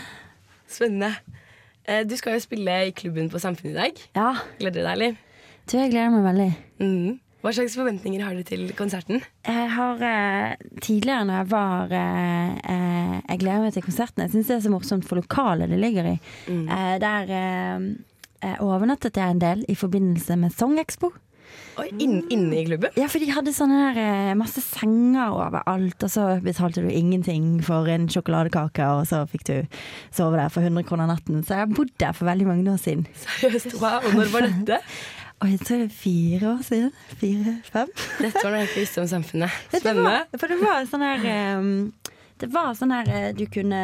Spennende. 0.67 1.13
Eh, 1.87 2.03
Du 2.07 2.15
skal 2.19 2.35
jo 2.37 2.43
spille 2.43 2.79
i 2.87 2.95
klubben 2.95 3.29
på 3.31 3.39
Samfunnet 3.39 3.75
i 3.75 3.79
dag. 3.79 4.03
Ja. 4.15 4.29
Gleder 4.59 4.79
du 4.79 4.87
deg, 4.87 4.93
eller? 4.97 5.15
Du, 5.63 5.77
jeg 5.77 5.91
gleder 5.93 6.11
meg 6.17 6.25
veldig. 6.27 6.49
Mm. 6.83 7.19
Hva 7.43 7.51
slags 7.51 7.73
forventninger 7.75 8.21
har 8.23 8.37
du 8.39 8.43
til 8.47 8.69
konserten? 8.77 9.19
Jeg 9.43 9.71
har 9.75 10.03
eh, 10.07 10.53
tidligere 10.79 11.25
når 11.27 11.41
jeg 11.41 11.49
var 11.51 11.91
eh, 11.97 12.53
eh, 12.71 13.17
Jeg 13.33 13.41
gleder 13.41 13.65
meg 13.65 13.73
til 13.75 13.83
konserten. 13.83 14.23
Jeg 14.23 14.31
syns 14.31 14.47
det 14.47 14.55
er 14.55 14.61
så 14.63 14.71
morsomt 14.71 15.07
for 15.09 15.19
lokalet 15.19 15.73
det 15.73 15.81
ligger 15.81 16.07
i. 16.13 16.15
Eh, 16.47 16.93
der 17.03 17.33
overnattet 18.63 19.19
jeg 19.19 19.35
en 19.35 19.43
del 19.43 19.65
i 19.71 19.75
forbindelse 19.75 20.37
med 20.39 20.55
Songexpo. 20.55 21.11
Oi, 21.79 21.87
inn, 22.01 22.21
Inne 22.33 22.61
i 22.61 22.63
klubben? 22.67 22.93
Ja, 22.97 23.07
for 23.11 23.21
de 23.21 23.27
hadde 23.33 23.51
sånne 23.55 23.89
der, 23.95 24.37
masse 24.39 24.61
senger 24.63 25.33
overalt, 25.35 26.03
og 26.05 26.11
så 26.11 26.25
betalte 26.43 26.83
du 26.83 26.89
ingenting 26.89 27.57
for 27.65 27.87
en 27.91 28.07
sjokoladekake, 28.11 28.87
og 28.97 29.07
så 29.09 29.23
fikk 29.29 29.45
du 29.49 29.55
sove 30.13 30.39
der 30.39 30.53
for 30.53 30.65
100 30.65 30.87
kroner 30.89 31.09
natten. 31.11 31.41
Så 31.43 31.57
jeg 31.57 31.65
har 31.65 31.75
bodd 31.75 31.91
der 32.01 32.15
for 32.15 32.29
veldig 32.29 32.47
mange 32.49 32.71
år 32.73 32.79
siden. 32.81 33.05
Seriøst? 33.25 33.75
Wow, 33.81 34.05
når 34.15 34.31
var 34.33 34.47
dette? 34.49 34.79
Og 35.43 35.49
jeg 35.51 35.59
tror 35.59 35.81
det 35.81 35.85
er 35.89 35.95
fire 35.99 36.49
år 36.53 36.59
siden. 36.63 36.91
Fire-fem. 37.19 37.89
Dette 38.23 38.39
var 38.39 38.53
noe 38.53 38.61
jeg 38.61 38.69
ikke 38.69 38.83
visste 38.85 39.01
om 39.03 39.07
Samfunnet. 39.11 39.57
Det 39.83 39.95
var, 39.97 40.21
for 40.39 40.53
det 40.53 40.59
var 40.61 40.85
sånn 40.87 41.03
her 41.03 41.25
eh, 41.27 41.65
Det 42.39 42.47
var 42.53 42.69
sånn 42.79 42.93
her 42.95 43.09
eh, 43.11 43.29
du 43.35 43.43
kunne 43.51 43.81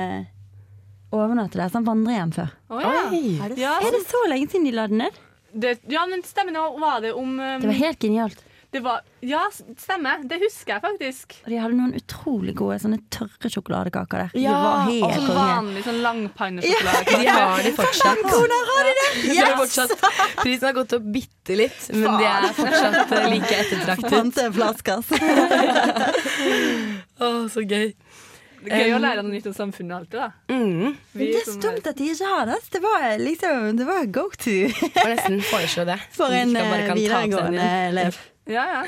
overnatte 1.11 1.59
der. 1.59 1.71
Sånn 1.73 1.87
vandrehjem 1.87 2.31
før. 2.37 2.53
Oh, 2.71 2.79
ja. 2.79 2.93
Er, 3.11 3.51
det, 3.51 3.59
Ja, 3.59 3.73
er 3.83 3.91
det 3.97 4.05
så 4.07 4.21
lenge 4.31 4.47
siden 4.51 4.69
de 4.69 4.75
la 4.77 4.87
den 4.87 5.03
ned? 5.03 5.19
Det, 5.51 5.75
ja, 5.89 6.05
men 6.07 6.23
stemmen 6.23 6.55
var 6.79 7.01
det 7.03 7.11
om 7.17 7.35
um, 7.39 7.61
Det 7.63 7.67
var 7.71 7.79
helt 7.81 8.03
genialt. 8.05 8.43
Det 8.71 8.79
var, 8.85 8.99
Ja, 9.25 9.47
stemmer. 9.77 10.21
Det 10.29 10.37
husker 10.43 10.75
jeg 10.75 10.81
faktisk. 10.83 11.33
Og 11.41 11.47
de 11.49 11.57
hadde 11.57 11.73
noen 11.79 11.95
utrolig 11.97 12.53
gode 12.59 12.75
sånne 12.83 12.99
tørre 13.09 13.49
sjokoladekaker 13.49 14.17
der. 14.21 14.29
Ja, 14.37 14.85
de 14.85 14.99
var 15.01 15.09
og 15.09 15.15
sånn 15.25 15.39
vanlig 15.39 15.81
sånn 15.87 15.97
langpannesjokolade. 16.05 17.01
De 17.09 17.25
har 17.33 17.63
de 17.65 17.71
fortsatt. 17.79 18.21
kroner 18.27 18.61
har 18.69 18.83
de 18.89 18.93
det! 18.99 19.07
De 19.29 19.37
har 19.39 19.55
fortsatt. 19.57 19.91
Prisen 20.43 20.67
har 20.69 20.75
gått 20.77 20.93
opp 20.99 21.07
bitte 21.17 21.53
litt, 21.57 21.81
men 21.95 22.13
de 22.21 22.25
er 22.29 22.53
fortsatt 22.59 23.09
eh, 23.17 23.25
like 23.33 23.53
ettertraktet. 23.63 24.11
Panteflaskas. 24.13 25.09
Å, 27.19 27.27
så 27.51 27.63
gøy. 27.65 27.91
Det 28.59 28.73
er 28.75 28.81
gøy 28.83 28.91
å 28.93 28.97
Um, 28.99 29.03
lære 29.05 29.21
noe 29.23 29.31
nytt 29.31 29.45
om 29.47 29.53
samfunnet 29.55 29.93
alltid, 29.95 30.19
da. 30.19 30.29
Mm. 30.51 30.95
Det 31.15 31.27
er 31.29 31.45
så 31.47 31.53
stumt 31.55 31.85
at 31.87 31.95
de 31.99 32.05
ikke 32.11 32.27
har 32.33 32.43
det. 32.49 32.57
Det 32.73 32.81
var 32.83 33.05
liksom 33.21 33.77
Det 33.79 33.85
var 33.87 34.09
go 34.11 34.25
to. 34.35 34.55
Må 34.97 35.05
nesten 35.13 35.37
foreslå 35.47 35.85
det. 35.87 35.95
For 36.15 36.27
en 36.35 36.51
eh, 36.59 36.67
kan 36.67 36.83
ta 36.83 36.91
opp 36.91 36.99
videregående 36.99 37.67
elev. 37.87 38.19
Ja, 38.49 38.65
ja. 38.79 38.83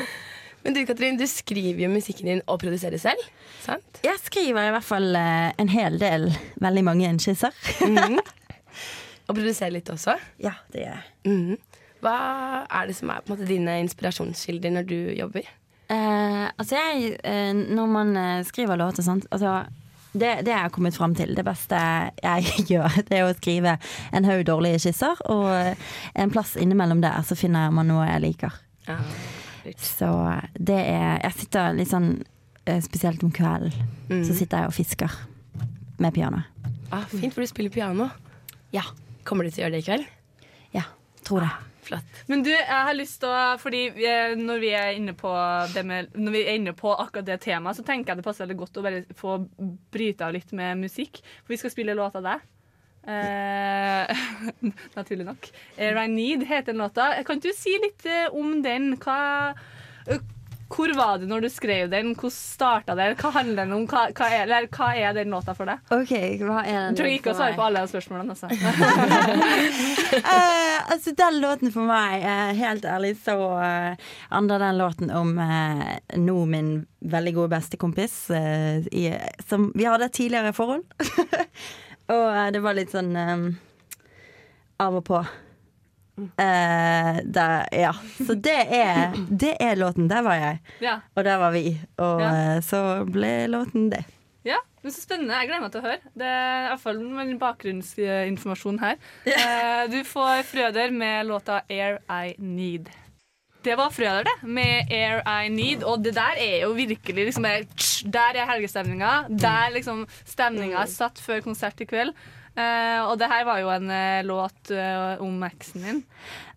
Men 0.62 0.76
du 0.78 0.84
Katrin, 0.86 1.18
du 1.18 1.26
skriver 1.30 1.86
jo 1.88 1.90
musikken 1.90 2.28
din 2.30 2.42
og 2.46 2.60
produserer 2.62 3.02
selv, 3.02 3.22
sant? 3.64 4.02
Jeg 4.06 4.20
skriver 4.22 4.68
i 4.68 4.74
hvert 4.76 4.86
fall 4.86 5.10
eh, 5.18 5.50
en 5.62 5.72
hel 5.74 5.98
del, 6.02 6.28
veldig 6.62 6.84
mange 6.86 7.16
skisser. 7.22 7.56
Mhm. 7.86 8.20
Og 9.30 9.38
produserer 9.38 9.72
litt 9.72 9.88
også? 9.94 10.18
Ja, 10.44 10.52
det 10.74 10.82
gjør 10.84 10.96
jeg. 10.98 11.12
Mhm. 11.30 11.60
Hva 12.02 12.16
er 12.66 12.88
det 12.90 12.96
som 12.98 13.12
er 13.14 13.22
på 13.22 13.30
en 13.30 13.36
måte, 13.36 13.48
dine 13.48 13.76
inspirasjonskilder 13.84 14.74
når 14.74 14.88
du 14.90 14.98
jobber? 15.16 15.46
Eh, 15.92 16.46
altså 16.50 16.80
jeg, 16.80 17.14
eh, 17.24 17.52
når 17.54 17.92
man 17.94 18.16
eh, 18.18 18.42
skriver 18.48 18.80
låter 18.82 19.06
sånt 19.06 19.28
altså, 19.30 19.60
det, 20.12 20.42
det 20.48 20.52
jeg 20.52 20.64
har 20.66 20.74
kommet 20.74 20.98
fram 20.98 21.14
til. 21.16 21.36
Det 21.38 21.46
beste 21.46 21.78
jeg 21.78 22.56
gjør, 22.74 22.98
det 23.08 23.20
er 23.20 23.28
å 23.30 23.36
skrive 23.38 23.78
en 24.12 24.28
haug 24.28 24.44
dårlige 24.50 24.82
skisser, 24.88 25.22
og 25.32 25.78
en 26.18 26.34
plass 26.34 26.58
innimellom 26.60 27.06
der 27.06 27.22
så 27.28 27.38
finner 27.40 27.72
man 27.76 27.90
noe 27.92 28.10
jeg 28.10 28.26
liker. 28.26 28.58
Ja. 28.90 28.98
Så 29.78 30.10
det 30.58 30.80
er 30.80 31.20
Jeg 31.24 31.34
sitter 31.38 31.76
litt 31.78 31.92
sånn 31.92 32.12
eh, 32.66 32.82
spesielt 32.84 33.24
om 33.24 33.34
kvelden, 33.34 33.74
mm. 34.10 34.24
så 34.28 34.36
sitter 34.38 34.64
jeg 34.64 34.72
og 34.72 34.76
fisker 34.76 35.18
med 36.02 36.16
piano. 36.16 36.42
Ah, 36.92 37.06
fint, 37.08 37.34
for 37.34 37.44
du 37.44 37.50
spiller 37.50 37.72
piano. 37.74 38.10
Ja. 38.74 38.84
Kommer 39.28 39.46
du 39.46 39.52
til 39.52 39.62
å 39.62 39.68
gjøre 39.68 39.78
det 39.78 39.84
i 39.84 39.86
kveld? 39.86 40.08
Ja, 40.76 40.88
tror 41.26 41.46
det. 41.46 41.52
Flott. 41.82 42.20
Men 42.30 42.44
du, 42.46 42.52
jeg 42.52 42.68
har 42.70 42.94
lyst 42.94 43.24
til 43.24 43.32
å 43.34 43.58
Fordi 43.58 43.88
når 44.38 44.60
vi 44.62 44.70
er 44.78 44.92
inne 44.94 45.16
på 45.18 45.32
det 45.74 45.82
med 45.82 46.12
Når 46.14 46.36
vi 46.36 46.44
er 46.44 46.60
inne 46.60 46.76
på 46.78 46.92
akkurat 46.94 47.26
det 47.26 47.40
temaet, 47.42 47.80
så 47.80 47.86
tenker 47.86 48.12
jeg 48.12 48.22
det 48.22 48.26
passer 48.28 48.46
veldig 48.46 48.60
godt 48.60 48.78
å 48.78 48.84
bare 48.86 49.00
få 49.18 49.40
bryte 49.94 50.28
av 50.28 50.36
litt 50.36 50.54
med 50.58 50.84
musikk. 50.84 51.24
For 51.42 51.56
vi 51.56 51.62
skal 51.62 51.74
spille 51.74 51.98
låt 51.98 52.20
av 52.20 52.28
deg. 52.28 52.46
Eh, 53.08 54.18
naturlig 54.94 55.26
nok. 55.26 55.52
I 55.78 56.08
Need 56.08 56.44
heter 56.44 56.74
den 56.74 56.78
låta. 56.78 57.24
Kan 57.24 57.40
du 57.40 57.50
si 57.58 57.80
litt 57.82 58.06
eh, 58.06 58.28
om 58.34 58.62
den? 58.62 58.94
Hva, 59.02 59.54
eh, 60.06 60.22
hvor 60.72 60.94
var 60.96 61.18
du 61.18 61.26
når 61.28 61.42
du 61.42 61.50
skrev 61.50 61.90
den? 61.92 62.14
Hvordan 62.14 62.32
starta 62.36 62.96
den? 62.96 63.16
Hva 63.20 63.32
handler 63.36 63.66
den 63.66 63.74
om? 63.76 63.88
Hva, 63.90 64.06
hva, 64.16 64.30
er, 64.30 64.46
eller, 64.46 64.70
hva 64.72 64.92
er 64.96 65.18
den 65.18 65.34
låta 65.34 65.56
for 65.58 65.68
deg? 65.68 65.82
OK, 65.92 66.14
hva 66.46 66.62
er 66.62 66.78
den 66.78 66.94
Jeg 66.94 67.00
trenger 67.02 67.18
ikke 67.18 67.34
å 67.34 67.40
svare 67.42 67.58
på 67.58 67.66
alle 67.66 67.84
spørsmålene. 67.92 68.38
Altså. 68.38 68.48
uh, 70.22 70.80
altså 70.94 71.16
Den 71.18 71.42
låten 71.44 71.74
for 71.74 71.90
meg, 71.90 72.24
uh, 72.24 72.54
helt 72.62 72.86
ærlig, 72.88 73.16
så 73.26 73.36
uh, 73.58 74.10
handler 74.32 74.68
den 74.68 74.80
låten 74.80 75.14
om 75.18 75.36
uh, 75.42 75.88
nå 76.22 76.40
min 76.54 76.74
veldig 77.02 77.40
gode 77.40 77.56
bestekompis. 77.58 78.20
uh, 78.30 78.86
i, 78.94 79.10
som 79.50 79.72
Vi 79.76 79.90
hadde 79.90 80.08
et 80.08 80.20
tidligere 80.22 80.54
forhold. 80.56 80.86
og 82.12 82.26
eh, 82.36 82.50
det 82.56 82.62
var 82.64 82.76
litt 82.78 82.92
sånn 82.94 83.12
um, 83.18 83.46
av 84.82 85.00
og 85.00 85.06
på. 85.08 85.22
Uh, 86.22 87.18
der, 87.26 87.66
ja. 87.74 87.92
Så 88.28 88.36
det 88.38 88.58
er, 88.76 89.16
det 89.30 89.56
er 89.64 89.76
låten. 89.80 90.10
Der 90.12 90.22
var 90.26 90.38
jeg. 90.38 90.60
Ja. 90.84 91.00
Og 91.16 91.24
der 91.26 91.40
var 91.42 91.54
vi. 91.56 91.78
Og 91.98 92.22
Ja. 92.22 92.32
uh, 92.58 92.58
så 92.66 92.82
ble 93.10 93.48
låten 93.50 93.90
det. 93.94 94.04
Ja, 94.46 94.58
men 94.82 94.92
Så 94.92 95.02
spennende. 95.04 95.38
Jeg 95.38 95.48
gleder 95.50 95.62
meg 95.62 95.72
til 95.74 95.82
å 95.82 95.86
høre. 95.86 96.12
Det 96.18 96.26
er 96.28 96.64
i 96.66 96.70
hvert 96.72 96.82
fall 96.82 97.02
en 97.22 97.40
bakgrunnsinformasjon 97.42 98.80
her. 98.82 98.96
Uh, 99.28 99.84
Du 99.94 100.00
får 100.06 100.44
Frøder 100.50 100.92
med 100.92 101.26
låta 101.30 101.62
'Air 101.70 102.00
I 102.10 102.36
Need'. 102.40 102.90
Det 103.62 103.78
var 103.78 103.94
Frøler, 103.94 104.26
det, 104.26 104.36
med 104.42 104.90
'Air 104.90 105.22
I 105.22 105.50
Need'. 105.54 105.86
Og 105.86 106.04
det 106.04 106.16
der 106.16 106.38
er 106.38 106.62
jo 106.64 106.74
virkelig 106.74 107.26
liksom 107.26 107.44
bare, 107.44 107.66
Der 108.04 108.34
er 108.36 108.52
helgestemninga. 108.54 109.28
Der 109.30 109.70
liksom 109.74 110.08
stemninga 110.26 110.82
er 110.82 110.90
satt 110.90 111.20
før 111.22 111.42
konsert 111.42 111.82
i 111.82 111.86
kveld. 111.86 112.14
Uh, 112.52 113.08
og 113.08 113.16
det 113.20 113.30
her 113.32 113.46
var 113.48 113.62
jo 113.62 113.70
en 113.72 113.88
uh, 113.88 114.26
låt 114.28 114.72
uh, 114.76 115.22
om 115.24 115.44
eksen 115.44 115.82
min. 115.82 116.04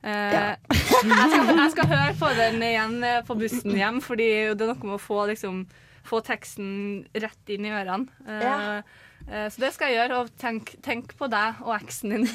Ja. 0.05 0.57
jeg, 0.69 1.29
skal, 1.31 1.55
jeg 1.57 1.71
skal 1.71 1.87
høre 1.87 2.15
på 2.19 2.29
den 2.37 2.63
igjen 2.63 2.97
på 3.25 3.37
bussen 3.39 3.77
hjem, 3.79 4.01
fordi 4.05 4.27
det 4.53 4.67
er 4.67 4.73
noe 4.73 4.91
med 4.91 4.97
å 4.99 5.01
få, 5.01 5.23
liksom, 5.31 5.63
få 6.05 6.21
teksten 6.21 7.07
rett 7.15 7.55
inn 7.55 7.65
i 7.65 7.73
ørene. 7.73 8.11
Ja. 8.27 8.83
Eh, 9.31 9.47
så 9.51 9.63
det 9.65 9.73
skal 9.75 9.91
jeg 9.93 10.01
gjøre, 10.03 10.21
og 10.25 10.35
tenk, 10.41 10.75
tenk 10.85 11.15
på 11.19 11.29
deg 11.33 11.63
og 11.65 11.75
eksen 11.79 12.15
din. 12.17 12.27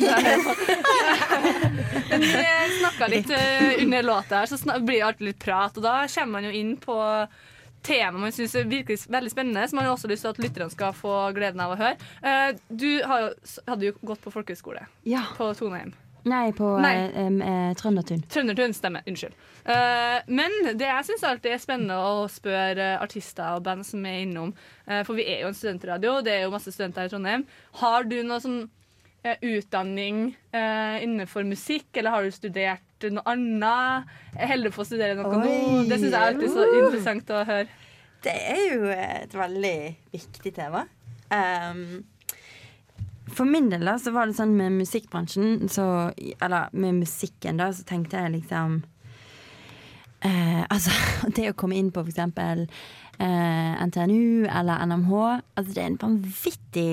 Men 2.10 2.26
vi 2.26 2.44
snakka 2.80 3.08
litt 3.12 3.30
eh, 3.36 3.84
under 3.84 4.04
låta 4.04 4.42
her, 4.42 4.50
så 4.52 4.60
blir 4.80 5.00
det 5.00 5.06
alltid 5.08 5.28
litt 5.32 5.40
prat. 5.44 5.78
Og 5.78 5.84
da 5.86 5.96
kommer 6.08 6.40
man 6.40 6.50
jo 6.50 6.56
inn 6.56 6.76
på 6.82 6.98
tema 7.86 8.20
man 8.20 8.34
syns 8.36 8.58
er 8.60 8.66
virkelig 8.68 9.06
veldig 9.08 9.32
spennende, 9.32 9.64
som 9.72 9.78
man 9.80 9.86
har 9.88 9.94
også 9.96 10.10
lyst 10.12 10.26
til 10.26 10.34
at 10.34 10.42
lytterne 10.44 10.74
skal 10.74 10.92
få 10.98 11.14
gleden 11.38 11.62
av 11.64 11.76
å 11.76 11.80
høre. 11.80 11.96
Eh, 12.22 12.52
du 12.68 12.90
hadde 13.06 13.86
jo 13.88 13.96
gått 14.02 14.24
på 14.26 14.34
folkehøyskole 14.36 14.84
Ja. 15.08 15.24
på 15.38 15.54
Toneheim. 15.56 15.94
Nei, 16.26 16.52
på 16.52 16.74
Nei. 16.84 16.96
eh, 17.08 17.28
eh, 17.50 17.74
Trøndertun. 17.80 18.24
Trøndertun, 18.30 18.74
stemmer. 18.76 19.02
Unnskyld. 19.08 19.34
Eh, 19.66 20.18
men 20.28 20.52
det 20.78 20.88
jeg 20.88 21.06
syns 21.08 21.24
alltid 21.24 21.54
er 21.54 21.62
spennende 21.64 21.96
å 21.96 22.26
spørre 22.32 22.90
artister 23.00 23.56
og 23.56 23.64
band 23.64 23.86
som 23.88 24.04
er 24.06 24.24
innom, 24.26 24.54
eh, 24.88 25.04
for 25.08 25.16
vi 25.16 25.24
er 25.32 25.42
jo 25.46 25.48
en 25.54 25.56
studentradio, 25.56 26.22
det 26.26 26.34
er 26.34 26.44
jo 26.44 26.52
masse 26.52 26.72
studenter 26.76 27.06
i 27.08 27.10
Trondheim. 27.14 27.46
Har 27.80 28.04
du 28.04 28.18
noe 28.24 28.40
sånn 28.44 28.68
utdanning 29.44 30.36
eh, 30.56 31.04
innenfor 31.04 31.44
musikk, 31.44 31.90
eller 32.00 32.10
har 32.16 32.24
du 32.24 32.32
studert 32.32 33.08
noe 33.12 33.24
annet? 33.28 34.08
Jeg 34.36 34.48
holder 34.54 34.72
på 34.76 34.82
å 34.84 34.88
studere 34.88 35.18
noe 35.20 35.42
nå. 35.42 35.58
Det 35.90 35.98
syns 36.00 36.14
jeg 36.14 36.20
er 36.22 36.30
alltid 36.34 36.54
så 36.56 36.64
Uh. 36.68 36.78
interessant 36.84 37.34
å 37.36 37.42
høre. 37.46 37.68
Det 38.24 38.36
er 38.36 38.64
jo 38.74 38.88
et 38.92 39.36
veldig 39.36 39.96
viktig 40.12 40.54
tema. 40.56 40.86
Um, 41.32 42.04
for 43.34 43.50
min 43.50 43.70
del 43.72 43.86
da, 43.88 43.98
så 44.02 44.14
var 44.16 44.30
det 44.30 44.38
sånn 44.38 44.56
med 44.58 44.78
musikkbransjen, 44.80 45.68
så, 45.72 45.86
eller 46.40 46.72
med 46.74 47.02
musikken, 47.04 47.60
da, 47.62 47.72
så 47.76 47.86
tenkte 47.88 48.22
jeg 48.22 48.40
liksom 48.40 48.82
eh, 50.26 50.64
Altså, 50.66 50.94
det 51.36 51.52
å 51.52 51.58
komme 51.60 51.80
inn 51.80 51.92
på 51.96 52.06
eksempel 52.08 52.66
eh, 53.20 53.86
NTNU 53.86 54.48
eller 54.48 54.86
NMH, 54.90 55.14
altså 55.60 55.76
det 55.76 55.84
er 55.84 55.92
en 55.92 56.02
vanvittig 56.02 56.90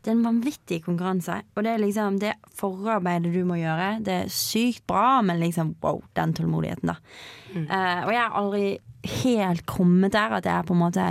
Det 0.00 0.10
er 0.10 0.16
en 0.16 0.24
vanvittig 0.24 0.80
konkurranse. 0.86 1.40
Og 1.54 1.64
det 1.64 1.74
er 1.74 1.82
liksom 1.82 2.20
det 2.22 2.36
forarbeidet 2.56 3.34
du 3.34 3.42
må 3.48 3.58
gjøre, 3.60 3.98
det 4.04 4.14
er 4.24 4.32
sykt 4.32 4.86
bra, 4.88 5.20
men 5.24 5.42
liksom 5.42 5.74
wow, 5.84 6.00
den 6.16 6.32
tålmodigheten, 6.36 6.94
da. 6.94 6.96
Eh, 7.50 8.06
og 8.06 8.14
jeg 8.14 8.22
har 8.22 8.38
aldri 8.40 8.64
helt 9.24 9.66
kommet 9.68 10.12
der 10.12 10.36
at 10.36 10.48
jeg 10.48 10.66
på 10.68 10.76
en 10.76 10.82
måte 10.82 11.04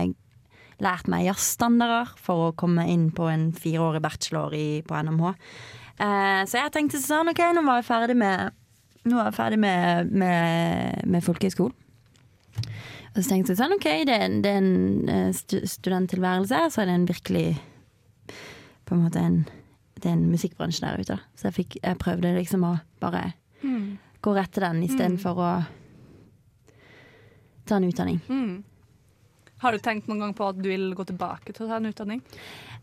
lært 0.79 1.07
meg 1.11 1.25
jazzstandarder 1.27 2.13
for 2.17 2.49
å 2.49 2.55
komme 2.55 2.85
inn 2.91 3.09
på 3.11 3.27
en 3.31 3.49
fireårig 3.51 4.01
bachelor 4.01 4.53
i, 4.55 4.81
på 4.87 4.95
NMH. 5.03 5.33
Eh, 5.99 6.41
så 6.47 6.61
jeg 6.61 6.71
tenkte 6.75 7.01
sånn, 7.03 7.27
ok, 7.33 7.41
nå 7.57 7.63
var 7.67 7.81
jeg 7.81 7.89
ferdig 7.91 8.15
med 8.17 8.55
Nå 9.09 9.15
var 9.15 9.29
jeg 9.29 9.35
ferdig 9.37 9.57
med, 9.63 10.09
med, 10.11 11.05
med 11.07 11.23
folkehøyskolen. 11.23 11.73
Og 13.15 13.19
så 13.23 13.29
tenkte 13.31 13.53
jeg 13.53 13.57
sånn, 13.61 13.71
ok, 13.77 13.85
det 14.05 14.13
er, 14.15 14.25
en- 14.27 14.41
det 14.43 14.51
er 14.51 14.57
en 14.59 15.09
eh, 15.09 15.63
studenttilværelse, 15.71 16.59
så 16.75 16.81
er 16.83 16.89
det 16.91 16.95
en 16.97 17.07
virkelig 17.07 17.45
På 18.85 18.95
en 18.97 19.03
måte 19.05 19.23
en 19.23 19.39
Det 19.95 20.05
er 20.09 20.13
en 20.17 20.27
musikkbransje 20.31 20.83
der 20.83 20.99
ute. 20.99 21.15
da. 21.15 21.19
Så 21.35 21.47
jeg, 21.49 21.55
fikk, 21.61 21.77
jeg 21.83 21.97
prøvde 21.99 22.35
liksom 22.37 22.63
å 22.67 22.75
bare 23.01 23.33
Mm. 23.63 23.97
gå 24.23 24.31
rett 24.35 24.51
til 24.55 24.63
den 24.63 24.83
istedenfor 24.85 25.35
å 25.43 25.49
ta 27.67 27.75
en 27.75 27.83
utdanning. 27.89 28.19
Mm. 28.29 28.63
Har 29.59 29.75
du 29.75 29.83
tenkt 29.83 30.07
noen 30.07 30.23
gang 30.23 30.33
på 30.35 30.47
at 30.47 30.59
du 30.59 30.69
vil 30.71 30.91
gå 30.95 31.05
tilbake 31.09 31.53
til 31.53 31.65
å 31.65 31.69
ta 31.69 31.79
en 31.79 31.89
utdanning? 31.89 32.21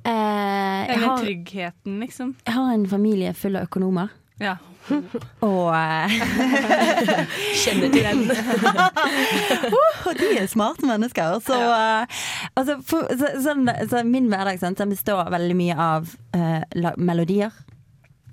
Eh, 0.04 0.82
Eller 0.92 1.06
har, 1.08 1.18
tryggheten, 1.24 2.00
liksom? 2.04 2.34
jeg 2.44 2.54
har 2.54 2.72
en 2.74 2.88
familie 2.88 3.32
full 3.34 3.56
av 3.56 3.68
økonomer. 3.70 4.12
Ja. 4.42 4.58
Og 5.42 5.72
eh, 5.72 6.12
Kjenner 7.62 7.88
til 7.90 8.04
den. 8.04 8.20
oh, 9.80 10.10
de 10.20 10.28
er 10.36 10.50
smarte 10.52 10.86
mennesker. 10.86 11.40
Så, 11.46 11.56
eh, 11.56 12.20
altså, 12.54 12.76
for, 12.86 13.08
så, 13.16 13.32
så, 13.42 13.56
så 13.90 14.04
min 14.06 14.28
hverdag 14.30 14.60
sant, 14.60 14.78
den 14.78 14.92
består 14.92 15.32
veldig 15.32 15.56
mye 15.58 15.78
av 15.80 16.12
uh, 16.36 16.92
melodier 17.00 17.56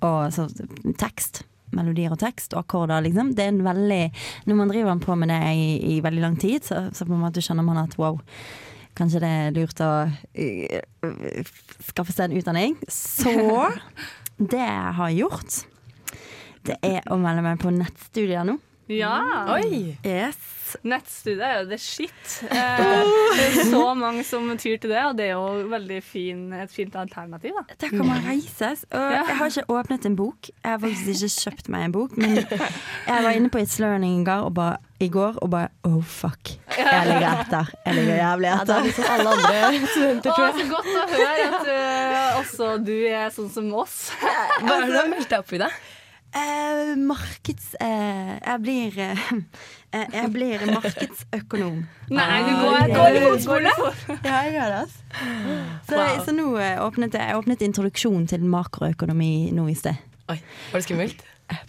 og 0.04 0.28
så, 0.36 0.46
tekst. 1.00 1.46
Melodier 1.74 2.14
og 2.14 2.20
tekst 2.22 2.54
og 2.54 2.64
akkorder, 2.64 3.04
liksom. 3.04 3.32
Det 3.36 3.46
er 3.46 3.52
en 3.52 3.64
veldig 3.66 4.02
Når 4.48 4.60
man 4.60 4.70
driver 4.72 5.00
på 5.02 5.16
med 5.18 5.32
det 5.32 5.40
i, 5.54 5.96
i 5.96 6.00
veldig 6.04 6.22
lang 6.22 6.38
tid, 6.40 6.64
så, 6.64 6.86
så 6.94 7.06
på 7.06 7.16
en 7.16 7.24
måte 7.24 7.42
skjønner 7.44 7.66
man 7.66 7.82
at 7.84 7.96
wow, 8.00 8.20
kanskje 8.98 9.22
det 9.24 9.30
er 9.30 9.54
lurt 9.56 9.82
å 9.82 9.92
øh, 10.06 11.54
skaffe 11.90 12.14
seg 12.14 12.30
en 12.30 12.38
utdanning. 12.40 12.76
Så 12.88 13.34
det 14.54 14.62
jeg 14.62 14.94
har 15.00 15.16
gjort, 15.18 15.64
det 16.64 16.78
er 16.86 17.02
å 17.12 17.18
melde 17.20 17.44
meg 17.44 17.60
på 17.62 17.74
nettstudier 17.74 18.46
nå. 18.48 18.58
Ja. 18.92 19.14
Oi. 19.54 19.96
Yes. 20.04 20.36
Nettstudier 20.84 21.44
er 21.46 21.60
jo 21.62 21.68
det 21.70 21.78
shit. 21.80 22.10
Eh, 22.54 23.10
det 23.38 23.44
er 23.46 23.68
så 23.70 23.82
mange 23.96 24.24
som 24.26 24.46
tyr 24.60 24.76
til 24.82 24.90
det, 24.92 25.00
og 25.06 25.14
det 25.18 25.28
er 25.28 25.36
jo 25.36 25.68
veldig 25.70 26.00
fin, 26.04 26.40
et 26.58 26.70
fint 26.72 26.94
alternativ. 26.98 27.54
Da. 27.56 27.76
Der 27.84 27.92
kan 27.94 28.06
man 28.08 28.20
reises. 28.26 28.82
Og 28.90 29.04
jeg 29.14 29.36
har 29.38 29.46
ikke 29.52 29.64
åpnet 29.76 30.06
en 30.08 30.16
bok. 30.18 30.48
Jeg 30.50 30.70
har 30.74 30.78
faktisk 30.82 31.08
ikke 31.14 31.30
kjøpt 31.44 31.70
meg 31.72 31.86
en 31.88 31.94
bok. 31.94 32.16
Men 32.20 32.36
jeg 32.42 33.24
var 33.24 33.30
inne 33.38 33.50
på 33.54 33.62
It's 33.62 33.78
Learning 33.82 34.26
og 34.34 34.52
bare, 34.58 34.76
i 35.00 35.08
går 35.12 35.38
og 35.42 35.50
bare 35.54 35.68
Oh, 35.84 36.02
fuck. 36.02 36.52
Jeg 36.76 37.06
ligger 37.08 37.40
etter. 37.44 37.72
Jeg 37.86 37.94
ligger 38.00 38.16
jævlig 38.20 38.48
Ja, 38.50 38.58
det 38.58 38.62
etter. 38.62 38.74
er 38.76 38.86
liksom 38.88 39.10
alle 39.14 39.34
andre 39.38 39.88
studenter, 39.94 40.30
Å, 40.30 40.52
så 40.58 40.68
godt 40.70 40.92
å 40.92 41.08
høre 41.14 41.48
at 41.48 41.68
uh, 41.70 42.38
også 42.42 42.70
du 42.86 42.94
er 43.10 43.34
sånn 43.34 43.50
som 43.52 43.72
oss. 43.84 43.98
Hva 44.20 44.78
er 44.80 44.86
det 44.86 44.92
du 44.92 44.98
har 45.00 45.10
meldt 45.12 45.30
deg 45.30 45.44
opp 45.44 45.52
i, 45.54 45.62
da? 45.64 45.70
Eh, 46.34 46.94
markeds... 46.98 47.74
Eh, 47.80 48.32
jeg 48.40 48.60
blir 48.64 48.96
eh, 49.04 49.20
eh, 49.94 50.06
Jeg 50.16 50.30
blir 50.34 50.64
markedsøkonom. 50.72 51.76
Nei, 52.10 52.40
du 52.42 52.50
Ah, 52.50 52.62
går, 52.64 52.78
ok. 52.80 52.94
går 52.96 53.18
i 53.18 53.22
fotskole. 53.28 53.74
Ja, 54.24 54.40
jeg 54.42 54.56
gjør 54.56 54.72
det. 54.72 54.80
altså. 54.80 55.58
Så, 55.88 56.00
så 56.26 56.34
nå 56.34 56.48
eh, 56.58 56.80
åpnet 56.82 57.14
jeg, 57.14 57.28
jeg 57.30 57.38
åpnet 57.38 57.62
introduksjon 57.68 58.26
til 58.30 58.42
makroøkonomi 58.50 59.30
nå 59.54 59.68
i 59.70 59.76
sted. 59.78 60.00
Oi, 60.32 60.38
Var 60.72 60.80
det 60.80 60.86
skummelt? 60.88 61.22
Oh, 61.52 61.60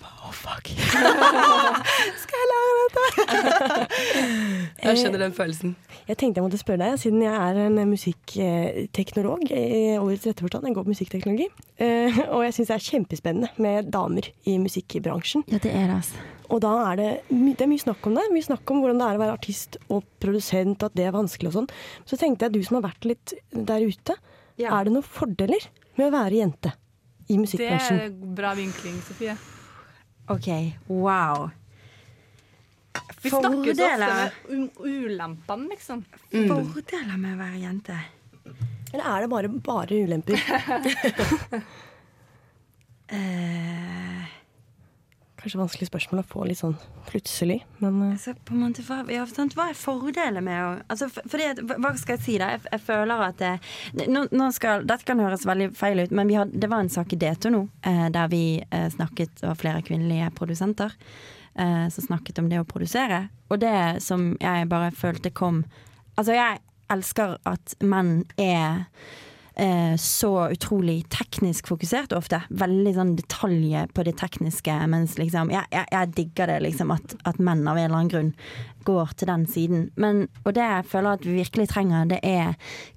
fuck. 0.46 0.70
Skal 2.24 2.38
jeg 2.42 2.48
lære 2.52 2.74
dette? 2.86 3.04
Jeg 4.86 5.00
skjønner 5.02 5.22
den 5.26 5.34
følelsen. 5.34 5.72
Jeg 6.06 6.18
tenkte 6.22 6.38
jeg 6.38 6.46
måtte 6.46 6.60
spørre 6.62 6.78
deg, 6.84 7.00
siden 7.02 7.24
jeg 7.24 7.34
er 7.34 7.58
en 7.64 7.78
musikkteknolog 7.90 9.48
i 9.50 9.96
ordets 9.98 10.28
rette 10.30 10.44
forstand. 10.46 10.68
Jeg 10.70 10.76
går 10.78 10.86
på 10.86 10.92
musikkteknologi. 10.94 11.48
Eh, 11.82 12.20
Og 12.30 12.44
jeg 12.46 12.54
syns 12.54 12.70
det 12.70 12.76
er 12.76 12.84
kjempespennende 12.86 13.50
med 13.66 13.90
damer 13.94 14.28
i 14.46 14.58
musikkbransjen. 14.62 15.46
Ja, 15.50 15.58
det 15.64 15.72
er 15.74 15.88
det, 15.90 15.96
altså. 16.04 16.22
Og 16.54 16.62
da 16.62 16.74
er 16.92 17.00
det, 17.00 17.10
my- 17.34 17.56
det 17.58 17.66
er 17.66 17.72
mye 17.72 17.82
snakk 17.82 18.06
om 18.06 18.20
det. 18.20 18.28
Mye 18.36 18.46
snakk 18.46 18.70
om 18.76 18.84
hvordan 18.84 19.02
det 19.02 19.08
er 19.10 19.18
å 19.18 19.24
være 19.24 19.38
artist 19.40 19.80
og 19.90 20.06
produsent, 20.22 20.86
at 20.86 20.94
det 21.00 21.08
er 21.10 21.16
vanskelig 21.18 21.50
og 21.50 21.58
sånn. 21.58 21.72
Så 22.06 22.20
tenkte 22.22 22.46
jeg, 22.46 22.54
du 22.60 22.62
som 22.68 22.78
har 22.78 22.86
vært 22.92 23.10
litt 23.10 23.34
der 23.56 23.82
ute, 23.90 24.20
er 24.62 24.86
det 24.86 24.94
noen 24.94 25.04
fordeler 25.18 25.66
med 25.98 26.12
å 26.12 26.14
være 26.20 26.38
jente 26.44 26.76
i 27.34 27.40
musikkbransjen? 27.42 27.98
Det 27.98 28.12
er 28.12 28.36
bra 28.38 28.54
vinkling, 28.60 29.02
Sofie. 29.10 29.34
OK, 30.28 30.48
wow. 30.88 31.50
Vi 33.22 33.30
snakker 33.30 33.76
så 33.76 33.86
ofte 33.86 34.32
med 34.52 34.70
ulempene, 34.80 35.70
liksom. 35.70 36.06
Fordeler 36.30 37.18
med 37.18 37.36
å 37.36 37.42
være 37.42 37.60
jente. 37.62 37.98
Eller 38.94 39.10
er 39.12 39.26
det 39.26 39.30
bare, 39.34 39.50
bare 39.50 40.02
ulemper? 40.06 40.40
Eh, 43.08 44.22
Kanskje 45.46 45.60
vanskelig 45.62 45.88
spørsmål 45.92 46.20
å 46.24 46.26
få 46.26 46.44
litt 46.50 46.58
sånn 46.58 46.74
plutselig, 47.06 47.60
men 47.84 48.00
eh, 48.02 48.14
altså, 48.16 48.32
på 48.48 48.56
en 48.56 48.64
måte, 48.64 48.82
hva, 48.88 48.96
ja, 49.14 49.26
hva 49.30 49.68
er 49.70 49.78
fordelen 49.78 50.42
med 50.48 50.58
å 50.58 50.72
altså, 50.90 51.06
for, 51.14 51.28
for 51.30 51.38
det, 51.44 51.66
hva- 51.70 51.92
skal 52.02 52.16
jeg 52.18 52.24
si, 52.26 52.38
da? 52.42 52.48
Jeg, 52.56 52.64
jeg 52.72 52.82
føler 52.88 53.22
at 53.28 53.38
det, 53.44 53.52
nå, 54.10 54.24
nå 54.34 54.48
skal, 54.56 54.88
Dette 54.90 55.06
kan 55.06 55.22
høres 55.22 55.46
veldig 55.46 55.68
feil 55.78 56.02
ut, 56.02 56.16
men 56.18 56.34
had, 56.34 56.50
det 56.58 56.70
var 56.72 56.82
en 56.82 56.90
sak 56.90 57.14
i 57.14 57.20
D2 57.22 57.52
nå 57.54 57.62
eh, 57.86 58.08
der 58.16 58.32
vi 58.34 58.42
eh, 58.66 58.88
snakket, 58.96 59.46
og 59.46 59.60
flere 59.62 59.86
kvinnelige 59.86 60.32
produsenter, 60.40 60.98
eh, 61.54 61.86
som 61.94 62.08
snakket 62.10 62.42
om 62.42 62.50
det 62.50 62.64
å 62.64 62.66
produsere. 62.66 63.28
Og 63.54 63.62
det 63.62 63.76
som 64.02 64.32
jeg 64.42 64.72
bare 64.74 64.90
følte 64.98 65.30
kom 65.36 65.62
Altså, 66.16 66.32
jeg 66.34 66.62
elsker 66.90 67.38
at 67.46 67.78
menn 67.86 68.24
er 68.42 68.86
eh, 68.88 69.22
så 70.02 70.30
utrolig 70.52 70.98
teknisk 71.14 71.70
fokusert 71.72 72.12
ofte. 72.18 72.42
Veldig 72.60 72.92
sånn 72.98 73.14
detaljer 73.16 73.88
på 73.96 74.04
det 74.04 74.18
tekniske. 74.20 74.74
Mens 74.92 75.16
liksom 75.16 75.52
Jeg, 75.54 75.64
jeg, 75.72 75.88
jeg 75.94 76.12
digger 76.18 76.52
det, 76.52 76.58
liksom, 76.66 76.92
at, 76.92 77.16
at 77.24 77.40
menn 77.40 77.64
av 77.64 77.80
en 77.80 77.86
eller 77.86 78.02
annen 78.02 78.12
grunn 78.12 78.34
går 78.86 79.14
til 79.18 79.30
den 79.32 79.46
siden. 79.50 79.86
Men, 80.00 80.26
og 80.44 80.56
det 80.58 80.66
jeg 80.66 80.90
føler 80.92 81.18
at 81.18 81.26
vi 81.26 81.38
virkelig 81.40 81.70
trenger, 81.72 82.10
det 82.10 82.20
er 82.24 82.54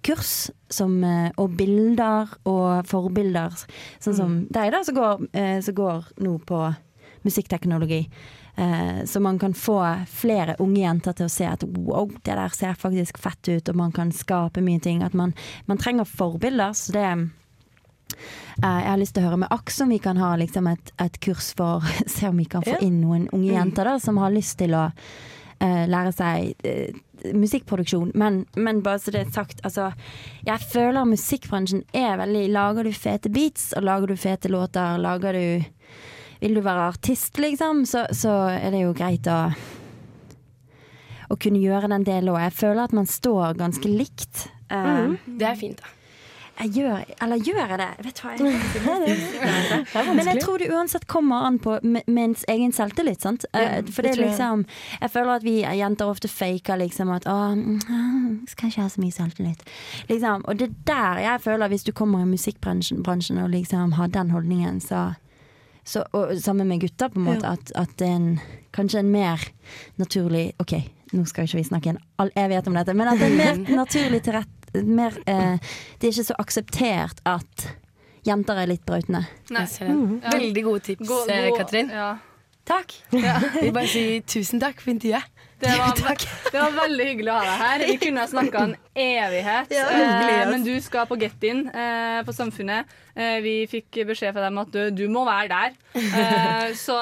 kurs 0.07 0.51
som, 0.71 0.99
eh, 1.05 1.31
og 1.41 1.57
bilder 1.59 2.35
og 2.49 2.89
forbilder. 2.89 3.57
Sånn 4.05 4.19
som 4.19 4.37
deg, 4.53 4.73
da, 4.75 4.83
som 4.85 4.99
går, 4.99 5.25
eh, 5.33 5.59
som 5.65 5.79
går 5.79 6.13
nå 6.25 6.37
på 6.49 6.67
musikkteknologi. 7.27 8.05
Eh, 8.59 9.05
så 9.05 9.21
man 9.21 9.39
kan 9.39 9.55
få 9.55 9.79
flere 10.11 10.57
unge 10.59 10.81
jenter 10.81 11.15
til 11.15 11.29
å 11.29 11.31
se 11.31 11.47
at 11.47 11.63
wow, 11.63 12.11
det 12.27 12.35
der 12.35 12.55
ser 12.57 12.75
faktisk 12.75 13.21
fett 13.23 13.49
ut, 13.49 13.69
og 13.71 13.77
man 13.79 13.93
kan 13.95 14.11
skape 14.13 14.63
mye 14.65 14.83
ting. 14.83 15.05
At 15.07 15.15
man, 15.15 15.35
man 15.71 15.79
trenger 15.79 16.09
forbilder. 16.09 16.75
Så 16.75 16.93
det 16.97 17.07
eh, 17.07 17.27
jeg 18.59 18.91
har 18.91 18.99
lyst 18.99 19.15
til 19.15 19.23
å 19.23 19.29
høre 19.29 19.43
med 19.45 19.55
Aks 19.55 19.79
om 19.85 19.95
vi 19.95 20.01
kan 20.03 20.19
ha 20.19 20.33
liksom 20.41 20.67
et, 20.73 20.91
et 20.99 21.21
kurs 21.23 21.53
for 21.55 21.87
Se 22.17 22.27
om 22.27 22.39
vi 22.41 22.49
kan 22.51 22.67
få 22.67 22.81
inn 22.83 23.03
noen 23.05 23.29
unge 23.31 23.53
Mm. 23.53 23.59
jenter 23.61 23.87
da, 23.93 23.99
som 24.03 24.19
har 24.19 24.35
lyst 24.35 24.59
til 24.59 24.75
å 24.75 24.89
eh, 25.63 25.85
lære 25.87 26.11
seg 26.13 26.67
uh, 26.67 27.31
musikkproduksjon. 27.39 28.11
Men, 28.19 28.45
men 28.57 28.83
bare 28.83 28.99
så 28.99 29.15
det 29.15 29.21
er 29.23 29.31
sagt, 29.35 29.63
altså 29.67 29.93
Jeg 30.47 30.67
føler 30.71 31.07
musikkbransjen 31.07 31.85
er 31.95 32.19
veldig 32.19 32.45
Lager 32.55 32.87
du 32.87 32.93
fete 32.93 33.31
beats, 33.31 33.71
og 33.77 33.87
lager 33.87 34.11
du 34.11 34.17
fete 34.19 34.51
låter, 34.51 34.99
lager 34.99 35.39
du 35.39 35.78
Vil 36.41 36.55
du 36.55 36.61
være 36.63 36.89
artist, 36.93 37.39
liksom, 37.43 37.85
så, 37.87 38.07
så 38.15 38.37
er 38.55 38.71
det 38.75 38.85
jo 38.85 38.95
greit 38.95 39.27
å 39.27 39.41
å 41.29 41.37
kunne 41.37 41.61
gjøre 41.61 41.91
den 41.93 42.07
delen 42.09 42.31
òg. 42.33 42.41
Jeg 42.47 42.55
føler 42.57 42.87
at 42.87 42.95
man 42.97 43.05
står 43.07 43.59
ganske 43.59 43.89
likt. 43.93 44.47
Eh, 44.73 45.11
Det 45.27 45.45
er 45.45 45.59
fint, 45.61 45.77
da. 45.83 45.91
jeg 46.63 46.71
gjør, 46.79 47.03
eller 47.23 47.37
gjør 47.45 47.59
jeg 47.69 47.79
det? 47.79 47.89
Vet 48.07 48.17
du 48.17 48.23
hva 48.25 48.95
jeg. 49.05 49.19
Men 50.17 50.25
jeg 50.27 50.41
tror 50.43 50.59
det 50.59 50.71
uansett 50.73 51.05
kommer 51.07 51.45
an 51.47 51.59
på 51.63 51.77
med 51.85 52.41
egen 52.49 52.73
selvtillit. 52.73 53.21
Sant? 53.23 53.45
Eh, 53.53 53.61
Ja, 53.61 53.83
For 53.93 54.03
det 54.03 54.17
det 54.17 54.25
liksom 54.25 54.65
Jeg 55.03 55.11
føler 55.11 55.35
at 55.37 55.45
vi 55.45 55.61
jenter 55.61 56.09
ofte 56.09 56.29
faker 56.33 56.81
liksom 56.81 57.13
at 57.15 57.29
Å, 57.29 57.37
mm, 57.55 58.49
skal 58.49 58.73
ikke 58.73 58.83
ha 58.83 58.89
så 58.89 59.01
mye 59.05 59.13
selvtillit. 59.13 59.63
Liksom. 60.09 60.49
Og 60.49 60.57
det 60.59 60.71
er 60.71 60.75
der 60.89 61.19
jeg 61.29 61.41
føler, 61.45 61.69
hvis 61.69 61.85
du 61.85 61.93
kommer 61.93 62.25
i 62.25 62.33
musikkbransjen 62.33 63.03
bransjen 63.05 63.39
og 63.45 63.51
liksom 63.53 63.93
har 64.01 64.09
den 64.09 64.31
holdningen, 64.33 64.81
så, 64.81 65.11
så 65.89 66.03
og 66.13 66.35
sammen 66.43 66.69
med 66.69 66.83
gutter, 66.85 67.09
på 67.09 67.19
en 67.23 67.27
måte, 67.31 67.47
Ja. 67.49 67.57
at, 67.57 67.73
at 67.81 67.97
det 68.01 68.09
en, 68.13 68.29
kanskje 68.77 69.01
en 69.01 69.11
mer 69.15 69.41
naturlig 69.99 70.51
OK, 70.61 70.75
nå 71.17 71.25
skal 71.31 71.49
ikke 71.49 71.59
vi 71.63 71.65
snakke 71.71 71.95
en 71.95 72.01
all 72.21 72.31
evighet 72.37 72.69
om 72.69 72.77
dette, 72.77 72.95
men 72.95 73.09
at 73.09 73.19
det 73.23 73.31
er 73.31 73.37
mer 73.41 73.63
naturlig 73.83 74.21
til 74.27 74.37
rett 74.37 74.55
mer, 74.85 75.15
eh, 75.27 75.57
Det 75.99 76.11
er 76.11 76.13
ikke 76.13 76.27
så 76.29 76.35
akseptert 76.39 77.23
at 77.25 77.69
jenter 78.29 78.59
er 78.61 78.69
litt 78.69 78.83
brautende. 78.85 79.23
Jeg 79.49 79.69
ser. 79.73 79.89
Veldig 80.29 80.65
gode 80.67 80.81
tips, 80.91 81.09
eh, 81.33 81.49
Katrin. 81.57 81.89
Ja. 81.89 82.11
Takk. 82.69 82.93
Jeg 83.17 83.63
vil 83.63 83.73
bare 83.79 83.89
si 83.89 84.03
tusen 84.29 84.61
takk 84.61 84.83
for 84.85 84.93
intervjuet. 84.93 85.25
Det 85.59 85.73
var, 85.79 86.17
det 86.53 86.61
var 86.61 86.75
veldig 86.77 87.07
hyggelig 87.09 87.33
å 87.33 87.39
ha 87.39 87.47
deg 87.49 87.63
her. 87.65 87.85
Vi 87.91 87.97
kunne 88.05 88.23
ha 88.23 88.31
snakka 88.31 88.61
en 88.69 88.75
evighet. 88.95 89.73
Ja, 89.75 89.87
eh, 89.91 90.45
men 90.53 90.65
du 90.67 90.73
skal 90.85 91.09
på 91.11 91.19
Get 91.21 91.43
In 91.49 91.65
eh, 91.69 92.21
på 92.27 92.35
Samfunnet. 92.37 92.87
Eh, 93.19 93.41
vi 93.43 93.55
fikk 93.71 93.99
beskjed 94.07 94.37
fra 94.37 94.45
dem 94.47 94.61
at 94.63 94.71
du, 94.75 94.81
du 94.95 95.05
må 95.11 95.25
være 95.27 95.49
der. 95.51 95.77
Eh, 95.99 96.71
så 96.87 96.97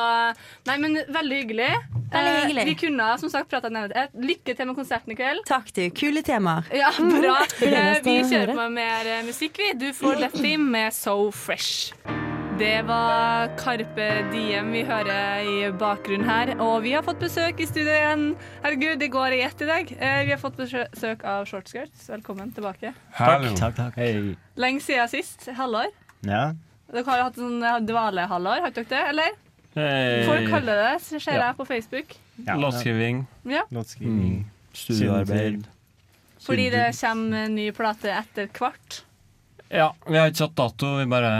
Nei, 0.66 0.78
men 0.82 0.98
veldig 1.12 1.42
hyggelig. 1.44 1.70
Veldig 1.76 2.04
Eh, 2.16 2.36
hyggelig. 2.46 2.64
vi 2.68 2.74
kunne 2.86 3.06
som 3.20 3.28
sagt 3.32 3.50
prata 3.50 3.68
en 3.68 3.80
evighet. 3.82 4.14
Lykke 4.14 4.54
til 4.56 4.68
med 4.70 4.78
konserten 4.78 5.12
i 5.12 5.18
kveld. 5.18 5.42
Takk, 5.48 5.72
du. 5.76 5.84
Kule 5.90 6.22
temaer. 6.26 6.68
Ja, 6.82 6.92
bra. 6.96 7.40
Eh, 7.66 7.98
vi 8.06 8.20
kjører 8.30 8.54
på 8.54 8.62
på 8.62 8.70
mer 8.78 9.10
eh, 9.18 9.24
musikk, 9.26 9.58
vi. 9.60 9.72
Du 9.82 9.90
får 9.96 10.22
Let 10.22 10.38
Him 10.40 10.70
med 10.72 10.94
So 10.96 11.18
Fresh. 11.34 11.92
Det 12.58 12.82
var 12.88 13.50
Karpe 13.60 14.06
Diem 14.32 14.70
vi 14.72 14.80
hører 14.88 15.44
i 15.44 15.56
bakgrunnen 15.76 16.24
her. 16.28 16.52
Og 16.62 16.78
vi 16.86 16.94
har 16.96 17.04
fått 17.04 17.20
besøk 17.20 17.58
i 17.60 17.66
studio 17.68 17.92
igjen. 17.92 18.22
Herregud, 18.64 18.96
det 19.02 19.10
går 19.12 19.34
i 19.36 19.40
ett 19.44 19.60
i 19.60 19.68
dag. 19.68 19.90
Eh, 19.98 20.22
Vi 20.24 20.32
har 20.32 20.40
fått 20.40 20.56
besøk 20.56 21.24
av 21.28 21.44
Shortskirts. 21.50 22.06
Velkommen 22.08 22.52
tilbake. 22.56 22.94
Hallo. 23.18 23.52
Takk, 23.58 23.76
takk. 23.76 23.98
Hei. 24.00 24.36
Lenge 24.56 24.80
siden 24.80 25.08
sist. 25.12 25.48
Halvår. 25.58 25.90
Ja. 26.24 26.54
Dere 26.92 27.04
har 27.10 27.18
jo 27.20 27.26
hatt 27.28 27.40
sånn 27.40 27.60
eh, 27.62 27.78
dvalehalvår, 27.90 28.62
har 28.64 28.76
dere 28.76 28.90
det? 28.94 29.02
Eller? 29.12 29.36
Hei. 29.76 30.22
Folk 30.24 30.48
kaller 30.54 30.80
det, 30.82 30.92
det, 31.10 31.20
ser 31.26 31.40
Ja. 31.42 31.52
på 31.58 31.66
Facebook. 31.68 32.16
Ja. 32.46 32.56
Låtskriving. 32.56 33.26
Ja. 33.44 33.66
Låtskriving. 33.70 34.46
Studiearbeid. 34.72 35.66
Fordi 36.46 36.70
det 36.70 36.88
kommer 37.00 37.48
ny 37.52 37.68
plate 37.72 38.12
etter 38.16 38.48
hvert. 38.48 39.02
Ja, 39.72 39.88
vi 40.06 40.14
har 40.18 40.30
ikke 40.30 40.44
satt 40.44 40.54
dato, 40.58 40.92
vi 41.00 41.06
bare 41.10 41.30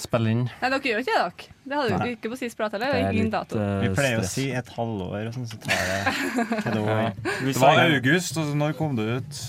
spiller 0.00 0.32
inn. 0.32 0.44
Nei, 0.62 0.70
dere 0.72 0.80
gjør 0.88 1.02
ikke 1.02 1.12
det, 1.12 1.20
dere. 1.20 1.54
Det 1.68 1.76
hadde 1.76 1.90
dere 1.98 2.12
ikke 2.14 2.30
på 2.32 2.38
sist 2.40 2.56
plate 2.56 2.78
heller. 2.78 2.94
Det 2.94 3.02
er 3.04 3.16
ingen 3.18 3.30
dato. 3.34 3.60
Vi 3.82 3.90
pleier 3.92 4.22
å 4.22 4.28
si 4.28 4.46
et 4.56 4.70
halvår, 4.78 5.28
og 5.28 5.36
sånn, 5.36 5.48
så 5.50 5.60
tar 5.66 5.82
det 5.90 5.98
et 6.62 6.78
år. 6.80 6.90
Ja. 7.02 7.10
Vi 7.42 7.52
Det 7.52 7.56
sa 7.58 7.72
var 7.74 7.82
august, 7.98 8.40
og 8.40 8.54
når 8.62 8.76
kom 8.78 8.96
det 8.96 9.08
ut? 9.18 9.40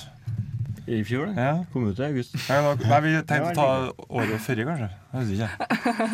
I 0.89 1.03
fjor, 1.05 1.29
det. 1.29 1.37
Ja. 1.45 1.53
Kom 1.71 1.85
ut 1.87 1.99
i 2.01 2.05
august. 2.09 2.35
Nei, 2.49 2.99
vi 3.05 3.11
tenkte 3.29 3.51
å 3.51 3.55
ta 3.55 4.05
året 4.09 4.41
før, 4.41 4.63
kanskje. 4.71 4.89
Jeg 5.13 5.27
vet 5.27 5.35
ikke. 5.37 5.49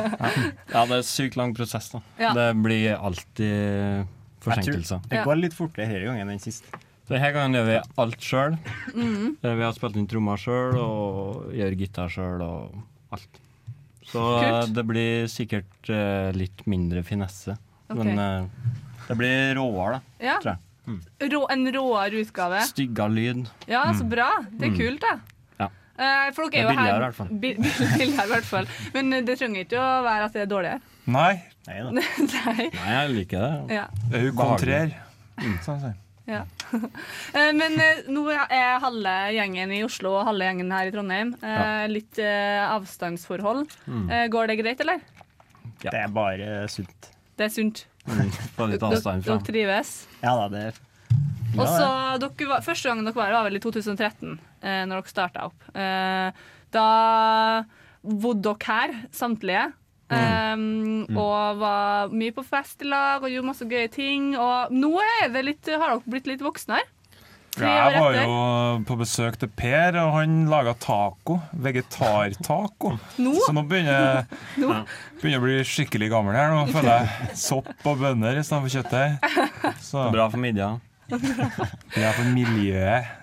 Ja, 0.76 0.82
det 0.90 0.98
er 1.00 1.06
sykt 1.08 1.38
lang 1.40 1.56
prosess, 1.58 1.88
da. 1.94 2.02
Ja. 2.20 2.34
Det 2.36 2.50
blir 2.60 2.90
alltid 2.98 3.48
Jeg 3.50 4.08
forsinkelser. 4.46 5.06
Det 5.10 5.24
går 5.26 5.40
litt 5.40 5.56
fortere 5.58 5.88
denne 5.90 6.04
gangen 6.12 6.36
enn 6.36 6.44
sist. 6.44 6.68
Denne 7.10 7.32
gangen 7.36 7.54
gjør 7.60 7.68
vi 7.70 7.78
alt 8.02 8.24
sjøl. 8.26 8.56
Mhm. 8.96 9.36
Vi 9.44 9.62
har 9.64 9.74
spilt 9.78 9.98
inn 10.02 10.08
trommer 10.10 10.40
sjøl 10.42 10.78
og 10.82 11.52
gjør 11.54 11.76
gitar 11.78 12.10
sjøl 12.10 12.42
og 12.42 12.80
alt. 13.14 13.42
Så 14.06 14.22
Kult. 14.42 14.74
det 14.78 14.84
blir 14.86 15.28
sikkert 15.30 15.90
uh, 15.90 16.30
litt 16.38 16.62
mindre 16.70 17.02
finesse. 17.06 17.56
Okay. 17.90 18.14
Men 18.14 18.20
uh, 18.20 18.74
det 19.08 19.18
blir 19.18 19.56
råere, 19.58 20.00
da. 20.00 20.26
Ja. 20.26 20.36
Tror 20.42 20.56
jeg. 20.56 20.62
Rå, 21.34 21.40
en 21.50 21.66
råere 21.74 22.20
utgave. 22.22 22.60
Stygga 22.70 23.08
lyd. 23.10 23.48
Ja, 23.70 23.88
så 23.98 24.06
bra. 24.10 24.28
Det 24.52 24.68
er 24.68 24.74
Mm. 24.74 24.78
kult, 24.78 25.02
da. 25.02 25.16
Ja. 25.62 25.68
Uh, 25.98 26.32
for 26.38 26.50
Det 26.50 26.62
dere 26.62 26.62
er 26.62 26.62
jo 26.62 26.70
her 26.70 26.76
billigere, 26.78 26.96
i 26.96 27.04
hvert 27.06 27.16
fall. 27.18 27.28
Bi- 27.42 27.56
bi- 27.58 27.98
billigere, 27.98 28.26
i 28.26 28.34
hvert 28.36 28.50
fall. 28.50 28.68
Men 28.94 29.14
eh, 29.14 29.22
det 29.26 29.38
trenger 29.42 29.66
ikke 29.66 29.82
å 29.82 29.92
være 30.06 30.26
at 30.30 30.34
det 30.38 30.42
er 30.46 30.50
dårligere. 30.54 30.82
Nei. 31.06 31.34
Nei. 31.68 31.82
Nei, 31.90 32.70
jeg 32.70 33.14
liker 33.16 33.42
det. 33.42 33.76
Ja. 33.80 33.86
Det 34.10 34.20
er 34.22 34.26
jo 34.30 34.34
kontrær. 34.38 34.94
Sånn 35.66 35.80
å 35.80 35.82
si. 35.82 35.94
Ja. 36.30 36.44
Eh, 37.36 37.52
Men 37.54 37.76
eh, 37.80 38.00
nå 38.12 38.24
er 38.34 38.80
halve 38.82 39.12
gjengen 39.36 39.72
i 39.76 39.82
Oslo 39.86 40.16
og 40.18 40.26
halve 40.28 40.48
gjengen 40.48 40.72
her 40.74 40.90
i 40.90 40.94
Trondheim. 40.94 41.34
Ja. 41.44 41.86
Litt 41.92 42.18
eh, 42.22 42.64
avstandsforhold. 42.66 43.68
Mm. 43.86 44.08
Eh, 44.10 44.24
Går 44.34 44.50
det 44.50 44.58
greit, 44.64 44.82
eller? 44.82 45.04
Det 45.84 45.94
er 45.94 46.10
bare 46.16 46.66
sunt. 46.72 47.12
Det 47.38 47.46
er 47.50 47.54
sunt. 47.54 47.84
Mm, 48.08 48.30
Få 48.58 48.68
litt 48.72 48.84
avstand 48.86 49.26
fra. 49.26 49.38
Dere 49.38 49.46
trives? 49.48 49.94
Ja 50.24 50.34
da, 50.40 50.48
det 50.54 50.64
er 50.70 50.76
ja, 51.56 51.64
Også, 51.64 51.86
dere 52.22 52.50
var, 52.50 52.62
Første 52.66 52.90
gangen 52.92 53.08
dere 53.08 53.18
var 53.18 53.30
her, 53.30 53.38
var 53.38 53.48
vel 53.48 53.58
i 53.58 53.64
2013, 53.64 54.36
eh, 54.62 54.82
når 54.90 55.00
dere 55.02 55.12
starta 55.14 55.46
opp. 55.50 55.66
Eh, 55.74 56.44
da 56.76 56.86
bodde 58.06 58.44
dere 58.46 58.70
her, 58.70 58.96
samtlige. 59.16 59.66
Mm. 60.06 61.18
Og 61.18 61.58
var 61.60 62.12
mye 62.14 62.34
på 62.36 62.44
fest 62.46 62.84
i 62.86 62.90
lag 62.90 63.24
og 63.24 63.32
gjorde 63.32 63.50
masse 63.50 63.66
gøye 63.70 63.90
ting. 63.92 64.34
Og 64.38 64.74
nå 64.76 64.92
er 65.02 65.32
det 65.34 65.46
litt, 65.48 65.72
har 65.72 65.96
dere 65.96 66.14
blitt 66.16 66.30
litt 66.30 66.46
voksne 66.46 66.80
her. 66.80 66.92
Ja, 67.56 67.88
jeg 67.88 68.02
var 68.04 68.16
jo 68.18 68.32
på 68.84 68.98
besøk 69.00 69.38
til 69.40 69.48
Per, 69.56 69.96
og 70.02 70.10
han 70.18 70.42
laga 70.52 70.74
taco. 70.76 71.38
Vegetartaco. 71.64 72.96
Nå? 73.24 73.36
Så 73.46 73.54
nå 73.56 73.64
begynner 73.70 73.96
jeg 73.96 74.66
begynner 75.22 75.40
å 75.40 75.46
bli 75.46 75.62
skikkelig 75.68 76.10
gammel 76.12 76.36
her. 76.36 76.52
Nå 76.52 76.66
føler 76.76 77.06
jeg 77.06 77.38
sopp 77.40 77.72
og 77.88 78.04
bønner 78.04 78.42
istedenfor 78.42 78.76
kjøttdeig. 78.76 79.80
Så 79.86 80.10
Bra 80.12 80.28
for 80.34 80.44
midja. 80.44 80.74
Bra 81.08 82.12
for 82.18 82.32
miljøet. 82.36 83.12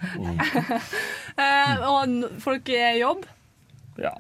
Eh, 1.32 1.78
og 1.88 2.26
folk 2.44 2.66
er 2.68 2.98
i 2.98 2.98
jobb. 3.00 3.22
Ja. 3.98 4.14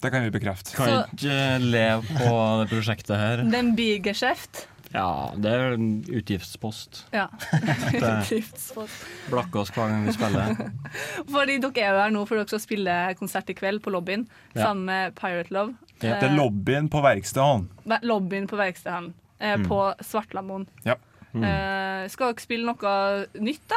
Det 0.00 0.10
kan 0.12 0.22
vi 0.22 0.30
bekrefte. 0.30 0.74
Kan 0.76 0.86
Så- 0.86 1.00
ikke 1.16 1.32
eh, 1.32 1.58
leve 1.60 2.02
på 2.20 2.36
det 2.62 2.68
prosjektet 2.70 3.16
her. 3.18 3.42
Det 3.50 3.54
er 3.54 3.64
en 3.64 3.74
bigeskjeft. 3.76 4.66
Ja, 4.94 5.32
det 5.34 5.50
er 5.50 5.72
en 5.74 6.04
utgiftspost. 6.06 7.00
Ja. 7.12 7.24
Utgiftspost. 7.98 9.00
Blakke 9.30 9.58
oss 9.64 9.72
hver 9.74 9.88
gang 9.90 10.04
vi 10.06 10.12
spiller. 10.14 10.52
Fordi 11.34 11.56
dere 11.64 11.82
er 11.82 11.88
jo 11.96 12.02
her 12.04 12.12
nå 12.14 12.22
for 12.28 12.38
dere 12.38 12.46
skal 12.52 12.62
spille 12.62 12.94
konsert 13.18 13.50
i 13.50 13.56
kveld 13.58 13.82
på 13.82 13.90
lobbyen 13.90 14.26
Ja. 14.54 14.68
sammen 14.68 14.84
med 14.86 15.16
Pirate 15.18 15.50
Love. 15.54 15.74
Det 15.98 16.12
Eh, 16.12 16.22
er 16.28 16.36
lobbyen 16.36 16.86
på 16.92 17.02
Verkstedhallen. 17.02 17.66
Ve- 17.90 18.00
Lobbyen 18.06 18.46
på 18.50 18.56
Verkstedhallen 18.60 19.12
eh, 19.40 19.56
Mm. 19.56 19.66
på 19.68 19.80
Svartlamoen. 20.04 20.66
Ja. 20.84 20.94
Eh, 21.34 22.06
skal 22.14 22.30
dere 22.32 22.44
spille 22.46 22.64
noe 22.70 23.26
nytt, 23.40 23.66
da? 23.68 23.76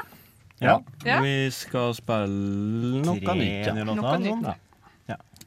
Ja. 0.62 0.80
Ja. 1.06 1.20
Vi 1.22 1.50
skal 1.52 1.94
spille 1.98 3.02
noe 3.06 3.20
Tre 3.26 3.36
nytt. 3.42 3.66
Ja. 3.74 3.84
Noe 3.90 4.18
nytt. 4.22 4.56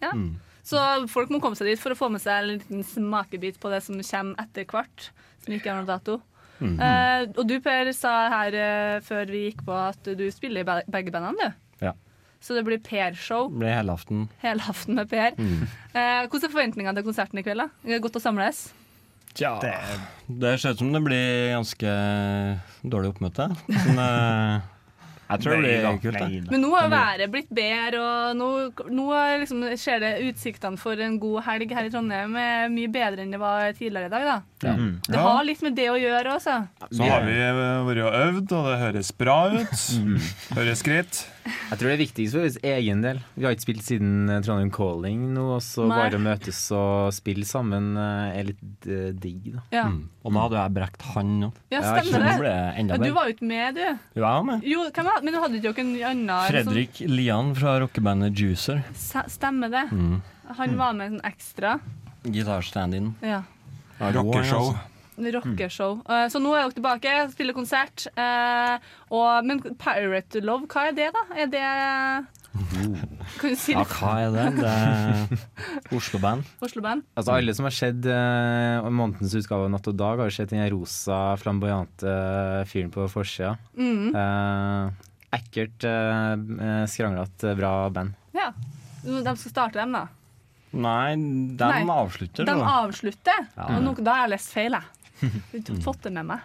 Ja. 0.02 0.14
Mm. 0.16 0.38
Så 0.66 0.80
folk 1.10 1.30
må 1.32 1.40
komme 1.42 1.58
seg 1.58 1.70
dit 1.70 1.80
for 1.80 1.94
å 1.94 1.98
få 1.98 2.10
med 2.12 2.22
seg 2.22 2.42
en 2.42 2.50
liten 2.52 2.84
smakebit 2.86 3.58
på 3.62 3.70
det 3.72 3.80
som 3.84 3.96
kommer 3.98 4.42
etter 4.42 4.66
hvert. 4.68 5.08
Som 5.44 5.56
ikke 5.56 5.72
har 5.72 5.80
noen 5.80 5.88
dato. 5.88 6.20
Mm. 6.60 6.76
Eh, 6.76 7.22
og 7.40 7.46
du, 7.48 7.56
Per, 7.64 7.88
sa 7.96 8.12
her 8.34 8.56
eh, 8.56 8.96
før 9.04 9.30
vi 9.32 9.46
gikk 9.46 9.64
på 9.64 9.76
at 9.76 10.10
du 10.16 10.26
spiller 10.34 10.62
i 10.62 10.82
begge 10.92 11.14
bandene, 11.14 11.48
du. 11.48 11.86
Ja. 11.86 11.94
Så 12.44 12.56
det 12.56 12.64
blir 12.68 12.80
Per-show. 12.84 13.48
Det 13.52 13.62
blir 13.62 13.72
helaften. 13.76 14.26
Helaften 14.44 15.00
med 15.00 15.08
Per. 15.10 15.32
Mm. 15.40 15.64
Eh, 15.92 16.26
hvordan 16.26 16.46
er 16.46 16.52
forventningene 16.52 17.00
til 17.00 17.08
konserten 17.08 17.40
i 17.40 17.44
kveld? 17.46 17.64
da? 17.64 17.84
Det 17.84 17.96
er 17.96 18.04
godt 18.04 18.20
å 18.20 18.22
samles. 18.22 18.68
Tja, 19.36 19.54
det 19.62 20.56
ser 20.58 20.74
ut 20.74 20.80
som 20.80 20.90
det 20.90 21.00
blir 21.06 21.52
ganske 21.54 21.90
dårlig 22.82 23.12
oppmøte. 23.12 23.46
Men 23.70 24.00
eh, 24.02 24.68
Jeg 25.30 25.42
tror 25.44 25.56
det 25.56 25.62
blir 25.62 25.98
kult. 26.02 26.18
Da. 26.18 26.28
Men 26.50 26.64
nå 26.64 26.70
har 26.74 26.88
været 26.90 27.30
blitt 27.30 27.50
bedre, 27.54 28.00
og 28.02 28.36
nå, 28.38 28.48
nå 28.90 29.06
liksom, 29.42 29.64
ser 29.78 30.02
det 30.02 30.12
utsiktene 30.26 30.80
for 30.80 30.98
en 31.00 31.18
god 31.22 31.44
helg 31.46 31.74
her 31.76 31.86
i 31.86 31.92
Trondheim 31.92 32.34
er 32.40 32.70
mye 32.72 32.90
bedre 32.90 33.24
enn 33.24 33.34
det 33.34 33.40
var 33.42 33.70
tidligere 33.78 34.10
i 34.10 34.14
dag. 34.14 34.26
da. 34.30 34.38
Ja. 34.66 34.76
Det 35.06 35.24
har 35.24 35.44
litt 35.46 35.62
med 35.62 35.76
det 35.78 35.88
å 35.92 35.98
gjøre 36.00 36.34
også. 36.36 36.56
Så 36.90 37.10
har 37.10 37.26
vi 37.28 37.36
vært 37.38 38.04
og 38.06 38.16
øvd, 38.24 38.56
og 38.58 38.70
det 38.72 38.78
høres 38.84 39.12
bra 39.12 39.38
ut. 39.54 39.86
Høres 40.58 40.82
greit. 40.86 41.22
Jeg 41.44 41.78
tror 41.78 41.86
det 41.88 41.94
er 41.94 42.00
viktigst 42.02 42.34
for 42.36 42.44
vår 42.44 42.66
egen 42.70 43.02
del. 43.04 43.20
Vi 43.36 43.44
har 43.46 43.54
ikke 43.54 43.64
spilt 43.64 43.84
siden 43.86 44.28
eh, 44.28 44.40
Trondheim 44.44 44.70
Calling 44.74 45.22
nå, 45.34 45.44
og 45.56 45.62
så 45.64 45.86
Nei. 45.88 45.98
bare 46.02 46.18
å 46.18 46.22
møtes 46.24 46.58
og 46.76 47.12
spille 47.16 47.46
sammen 47.48 47.92
eh, 47.96 48.40
er 48.40 48.48
litt 48.50 48.88
uh, 48.90 49.06
digg, 49.16 49.46
da. 49.54 49.62
Ja. 49.72 49.84
Mm. 49.88 50.02
Og 50.24 50.34
nå 50.34 50.42
hadde 50.44 50.58
jeg 50.60 50.74
brekt 50.76 51.06
han 51.14 51.30
òg. 51.48 51.60
Ja, 51.72 51.80
stemmer 51.86 52.26
ble 52.42 52.52
det 52.90 52.98
du 53.00 53.14
var 53.16 53.30
jo 53.30 53.36
ikke 53.36 53.48
med, 53.48 53.78
du. 53.78 53.86
Jo, 53.86 54.20
jeg 54.20 54.26
var 54.26 54.44
med. 54.50 54.66
Jo, 54.68 54.84
hvem 54.90 55.08
var, 55.08 55.22
men 55.24 55.32
du 55.36 55.40
hadde 55.44 55.62
ikke 55.62 55.86
noen 55.86 56.10
annen 56.10 56.50
Fredrik 56.50 57.00
Lian 57.08 57.54
fra 57.56 57.78
rockebandet 57.84 58.36
Juicer. 58.44 58.82
S- 58.92 59.32
stemmer 59.38 59.72
det. 59.72 59.86
Mm. 59.94 60.20
Han 60.60 60.76
var 60.76 60.94
med 60.98 61.14
sånn 61.14 61.24
ekstra. 61.30 61.78
Gitarstand-in. 62.26 63.14
Ja. 63.24 63.42
Rockeshow. 64.00 64.74
Rockeshow. 65.36 66.00
Uh, 66.08 66.26
så 66.32 66.40
nå 66.42 66.52
er 66.54 66.64
dere 66.64 66.76
tilbake, 66.76 67.14
spiller 67.34 67.56
konsert. 67.56 68.06
Uh, 68.16 68.76
og, 69.12 69.46
men 69.46 69.62
Pirate 69.80 70.42
Love, 70.44 70.68
hva 70.70 70.88
er 70.88 70.96
det, 70.96 71.08
da? 71.16 71.24
Er 71.36 71.50
det 71.52 71.64
Kan 73.38 73.52
du 73.52 73.58
si 73.58 73.74
Ja, 73.76 73.84
hva 73.86 74.14
er 74.24 74.32
det? 74.34 74.46
Det 74.58 74.70
er 74.70 75.44
Oslo-band. 75.98 76.48
Oslo-band? 76.64 77.04
Altså 77.14 77.36
Alle 77.36 77.54
som 77.56 77.68
har 77.68 77.76
sett 77.76 78.08
uh, 78.08 78.88
månedens 78.90 79.36
utgave 79.38 79.68
av 79.68 79.74
Natt 79.76 79.90
og 79.92 79.98
Dag, 80.00 80.22
har 80.24 80.32
jo 80.32 80.36
sett 80.40 80.54
den 80.54 80.64
rosa, 80.72 81.20
flamboyante 81.40 82.16
fyren 82.70 82.90
på 82.94 83.06
forsida. 83.12 83.54
Mm. 83.78 84.16
Uh, 84.16 85.10
ekkelt, 85.36 85.86
uh, 85.86 86.86
skranglete, 86.90 87.54
bra 87.58 87.74
band. 87.94 88.16
Ja. 88.36 88.50
De 89.00 89.20
skal 89.22 89.52
starte 89.52 89.78
dem, 89.80 89.94
da? 89.96 90.08
Nei, 90.70 91.16
de 91.58 91.66
Nei, 91.66 91.82
avslutter. 91.90 92.46
De 92.46 92.54
da. 92.54 92.74
avslutter? 92.84 93.46
Ja. 93.56 93.78
Og 93.80 94.02
da 94.06 94.14
har 94.14 94.28
jeg 94.28 94.34
lest 94.36 94.52
feil, 94.54 94.76
jeg. 94.76 94.99
Jeg 95.20 95.62
har 95.68 95.82
fått 95.84 96.02
det 96.06 96.12
med 96.16 96.24
meg. 96.32 96.40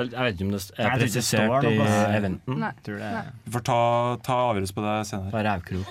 Jeg 0.00 0.06
vet 0.14 0.34
ikke 0.36 0.46
om 0.46 0.52
det 0.54 0.60
er 0.78 0.92
presisert 0.96 1.64
i 1.66 1.68
eventen. 2.16 2.54
Nei. 2.62 2.70
Vi 2.86 3.50
får 3.56 3.62
ta, 3.66 3.80
ta 4.24 4.34
avgjørelse 4.52 4.74
på 4.76 4.82
det 4.86 4.94
senere. 5.10 5.30
På 5.34 5.40
rævkrok. 5.48 5.90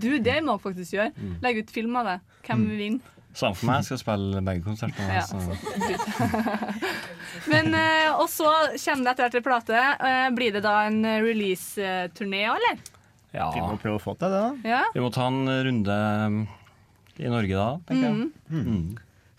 Du, 0.00 0.10
det 0.24 0.36
må 0.46 0.50
jeg 0.54 0.62
faktisk 0.68 0.90
gjøre. 0.96 1.10
Legg 1.44 1.54
ut 1.64 1.70
film 1.74 1.92
av 2.00 2.04
det. 2.12 2.18
Hvem 2.46 2.58
Mm. 2.64 2.70
vinner? 2.78 3.02
Samme 3.34 3.56
for 3.58 3.66
meg, 3.66 3.80
jeg 3.82 3.86
skal 3.88 3.98
spille 3.98 4.38
begge 4.46 4.62
konsertene. 4.62 5.10
Ja. 5.10 5.26
Men, 7.50 7.74
eh, 7.74 8.12
og 8.14 8.28
så 8.30 8.46
kommer 8.78 9.02
det 9.08 9.10
etter 9.10 9.26
hvert 9.26 9.34
en 9.40 9.46
plate. 9.48 9.74
Eh, 10.06 10.28
blir 10.36 10.52
det 10.54 10.62
da 10.64 10.74
en 10.86 11.00
release-turné 11.24 12.44
òg, 12.52 12.56
eller? 12.60 12.76
Ja. 13.34 13.48
Vi 13.50 13.58
må 13.64 13.74
prøve 13.82 13.98
å 13.98 14.02
få 14.04 14.14
til 14.20 14.30
det, 14.30 14.38
da. 14.38 14.54
Ja. 14.70 14.82
Vi 14.94 15.02
må 15.02 15.10
ta 15.14 15.24
en 15.26 15.42
runde 15.66 15.96
um, 16.30 16.36
i 17.18 17.26
Norge 17.32 17.54
da, 17.58 17.66
tenker 17.88 18.06
jeg. 18.06 18.14
Mhm. 18.14 18.30
Mm. 18.70 18.86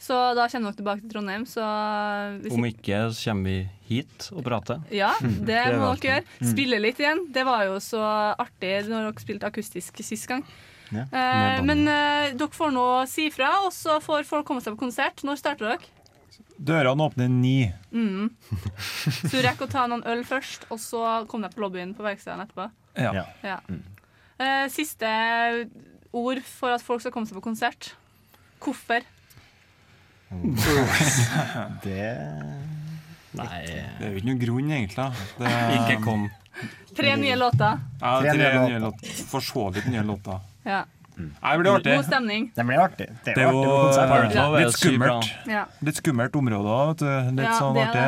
Så 0.06 0.14
da 0.38 0.46
kommer 0.52 0.70
dere 0.70 0.78
tilbake 0.78 1.02
til 1.02 1.12
Trondheim, 1.16 1.46
så 1.50 1.66
hvis 2.44 2.54
Om 2.54 2.68
ikke, 2.68 3.00
så 3.10 3.32
kommer 3.32 3.50
vi 3.50 3.56
hit 3.90 4.28
og 4.36 4.44
prater. 4.46 4.84
Ja, 5.02 5.14
det 5.22 5.46
det 5.50 5.80
må 5.82 5.90
dere 5.96 6.12
gjøre. 6.12 6.28
Mm. 6.42 6.52
Spille 6.52 6.80
litt 6.84 7.02
igjen. 7.02 7.24
Det 7.34 7.46
var 7.48 7.66
jo 7.66 7.80
så 7.82 8.04
artig 8.38 8.76
når 8.92 9.08
dere 9.10 9.24
spilte 9.26 9.50
akustisk 9.50 10.02
sist 10.06 10.30
gang. 10.30 10.46
Ja, 10.94 11.08
Eh, 11.10 11.64
men 11.66 11.82
eh, 11.90 12.36
dere 12.38 12.54
får 12.54 12.70
nå 12.76 12.86
si 13.10 13.26
fra, 13.34 13.50
og 13.66 13.72
så 13.74 13.98
får 14.04 14.28
folk 14.30 14.46
komme 14.46 14.62
seg 14.62 14.76
på 14.76 14.84
konsert. 14.84 15.24
Når 15.26 15.40
starter 15.42 15.72
dere? 15.74 15.90
Dørene 16.56 17.08
åpner 17.10 17.28
ni. 17.32 17.66
Mm. 17.92 18.30
Så 19.32 19.42
rekker 19.44 19.66
å 19.66 19.72
ta 19.72 19.88
noen 19.92 20.06
øl 20.08 20.22
først, 20.28 20.70
og 20.72 20.80
så 20.80 21.02
kom 21.28 21.44
deg 21.44 21.52
på 21.52 21.66
lobbyen 21.66 21.92
på 21.98 22.06
verkstedet 22.06 22.46
etterpå. 22.46 22.70
Ja. 22.96 23.26
Ja. 23.44 23.58
Eh, 24.40 24.70
siste 24.72 25.10
ord 26.16 26.40
for 26.48 26.78
at 26.78 26.86
folk 26.86 27.04
skal 27.04 27.12
komme 27.12 27.28
seg 27.28 27.36
på 27.42 27.44
konsert. 27.50 27.92
Hvorfor? 28.64 29.04
Det 31.86 32.08
Nei 33.36 33.62
Det 33.68 34.08
er 34.08 34.12
jo 34.12 34.18
ikke 34.20 34.28
noen 34.30 34.42
grunn, 34.42 34.72
egentlig. 34.72 35.06
Det, 35.40 35.54
Ikke 35.76 35.98
kom. 36.04 36.28
Tre 36.96 37.16
nye 37.20 37.36
låter. 37.36 37.80
Ja, 38.00 38.12
Tre 38.24 38.32
tre 38.32 38.52
nye 38.54 38.68
nye 38.72 38.84
låter. 38.86 39.16
For 39.28 39.44
så 39.44 39.66
vidt 39.76 39.90
nye 39.92 40.04
låter. 40.08 40.40
Ja. 40.64 40.84
Nei, 41.16 41.52
det 41.52 41.60
blir 41.62 41.72
artig. 41.72 41.96
God 41.96 42.08
stemning. 42.10 42.48
Det 42.56 42.64
blir 42.68 42.80
artig. 42.84 43.08
Det 43.24 43.32
er 43.32 43.38
Det 43.40 43.44
jo 43.48 43.60
artig 43.64 44.40
eh, 44.40 44.56
litt 44.60 44.76
skummelt. 44.76 45.30
Ja. 45.48 45.64
Litt 45.88 46.00
skummelt 46.02 46.36
område 46.36 46.74
òg, 46.76 46.90
vet 46.90 47.04
du. 47.04 47.12
Litt 47.40 47.48
Ja, 47.48 47.54
sånn 47.60 47.78
det 47.78 47.86
artig. 47.86 48.02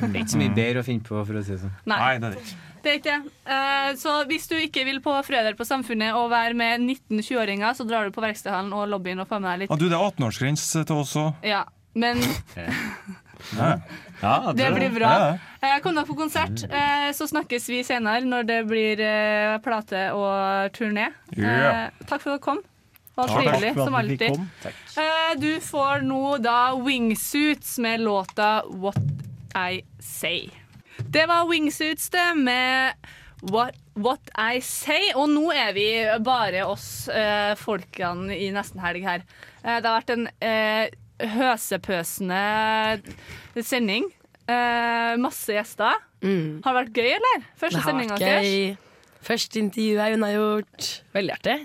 Det 0.00 0.08
er 0.08 0.20
ikke 0.22 0.32
så 0.32 0.40
mye 0.40 0.54
bedre 0.56 0.84
å 0.84 0.86
finne 0.86 1.08
på, 1.08 1.20
for 1.28 1.40
å 1.40 1.44
si 1.44 1.52
det 1.56 1.60
sånn. 1.64 1.74
Nei. 1.84 1.98
Nei, 2.00 2.12
det 2.22 2.30
er 2.30 2.36
det 2.36 2.44
ikke. 2.44 2.69
Det 2.84 2.92
er 2.92 2.98
ikke 3.00 3.16
det. 3.16 3.32
Uh, 3.44 3.90
så 4.00 4.14
hvis 4.30 4.46
du 4.50 4.56
ikke 4.56 4.84
vil 4.88 5.00
på 5.04 5.14
Frøder 5.26 5.56
på 5.58 5.66
Samfunnet 5.68 6.16
og 6.16 6.30
være 6.32 6.56
med 6.56 6.86
19-20-åringer, 6.86 7.76
så 7.76 7.86
drar 7.88 8.08
du 8.08 8.14
på 8.14 8.24
Verkstedhallen 8.24 8.72
og 8.76 8.88
lobbyen 8.92 9.20
og 9.20 9.28
får 9.30 9.42
med 9.42 9.52
deg 9.52 9.64
litt. 9.64 9.74
Ah, 9.74 9.80
du, 9.80 9.88
det 9.90 9.98
er 9.98 10.06
18-årsgrense 10.08 10.84
til 10.88 11.02
oss 11.02 11.16
òg. 11.20 11.32
Ja, 11.46 11.64
men 11.94 12.22
Ja. 13.56 13.78
Ja, 14.20 14.52
det 14.52 14.64
det 14.64 14.72
blir 14.76 14.90
bra. 14.98 15.10
Ja, 15.10 15.28
ja. 15.62 15.76
Eh, 15.76 15.78
Kom 15.84 15.96
deg 15.96 16.08
på 16.08 16.16
konsert, 16.18 16.64
uh, 16.68 17.08
så 17.16 17.28
snakkes 17.30 17.68
vi 17.72 17.80
senere 17.86 18.24
når 18.28 18.48
det 18.48 18.58
blir 18.68 19.00
uh, 19.00 19.56
plate 19.64 20.10
og 20.16 20.74
turné. 20.76 21.08
Ja. 21.36 21.54
Eh, 21.88 22.04
takk 22.06 22.20
for 22.20 22.34
at 22.34 22.36
dere 22.36 22.44
kom. 22.44 22.60
Det 23.10 23.26
var 23.26 23.42
trivelig, 23.42 23.74
som 23.74 23.94
alltid. 23.98 24.38
Eh, 24.96 25.32
du 25.40 25.50
får 25.60 26.04
nå 26.06 26.38
da 26.40 26.72
Wingsuits 26.80 27.78
med 27.78 28.00
låta 28.00 28.62
What 28.70 28.96
I 29.56 29.82
Say. 29.98 30.48
Det 31.08 31.26
var 31.26 31.48
Wingsuits, 31.48 32.10
det, 32.10 32.34
med 32.36 32.92
What, 33.42 33.74
What 33.94 34.30
I 34.36 34.60
Say. 34.60 35.12
Og 35.14 35.28
nå 35.32 35.50
er 35.54 35.72
vi 35.76 35.86
bare 36.24 36.64
oss 36.68 37.08
eh, 37.08 37.54
folkene 37.58 38.36
i 38.36 38.50
nesten 38.54 38.82
helg 38.82 39.06
her. 39.06 39.24
Eh, 39.64 39.80
det 39.80 39.86
har 39.86 39.96
vært 40.00 40.14
en 40.14 40.28
eh, 40.44 40.92
høsepøsende 41.36 42.42
sending. 43.64 44.10
Eh, 44.50 45.16
masse 45.20 45.56
gjester. 45.56 45.98
Mm. 46.20 46.60
Har 46.64 46.76
det 46.76 46.78
vært 46.82 47.02
gøy, 47.02 47.10
eller? 47.16 47.44
Første 47.60 47.84
sendinga 47.86 48.20
gøy. 48.20 48.76
Første 49.24 49.60
intervju 49.60 50.00
har 50.00 50.34
gjort. 50.36 50.90
Veldig 51.16 51.38
artig. 51.38 51.58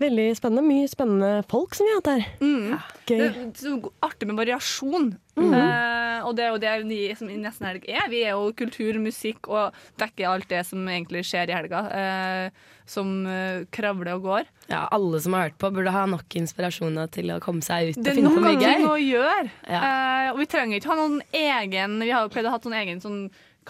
Veldig 0.00 0.26
spennende. 0.38 0.64
Mye 0.64 0.88
spennende 0.88 1.30
folk 1.50 1.74
som 1.76 1.84
vi 1.86 1.92
har 1.92 2.00
hatt 2.00 2.10
her. 2.14 2.26
Mm. 2.40 2.78
Gøy. 3.10 3.18
Det 3.20 3.28
er 3.28 3.50
så 3.60 3.74
artig 4.06 4.28
med 4.30 4.38
variasjon. 4.40 5.10
Mm. 5.36 5.54
Eh, 5.56 6.24
og 6.26 6.34
det 6.36 6.44
er 6.44 6.50
jo 6.54 6.60
det 6.62 6.72
vi 6.88 7.00
som 7.16 7.28
i 7.32 7.36
Nesten 7.40 7.68
Helg 7.68 7.84
er. 7.88 8.08
Vi 8.12 8.22
er 8.24 8.32
jo 8.36 8.50
kultur, 8.56 8.96
musikk 9.00 9.48
og 9.52 9.76
dekker 10.00 10.28
alt 10.32 10.48
det 10.50 10.64
som 10.68 10.88
egentlig 10.88 11.22
skjer 11.28 11.52
i 11.52 11.56
helga. 11.56 11.84
eh, 11.92 12.68
som 12.90 13.10
eh, 13.30 13.60
kravler 13.70 14.16
og 14.16 14.24
går. 14.24 14.48
Ja, 14.72 14.80
alle 14.90 15.20
som 15.22 15.36
har 15.36 15.44
hørt 15.46 15.58
på, 15.62 15.68
burde 15.70 15.92
ha 15.94 16.06
nok 16.10 16.34
inspirasjoner 16.40 17.06
til 17.14 17.30
å 17.30 17.36
komme 17.42 17.62
seg 17.62 17.92
ut 17.92 18.00
Det 18.00 18.02
og 18.02 18.10
er 18.10 18.16
finne 18.18 18.32
på 18.34 18.40
noen 18.42 18.58
ganger 18.58 18.80
ting 18.80 18.88
å 18.88 18.96
gjøre. 18.98 19.52
gjøre. 19.68 19.84
Eh, 19.84 20.30
og 20.32 20.40
vi 20.40 20.48
trenger 20.50 20.80
ikke 20.80 20.90
ha 20.90 20.96
noen 20.98 21.20
egen 21.30 21.94
Vi 22.02 22.10
har 22.10 22.24
jo 22.26 22.32
pleid 22.34 22.48
å 22.50 22.54
ha 22.56 22.58
sånn 22.64 22.74
egen 22.80 22.98
sånn 23.04 23.20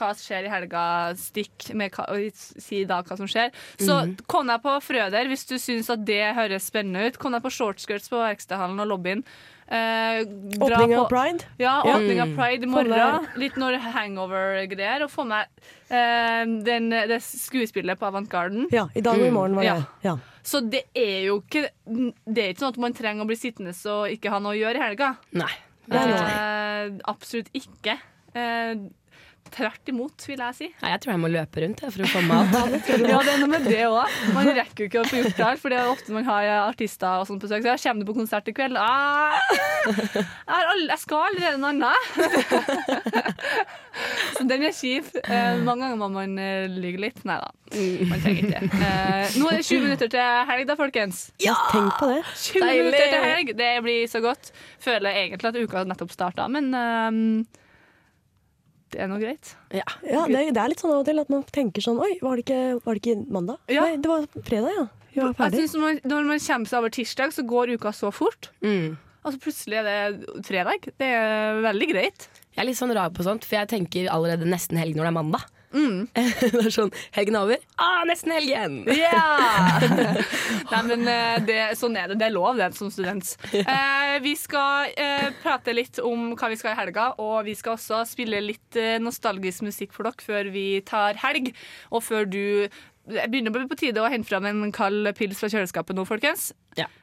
hva 0.01 0.11
skjer 0.17 0.49
i 0.49 0.53
helga, 0.53 0.83
stikk 1.21 1.71
med 1.77 1.95
og 2.09 2.33
si 2.41 2.83
da 2.89 3.03
hva 3.05 3.17
som 3.21 3.29
skjer. 3.29 3.53
Så 3.79 4.01
Mhm. 4.07 4.17
kom 4.27 4.47
deg 4.49 4.63
på 4.65 4.75
Frøder 4.83 5.29
hvis 5.29 5.47
du 5.47 5.57
syns 5.61 5.91
at 5.93 6.05
det 6.09 6.35
høres 6.35 6.67
spennende 6.73 7.07
ut. 7.07 7.19
Kom 7.21 7.33
deg 7.37 7.43
på 7.45 7.53
shortskirts 7.53 8.09
på 8.09 8.17
Verkstedhallen 8.25 8.81
og 8.81 8.89
lobbyen. 8.89 9.23
Eh, 9.71 10.25
Åpning 10.59 10.97
av 10.99 11.09
Pride. 11.09 11.45
Ja, 11.61 11.83
Ja. 11.87 11.95
åpning 11.95 12.19
av 12.21 12.27
Mm. 12.29 12.37
Pride 12.37 12.63
i 12.65 12.67
morgen. 12.67 13.27
Litt 13.37 13.55
når 13.55 13.77
hangover-greier. 13.79 15.03
Og 15.05 15.11
få 15.11 15.25
med 15.29 15.47
eh, 15.91 16.45
den, 16.65 16.91
det 16.91 17.21
skuespillet 17.23 17.97
på 17.99 18.07
Avantgarden. 18.11 18.67
Ja, 18.73 18.89
i 18.97 19.01
dag 19.01 19.15
og 19.21 19.27
i 19.27 19.31
morgen 19.31 19.55
var 19.55 19.63
det. 19.63 19.87
Ja. 20.03 20.17
Så 20.43 20.61
det 20.69 20.85
er 20.97 21.27
jo 21.27 21.41
ikke 21.43 21.69
Det 22.27 22.39
er 22.39 22.53
ikke 22.55 22.59
sånn 22.65 22.73
at 22.75 22.79
man 22.79 22.93
trenger 22.95 23.23
å 23.23 23.27
bli 23.29 23.37
sittende 23.37 23.75
og 23.87 24.09
ikke 24.11 24.31
ha 24.31 24.39
noe 24.41 24.55
å 24.57 24.59
gjøre 24.59 24.77
i 24.77 24.89
helga. 24.89 25.17
Nei. 25.33 25.53
Eh, 25.91 26.91
absolutt 27.07 27.51
ikke. 27.55 27.99
Eh, 29.41 29.51
Tvert 29.51 29.89
imot, 29.91 30.23
vil 30.29 30.39
jeg 30.39 30.55
si. 30.55 30.67
Nei, 30.81 30.91
jeg 30.93 31.01
tror 31.03 31.11
jeg 31.13 31.21
må 31.25 31.29
løpe 31.33 31.63
rundt 31.65 31.81
jeg, 31.83 31.91
for 31.91 32.05
å 32.05 32.09
få 32.13 32.21
mat. 32.29 32.53
Ja, 33.11 33.19
det 33.25 33.33
er 33.33 33.41
noe 33.41 33.51
med 33.51 33.65
det 33.67 33.81
òg. 33.89 34.13
Man 34.37 34.47
rekker 34.55 34.85
jo 34.85 34.89
ikke 34.91 35.01
å 35.03 35.09
få 35.11 35.17
gjort 35.25 35.41
alt, 35.49 35.61
for 35.63 35.73
det 35.75 35.81
er 35.81 35.91
ofte 35.91 36.15
man 36.15 36.27
har 36.29 36.47
artister 36.69 37.19
og 37.19 37.27
sånt 37.27 37.43
på 37.43 37.49
besøk. 37.49 37.65
Så 37.67 37.73
jeg 37.73 37.83
kommer 37.83 38.05
du 38.07 38.11
på 38.13 38.17
konsert 38.21 38.47
i 38.51 38.55
kveld? 38.55 38.79
Ah, 38.79 39.35
jeg, 39.89 40.25
all, 40.47 40.85
jeg 40.93 41.03
skal 41.03 41.27
allerede 41.33 41.59
noe 41.59 41.73
annet. 41.75 42.01
Så 44.39 44.47
den 44.49 44.65
er 44.65 44.75
kjip. 44.77 45.11
Eh, 45.25 45.59
mange 45.67 45.83
ganger 45.85 45.99
må 46.01 46.09
man 46.15 46.37
eh, 46.41 46.69
lyge 46.71 47.03
litt. 47.03 47.19
Nei 47.29 47.39
da, 47.43 47.51
man 48.11 48.23
trenger 48.23 48.45
ikke 48.47 48.53
det. 48.55 48.83
Eh, 48.87 49.39
nå 49.41 49.51
er 49.51 49.59
det 49.61 49.67
20 49.67 49.83
minutter 49.89 50.13
til 50.15 50.53
helg, 50.53 50.69
da, 50.71 50.77
folkens. 50.79 51.25
Ja, 51.43 51.57
tenk 51.73 51.97
på 51.99 52.13
det. 52.13 52.21
20 52.47 52.63
Deilig. 52.65 52.85
minutter 52.87 53.11
til 53.17 53.27
helg, 53.27 53.53
det 53.61 53.73
blir 53.87 54.07
så 54.15 54.23
godt. 54.25 54.53
Føler 54.83 55.25
egentlig 55.25 55.51
at 55.53 55.59
uka 55.61 55.85
nettopp 55.91 56.15
starta, 56.15 56.47
men 56.53 56.71
ehm, 56.77 57.27
det 58.93 59.01
er 59.05 59.11
noe 59.11 59.21
greit. 59.23 59.53
Ja, 59.75 59.85
det, 60.03 60.41
det 60.55 60.61
er 60.63 60.73
litt 60.73 60.81
sånn 60.83 60.93
av 60.95 61.03
og 61.03 61.07
til 61.09 61.23
at 61.23 61.31
man 61.33 61.45
tenker 61.55 61.85
sånn 61.85 62.01
Oi, 62.03 62.15
var 62.25 62.39
det 62.39 62.45
ikke, 62.47 62.63
var 62.85 62.97
det 62.97 63.03
ikke 63.05 63.31
mandag? 63.37 63.61
Nei, 63.71 63.93
det 64.03 64.11
var 64.11 64.27
fredag, 64.47 64.73
ja. 64.77 64.87
Vi 65.11 65.21
var 65.21 65.31
Jeg 65.33 65.39
ferdig. 65.41 65.61
synes 65.63 65.75
når, 65.75 65.83
man, 65.87 66.01
når 66.13 66.27
man 66.31 66.43
kommer 66.47 66.71
seg 66.71 66.79
over 66.83 66.93
tirsdag, 66.95 67.33
så 67.35 67.45
går 67.51 67.73
uka 67.77 67.93
så 67.97 68.11
fort. 68.15 68.51
Mm. 68.63 68.99
Altså 69.21 69.41
Plutselig 69.43 69.81
er 69.81 69.89
det 69.89 70.43
fredag. 70.47 70.87
Det 71.03 71.09
er 71.19 71.59
veldig 71.67 71.89
greit. 71.91 72.29
Jeg 72.55 72.63
er 72.63 72.69
litt 72.71 72.79
sånn 72.79 72.95
rar 72.97 73.11
på 73.15 73.27
sånt, 73.27 73.45
for 73.47 73.59
jeg 73.59 73.69
tenker 73.73 74.07
allerede 74.13 74.47
nesten 74.49 74.79
helg 74.81 74.97
når 74.99 75.07
det 75.09 75.11
er 75.13 75.17
mandag. 75.19 75.49
det 75.75 76.65
er 76.65 76.73
sånn 76.75 76.91
Helgen 77.15 77.37
er 77.39 77.47
over. 77.47 77.65
Ah, 77.79 78.03
nesten 78.09 78.33
helgen! 78.35 78.81
Yeah! 79.01 80.19
Nei, 80.73 80.83
men 80.89 81.07
eh, 81.11 81.39
det, 81.47 81.59
sånn 81.79 81.97
er 81.99 82.11
det. 82.11 82.19
Det 82.21 82.29
er 82.29 82.35
lov, 82.35 82.59
det, 82.59 82.73
som 82.79 82.91
student. 82.93 83.33
Eh, 83.55 84.17
vi 84.25 84.35
skal 84.39 84.91
eh, 84.99 85.31
prate 85.43 85.75
litt 85.77 86.01
om 86.03 86.33
hva 86.35 86.51
vi 86.53 86.59
skal 86.61 86.75
i 86.75 86.81
helga, 86.81 87.11
og 87.23 87.45
vi 87.49 87.55
skal 87.59 87.77
også 87.79 88.03
spille 88.09 88.43
litt 88.45 88.79
eh, 88.79 88.99
nostalgisk 89.03 89.67
musikk 89.67 89.95
for 89.97 90.09
dere 90.09 90.27
før 90.27 90.51
vi 90.55 90.67
tar 90.87 91.19
helg, 91.23 91.53
og 91.91 92.05
før 92.07 92.27
du 92.31 92.43
det 93.11 93.25
begynner 93.33 93.51
å 93.51 93.57
bli 93.57 93.67
på 93.71 93.79
tide 93.81 94.03
å 94.03 94.11
hente 94.13 94.29
fram 94.29 94.45
en 94.47 94.71
kald 94.77 95.09
pils 95.19 95.41
fra 95.41 95.49
kjøleskapet 95.51 95.97
nå, 95.99 96.05
folkens. 96.07 96.51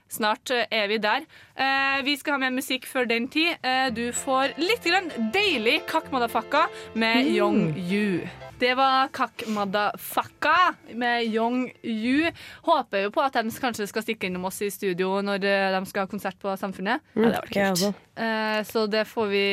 Snart 0.07 0.51
eh, 0.55 0.63
er 0.71 0.87
vi 0.87 1.01
der. 1.03 1.25
Eh, 1.59 1.99
vi 2.07 2.15
skal 2.19 2.37
ha 2.37 2.43
med 2.45 2.55
musikk 2.61 2.87
før 2.87 3.09
den 3.09 3.27
tid. 3.33 3.57
Eh, 3.59 3.89
du 3.91 4.05
får 4.15 4.55
litt 4.61 4.85
grann 4.87 5.09
deilig 5.35 5.81
Kakk 5.89 6.11
Madafakka 6.13 6.67
med 6.95 7.25
Mm. 7.27 7.33
Young 7.35 7.59
Yu. 7.75 8.46
Det 8.59 8.73
var 8.75 9.07
Kakk 9.13 9.43
Madafakka 9.47 10.75
med 10.97 11.23
Young 11.29 11.71
Yu. 11.83 12.31
Håper 12.65 13.03
jo 13.05 13.11
på 13.13 13.21
at 13.21 13.35
de 13.37 13.51
kanskje 13.53 13.85
skal 13.87 14.01
stikke 14.01 14.25
innom 14.31 14.47
oss 14.49 14.57
i 14.65 14.71
studio 14.73 15.19
når 15.21 15.45
eh, 15.45 15.67
de 15.75 15.81
skal 15.85 16.07
ha 16.07 16.09
konsert 16.09 16.39
på 16.41 16.55
Samfunnet. 16.57 17.03
Mm, 17.13 17.27
Ja, 17.27 17.29
det 17.29 17.37
var 17.37 17.75
kult. 17.75 18.01
Eh, 18.17 18.63
så 18.65 18.87
det 18.89 19.03
får 19.07 19.27
vi 19.29 19.43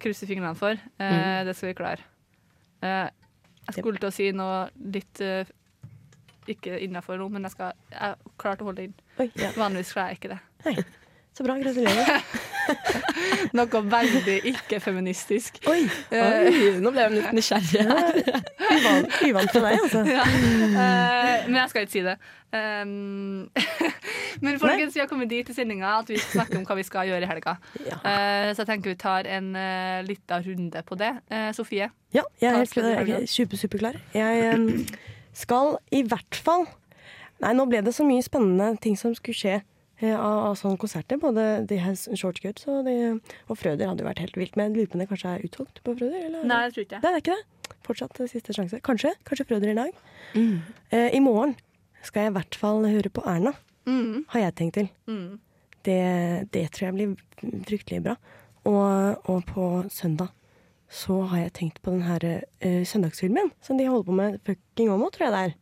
krysse 0.00 0.26
fingrene 0.30 0.56
for. 0.56 0.72
Eh, 0.72 1.12
Mm. 1.16 1.46
Det 1.50 1.56
skal 1.56 1.68
vi 1.68 1.74
klare. 1.74 2.00
Jeg 2.86 3.74
skulle 3.82 3.98
til 4.00 4.08
å 4.08 4.14
si 4.14 4.30
noe 4.32 4.68
litt 4.92 5.20
ikke 6.46 6.78
innafor 6.86 7.18
nå, 7.18 7.28
men 7.28 7.42
jeg 7.42 7.56
skal 7.56 7.72
jeg 7.90 8.14
klarte 8.38 8.62
å 8.62 8.68
holde 8.70 8.76
det 8.80 8.84
inn. 8.88 8.94
Oi, 9.20 9.30
ja. 9.36 9.50
Vanligvis 9.58 9.92
klarer 9.92 10.14
jeg 10.14 10.20
ikke 10.20 10.36
det. 10.36 10.84
Så 11.36 11.44
bra. 11.44 11.56
Gratulerer. 11.60 12.22
Noe 13.56 13.82
veldig 13.90 14.36
ikke-feministisk. 14.52 15.60
Oi, 15.70 15.84
Oi, 16.12 16.78
nå 16.82 16.92
ble 16.92 17.04
jeg 17.04 17.14
litt 17.14 17.36
nysgjerrig 17.36 17.84
her. 17.88 18.20
Uvant, 18.66 19.20
uvant 19.28 19.52
for 19.52 19.66
deg, 19.66 19.78
altså. 19.84 20.02
Ja. 20.08 20.26
Uh, 20.26 21.46
men 21.46 21.60
jeg 21.60 21.72
skal 21.72 21.86
ikke 21.86 21.94
si 21.94 22.04
det. 22.06 22.16
Um, 22.56 23.50
men 24.44 24.60
folkens, 24.62 24.94
vi 24.94 25.02
har 25.02 25.10
kommet 25.10 25.30
dit 25.30 25.48
i 25.50 25.56
sendinga 25.56 25.98
at 26.00 26.10
vi 26.10 26.18
skal 26.20 26.40
snakke 26.40 26.60
om 26.60 26.66
hva 26.68 26.78
vi 26.78 26.86
skal 26.86 27.10
gjøre 27.10 27.26
i 27.26 27.30
helga. 27.30 27.56
Eh, 27.82 28.52
så 28.54 28.62
jeg 28.62 28.70
tenker 28.70 28.92
vi 28.92 28.98
tar 29.00 29.28
en 29.38 29.52
uh, 29.56 30.00
lita 30.06 30.40
runde 30.44 30.82
på 30.86 30.98
det. 31.00 31.12
Uh, 31.32 31.50
Sofie? 31.56 31.90
Ja, 32.14 32.24
jeg 32.40 32.52
er 32.52 32.58
helt 32.62 32.76
jeg 32.76 33.20
er 33.20 33.30
super, 33.30 33.60
superklar. 33.60 34.00
Jeg 34.14 34.54
um, 34.54 34.86
skal 35.36 35.78
i 35.92 36.02
hvert 36.06 36.42
fall 36.46 36.66
Nei, 37.42 37.52
nå 37.52 37.66
ble 37.68 37.82
det 37.84 37.92
så 37.92 38.04
mye 38.06 38.24
spennende 38.24 38.70
ting 38.80 38.94
som 38.96 39.12
skulle 39.12 39.36
skje 39.36 39.58
eh, 39.58 39.64
av, 40.02 40.38
av 40.50 40.54
sånne 40.60 40.76
konserter. 40.78 41.16
Både 41.22 41.44
de 41.68 41.78
her 41.80 41.94
Shortcuts 41.96 42.66
og, 42.68 42.82
de, 42.84 42.94
og 43.48 43.56
Frøder 43.58 43.88
hadde 43.88 44.04
jo 44.04 44.08
vært 44.10 44.20
helt 44.24 44.36
vilt. 44.36 44.56
Men 44.56 44.68
jeg 44.68 44.76
lurer 44.76 44.90
på 44.92 44.98
om 44.98 45.04
det 45.04 45.08
kanskje 45.12 45.32
er 45.38 45.44
utsolgt 45.48 45.82
på 45.86 45.94
Frøder? 45.98 46.26
Eller? 46.28 46.44
Nei, 46.44 46.58
det 46.66 46.74
tror 46.76 46.84
ikke. 46.86 47.00
Nei, 47.02 47.12
det 47.12 47.16
er 47.16 47.24
ikke 47.24 47.36
det. 47.38 47.76
Fortsatt 47.86 48.20
eh, 48.20 48.28
siste 48.30 48.52
sjanse. 48.56 48.80
Kanskje. 48.84 49.14
Kanskje 49.24 49.46
Frøder 49.48 49.72
i 49.72 49.76
dag. 49.78 50.02
Eh, 50.36 51.08
I 51.16 51.20
morgen 51.24 51.56
skal 52.04 52.26
jeg 52.26 52.30
i 52.32 52.36
hvert 52.36 52.58
fall 52.60 52.84
høre 52.86 53.10
på 53.10 53.24
Erna, 53.26 53.54
Mm. 53.86 54.24
har 54.32 54.40
jeg 54.40 54.54
tenkt 54.58 54.74
til. 54.74 54.88
Mm. 55.06 55.38
Det, 55.86 55.98
det 56.50 56.64
tror 56.74 56.88
jeg 56.88 56.94
blir 56.96 57.60
fryktelig 57.68 58.00
bra. 58.02 58.16
Og, 58.66 59.28
og 59.30 59.44
på 59.46 59.66
søndag 59.94 60.32
så 60.90 61.20
har 61.30 61.44
jeg 61.44 61.52
tenkt 61.54 61.78
på 61.82 61.90
den 61.94 62.02
her 62.02 62.24
uh, 62.26 62.82
søndagsfilmen 62.86 63.52
som 63.62 63.78
de 63.78 63.86
holder 63.86 64.06
på 64.08 64.16
med. 64.18 64.40
Fucking 64.46 64.90
Åmål, 64.90 65.12
tror 65.14 65.26
jeg 65.28 65.34
det 65.36 65.42
er. 65.44 65.54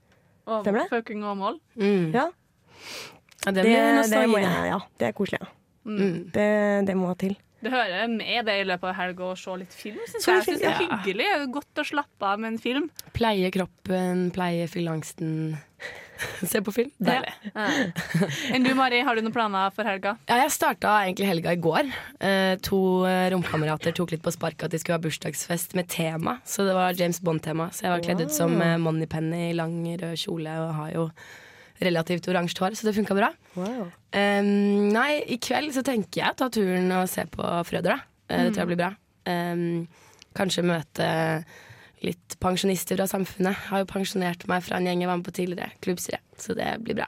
Stemmer 0.62 0.80
det? 0.80 0.88
Fucking 0.94 1.22
Åmål. 1.28 1.60
Ja. 2.16 2.30
Ja, 3.44 3.52
det 3.52 3.66
blir 3.66 4.02
det, 4.08 4.22
må 4.30 4.40
jeg, 4.40 4.68
ja, 4.70 4.80
det 5.00 5.10
er 5.10 5.16
koselig. 5.16 5.42
Ja. 5.44 5.52
Mm. 5.84 6.30
Det, 6.32 6.50
det 6.88 6.96
må 6.96 7.12
til. 7.20 7.36
Det 7.64 7.72
hører 7.72 8.08
med 8.12 8.44
det 8.44 8.54
i 8.60 8.64
løpet 8.68 8.90
av 8.90 8.96
helga 8.98 9.28
å 9.30 9.34
se 9.40 9.52
litt 9.56 9.72
film. 9.72 10.00
Synes 10.04 10.26
jeg. 10.26 10.34
jeg 10.36 10.46
synes 10.48 10.60
det 10.60 10.68
er 10.68 10.80
hyggelig. 10.82 11.28
Det 11.30 11.36
er 11.38 11.52
Godt 11.54 11.80
å 11.80 11.84
slappe 11.88 12.28
av 12.28 12.40
med 12.42 12.52
en 12.52 12.58
film. 12.60 12.88
Pleie 13.16 13.48
kroppen, 13.54 14.26
pleie 14.34 14.66
fyllangsten. 14.68 15.54
Se 16.50 16.60
på 16.64 16.72
film. 16.74 16.90
Deilig. 17.02 17.32
Ja. 17.54 17.64
Enn 18.54 18.66
du, 18.66 18.70
Mari, 18.76 19.00
har 19.06 19.16
du 19.16 19.24
noen 19.24 19.34
planer 19.34 19.72
for 19.74 19.88
helga? 19.88 20.14
Ja, 20.28 20.38
jeg 20.44 20.52
starta 20.54 20.92
egentlig 21.06 21.30
helga 21.30 21.54
i 21.56 21.60
går. 21.64 21.88
Eh, 22.20 22.52
to 22.64 22.80
eh, 23.08 23.28
romkamerater 23.32 23.96
tok 23.96 24.12
litt 24.14 24.24
på 24.24 24.32
sparket 24.34 24.68
at 24.68 24.76
de 24.76 24.82
skulle 24.82 24.98
ha 24.98 25.04
bursdagsfest 25.04 25.74
med 25.78 25.88
tema. 25.92 26.38
Så 26.48 26.68
det 26.68 26.76
var 26.76 26.94
James 27.00 27.22
Bond-tema. 27.24 27.70
Så 27.72 27.88
jeg 27.88 27.96
var 27.96 28.04
kledd 28.04 28.26
ut 28.26 28.36
som 28.36 28.54
eh, 28.60 28.76
Moneypenny 28.80 29.48
i 29.48 29.56
lang 29.56 29.80
rød 30.04 30.20
kjole 30.20 30.58
og 30.66 30.76
har 30.82 30.92
jo 30.94 31.08
relativt 31.84 32.28
oransje 32.30 32.60
hår, 32.62 32.76
så 32.78 32.88
det 32.88 32.96
funka 32.96 33.16
bra. 33.18 33.30
Eh, 34.14 34.40
nei, 34.44 35.10
i 35.30 35.38
kveld 35.42 35.74
så 35.76 35.84
tenker 35.86 36.22
jeg 36.22 36.34
å 36.34 36.38
ta 36.42 36.50
turen 36.52 36.90
og 36.96 37.08
se 37.10 37.26
på 37.30 37.44
Frøder, 37.68 37.94
da. 37.94 38.10
Eh, 38.28 38.46
det 38.46 38.54
tror 38.54 38.64
jeg 38.64 38.72
blir 38.72 38.82
bra. 38.82 38.90
Um, 39.24 39.86
kanskje 40.36 40.66
møte 40.68 41.06
litt 42.04 42.36
pensjonister 42.42 42.98
fra 42.98 43.06
samfunnet. 43.08 43.68
Har 43.70 43.84
jo 43.84 43.88
pensjonert 43.88 44.44
meg 44.50 44.64
fra 44.66 44.76
en 44.76 44.88
gjeng 44.88 45.04
jeg 45.04 45.08
var 45.08 45.20
med 45.20 45.28
på 45.28 45.36
tidligere. 45.38 45.70
Klubbstyre. 45.84 46.20
Så 46.40 46.56
det 46.58 46.68
blir 46.84 46.98
bra. 46.98 47.06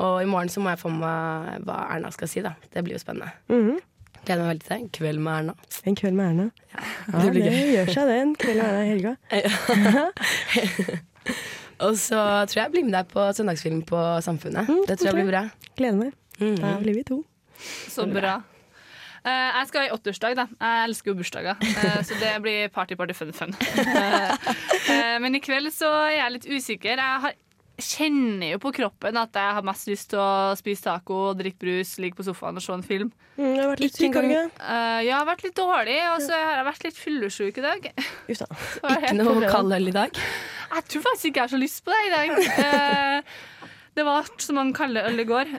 Og 0.00 0.22
i 0.24 0.28
morgen 0.28 0.50
så 0.50 0.62
må 0.64 0.72
jeg 0.72 0.80
få 0.80 0.90
med 0.90 1.04
meg 1.04 1.68
hva 1.68 1.78
Erna 1.94 2.10
skal 2.14 2.30
si, 2.32 2.42
da. 2.42 2.54
Det 2.72 2.82
blir 2.86 2.96
jo 2.96 3.02
spennende. 3.04 3.30
Mhm. 3.52 3.78
Gleder 4.20 4.42
meg 4.44 4.50
veldig 4.50 4.64
til 4.66 4.72
det. 4.74 4.80
En 4.82 4.88
kveld 4.98 5.22
med 5.24 5.32
Erna. 5.38 5.54
En 5.88 5.94
kveld 5.96 6.16
med 6.18 6.26
Erna. 6.26 6.46
Ja, 6.74 6.80
det 7.06 7.20
det, 7.24 7.30
blir 7.36 7.46
gøy. 7.46 7.60
gjør 7.76 7.92
seg 7.94 8.10
det. 8.10 8.18
En 8.20 8.34
kveld 8.42 8.58
med 8.60 8.66
Erna 8.68 8.82
i 8.82 8.90
helga. 8.90 9.12
Og 11.86 11.96
så 11.98 12.20
tror 12.50 12.58
jeg 12.58 12.64
jeg 12.66 12.74
blir 12.76 12.86
med 12.88 12.96
deg 12.98 13.10
på 13.10 13.26
søndagsfilm 13.36 13.82
på 13.88 14.00
Samfunnet. 14.24 14.70
det 14.88 14.98
tror 15.00 15.12
jeg 15.12 15.20
blir 15.22 15.30
bra. 15.32 15.44
Gleder 15.78 16.00
meg. 16.00 16.16
Mm. 16.40 16.56
Da 16.60 16.78
blir 16.80 16.96
vi 16.96 17.04
to. 17.08 17.22
Så 17.88 18.06
bra. 18.08 18.40
Uh, 19.20 19.28
jeg 19.28 19.68
skal 19.68 19.86
i 19.86 19.92
åtteårsdag, 19.92 20.36
da. 20.38 20.46
Jeg 20.56 20.84
elsker 20.88 21.10
jo 21.10 21.16
bursdager. 21.18 21.60
Uh, 21.60 22.00
så 22.06 22.16
det 22.20 22.32
blir 22.40 22.70
party, 22.72 22.96
party, 22.96 23.16
fun, 23.16 23.32
fun. 23.36 23.52
Uh, 23.76 24.32
eh, 24.94 25.16
men 25.20 25.36
i 25.36 25.42
kveld 25.44 25.68
så 25.76 25.90
er 26.06 26.14
jeg 26.22 26.36
litt 26.38 26.48
usikker. 26.48 27.02
Jeg 27.02 27.24
har, 27.26 27.36
kjenner 27.84 28.52
jo 28.54 28.60
på 28.62 28.72
kroppen 28.76 29.18
at 29.20 29.36
jeg 29.36 29.56
har 29.56 29.66
mest 29.66 29.88
lyst 29.90 30.10
til 30.12 30.20
å 30.22 30.56
spise 30.58 30.84
taco, 30.86 31.18
drikke 31.38 31.60
brus, 31.62 31.94
ligge 32.02 32.18
på 32.18 32.26
sofaen 32.26 32.60
og 32.60 32.64
se 32.64 32.74
en 32.74 32.84
film. 32.86 33.12
Mm, 33.36 33.46
jeg 33.46 33.60
har 33.62 33.70
vært 33.72 33.84
litt 33.84 33.98
syk, 33.98 34.16
har 34.16 34.26
du 34.26 34.30
ikke? 34.30 34.44
Eh, 34.74 34.98
jeg 35.06 35.14
har 35.14 35.28
vært 35.28 35.46
litt 35.46 35.56
dårlig, 35.58 35.96
og 36.10 36.24
så 36.24 36.36
har 36.36 36.60
jeg 36.60 36.68
vært 36.70 36.86
litt 36.88 37.00
fyllesyk 37.00 37.62
i 37.62 37.66
dag. 37.66 37.88
Just 38.30 38.44
da. 38.44 38.60
Ikke 38.98 39.16
noe 39.18 39.30
på 39.30 39.38
fredag. 39.38 39.54
kald 39.56 39.78
øl 39.78 39.90
i 39.92 39.96
dag? 39.96 40.20
Jeg 40.70 40.86
tror 40.92 41.06
faktisk 41.08 41.30
ikke 41.30 41.40
jeg 41.40 41.48
har 41.48 41.54
så 41.54 41.58
lyst 41.60 41.82
på 41.86 41.94
det 41.94 42.02
i 42.06 42.12
dag. 42.14 42.36
Eh, 42.60 43.66
det 43.98 44.06
var 44.06 44.30
så 44.38 44.54
mange 44.54 44.76
kalde 44.76 45.02
øl 45.08 45.18
i 45.18 45.26
går. 45.26 45.50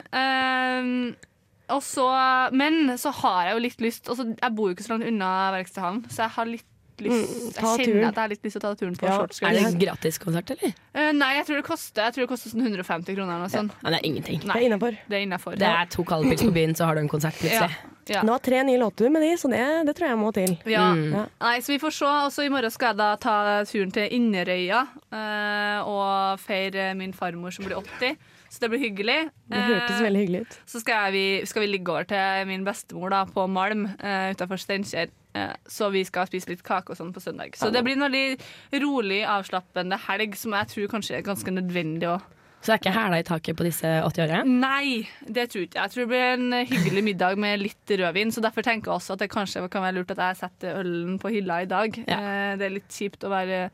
Og 1.72 1.82
så, 1.84 2.06
men 2.52 2.96
så 3.00 3.12
har 3.22 3.46
jeg 3.46 3.54
jo 3.54 3.62
litt 3.64 3.82
lyst 3.84 4.08
altså, 4.10 4.26
Jeg 4.34 4.54
bor 4.56 4.68
jo 4.68 4.74
ikke 4.76 4.84
så 4.84 4.94
langt 4.94 5.08
unna 5.08 5.30
verkstedhallen, 5.54 6.02
så 6.10 6.24
jeg 6.24 6.34
har 6.36 6.50
litt 6.50 6.71
lyst 7.04 7.32
Mm, 7.32 7.52
Jeg 7.52 7.54
kjenner 7.54 7.84
turen. 7.84 8.08
at 8.08 8.14
jeg 8.14 8.22
har 8.22 8.28
litt 8.32 8.42
lyst 8.42 8.52
til 8.56 8.60
å 8.60 8.64
ta 8.66 8.74
turen 8.74 8.96
på 8.96 9.06
Ja. 9.08 9.18
shortskirt. 9.18 9.48
Er 9.48 9.70
det 9.70 9.78
gratiskonsert, 9.82 10.50
eller? 10.56 10.74
Uh, 10.94 11.12
nei, 11.12 11.30
jeg 11.36 11.46
tror 11.46 11.56
det 11.56 11.64
koster 11.64 12.02
Jeg 12.02 12.12
tror 12.14 12.22
det 12.26 12.28
koster 12.32 12.50
sånn 12.50 12.62
150 12.66 13.14
kroner 13.16 13.32
eller 13.34 13.46
noe 13.46 13.52
sånt. 13.52 13.72
Ja, 13.82 13.90
det 13.90 13.98
er 14.02 14.06
ingenting. 14.08 14.44
Nei, 14.46 14.54
Det 14.54 14.62
er 14.62 15.22
innafor. 15.26 15.52
Det 15.58 15.62
er. 15.62 15.72
Det 15.72 15.80
er 15.82 15.86
to 15.96 16.04
kalde 16.04 16.28
pils 16.30 16.42
på 16.42 16.52
byen, 16.52 16.74
så 16.74 16.84
har 16.86 16.94
du 16.94 17.00
en 17.00 17.08
konsert 17.08 17.34
plutselig. 17.34 17.76
Ja. 18.10 18.22
Nå 18.22 18.32
har 18.34 18.40
tre 18.40 18.62
nye 18.64 18.78
låter 18.78 19.08
med 19.12 19.22
de, 19.22 19.30
så 19.38 19.48
det, 19.48 19.86
det 19.86 19.94
tror 19.94 20.08
jeg 20.08 20.18
må 20.18 20.32
til. 20.34 20.58
Ja. 20.66 20.92
Mm. 20.92 21.12
Ja. 21.14 21.26
Nei, 21.40 21.60
så 21.60 21.68
vi 21.70 21.78
får 21.78 21.92
se. 21.94 22.04
Og 22.04 22.32
så 22.34 22.44
i 22.44 22.48
morgen 22.50 22.70
skal 22.70 22.88
jeg 22.88 22.96
da 22.98 23.14
ta 23.16 23.62
turen 23.64 23.92
til 23.92 24.08
Inderøya 24.10 24.80
eh, 25.12 25.80
og 25.86 26.40
feire 26.42 26.94
min 26.98 27.12
farmor 27.12 27.52
som 27.54 27.64
blir 27.64 27.76
80. 27.78 28.16
Så 28.52 28.60
det 28.60 28.68
blir 28.72 28.82
hyggelig. 28.82 29.30
Det 29.48 29.56
hørtes 29.64 29.96
Eh, 30.00 30.04
veldig 30.10 30.20
hyggelig 30.26 30.40
ut. 30.42 30.58
Så 30.66 30.80
skal, 30.82 31.06
jeg, 31.06 31.12
vi, 31.12 31.46
skal 31.46 31.62
vi 31.62 31.68
ligge 31.78 31.88
over 31.94 32.04
til 32.04 32.46
min 32.50 32.64
bestemor 32.66 33.08
da, 33.14 33.24
på 33.24 33.46
Malm 33.48 33.86
eh, 34.02 34.34
utafor 34.34 34.58
Steinkjer. 34.60 35.08
Eh, 35.34 35.54
så 35.66 35.88
vi 35.92 36.04
skal 36.04 36.28
spise 36.28 36.50
litt 36.50 36.62
kake 36.66 36.92
og 36.92 36.98
sånn 36.98 37.12
på 37.14 37.22
søndag. 37.24 37.56
Så 37.56 37.70
det 37.72 37.82
blir 37.86 37.96
en 37.96 38.06
veldig 38.06 38.82
rolig, 38.84 39.22
avslappende 39.28 39.98
helg 40.08 40.36
som 40.38 40.54
jeg 40.58 40.72
tror 40.74 40.94
kanskje 40.96 41.18
er 41.18 41.26
ganske 41.26 41.54
nødvendig 41.54 42.10
òg. 42.12 42.30
Så 42.62 42.70
det 42.70 42.74
er 42.74 42.82
ikke 42.82 42.94
hæla 42.94 43.18
i 43.18 43.24
taket 43.26 43.56
på 43.58 43.64
disse 43.66 43.88
80-årene? 44.06 44.52
Nei, 44.62 45.08
det 45.26 45.48
tror 45.50 45.64
jeg 45.64 45.72
ikke. 45.72 45.80
Jeg 45.80 45.90
tror 45.90 46.04
det 46.04 46.10
blir 46.12 46.26
en 46.28 46.52
hyggelig 46.70 47.02
middag 47.08 47.40
med 47.42 47.58
litt 47.58 47.94
rødvin. 47.98 48.30
Så 48.30 48.44
derfor 48.44 48.62
tenker 48.62 48.92
jeg 48.92 49.00
også 49.00 49.16
at 49.16 49.24
det 49.24 49.32
kanskje 49.32 49.64
kan 49.72 49.82
være 49.82 49.96
lurt 49.96 50.12
at 50.14 50.20
jeg 50.22 50.38
setter 50.44 50.78
ølen 50.78 51.16
på 51.18 51.32
hylla 51.34 51.56
i 51.64 51.66
dag. 51.72 51.98
Ja. 52.06 52.20
det 52.60 52.68
er 52.68 52.76
litt 52.76 52.94
kjipt 52.94 53.26
å 53.26 53.32
være 53.32 53.64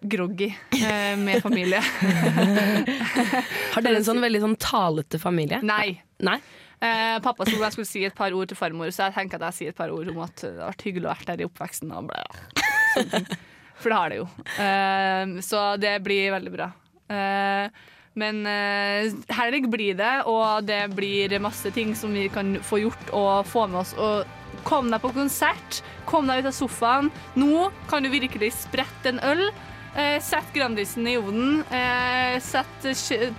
groggy 0.00 0.48
eh, 0.80 1.12
med 1.20 1.42
familie. 1.44 1.80
Har 3.74 3.84
dere 3.84 4.00
en 4.00 4.06
sånn 4.06 4.20
veldig 4.22 4.40
sånn 4.46 4.58
talete 4.60 5.20
familie? 5.20 5.60
Nei. 5.64 5.98
Nei? 6.24 6.38
Eh, 6.84 7.16
pappa 7.24 7.46
skulle 7.46 7.64
jeg 7.64 7.76
skulle 7.78 7.88
si 7.88 8.04
et 8.04 8.16
par 8.16 8.34
ord 8.36 8.50
til 8.50 8.58
farmor, 8.58 8.92
så 8.92 9.08
jeg 9.08 9.16
tenker 9.16 9.40
at 9.40 9.48
jeg 9.52 9.58
sier 9.58 9.74
et 9.74 9.78
par 9.78 9.92
ord 9.94 10.10
om 10.12 10.20
at 10.26 10.36
det 10.42 10.52
har 10.58 10.74
vært 10.74 10.86
hyggelig 10.88 11.08
å 11.08 11.14
være 11.14 11.28
der 11.30 11.42
i 11.44 11.48
oppveksten. 11.48 11.94
Og 11.96 12.10
ble. 12.10 12.22
For 13.80 13.90
det 13.90 13.98
har 13.98 14.12
det 14.12 14.20
jo. 14.20 14.28
Eh, 14.62 15.34
så 15.44 15.64
det 15.80 15.96
blir 16.04 16.34
veldig 16.36 16.54
bra. 16.54 16.70
Eh, 17.14 17.82
men 18.14 18.44
uh, 18.46 19.10
helg 19.34 19.66
blir 19.72 19.96
det, 19.98 20.12
og 20.30 20.66
det 20.68 20.84
blir 20.94 21.34
masse 21.42 21.70
ting 21.74 21.96
som 21.98 22.14
vi 22.14 22.28
kan 22.30 22.54
få 22.62 22.78
gjort 22.84 23.10
og 23.10 23.48
få 23.50 23.66
med 23.70 23.80
oss. 23.82 23.94
Og 23.98 24.62
kom 24.66 24.90
deg 24.92 25.02
på 25.02 25.10
konsert, 25.16 25.80
kom 26.06 26.30
deg 26.30 26.44
ut 26.44 26.50
av 26.52 26.54
sofaen. 26.54 27.10
Nå 27.34 27.68
kan 27.90 28.06
du 28.06 28.12
virkelig 28.12 28.52
sprette 28.62 29.10
en 29.10 29.22
øl. 29.26 29.48
Eh, 29.96 30.20
sett 30.20 30.52
Grandisen 30.52 31.06
i 31.06 31.16
ovnen. 31.18 31.64
Eh, 31.70 32.40
sett 32.40 32.86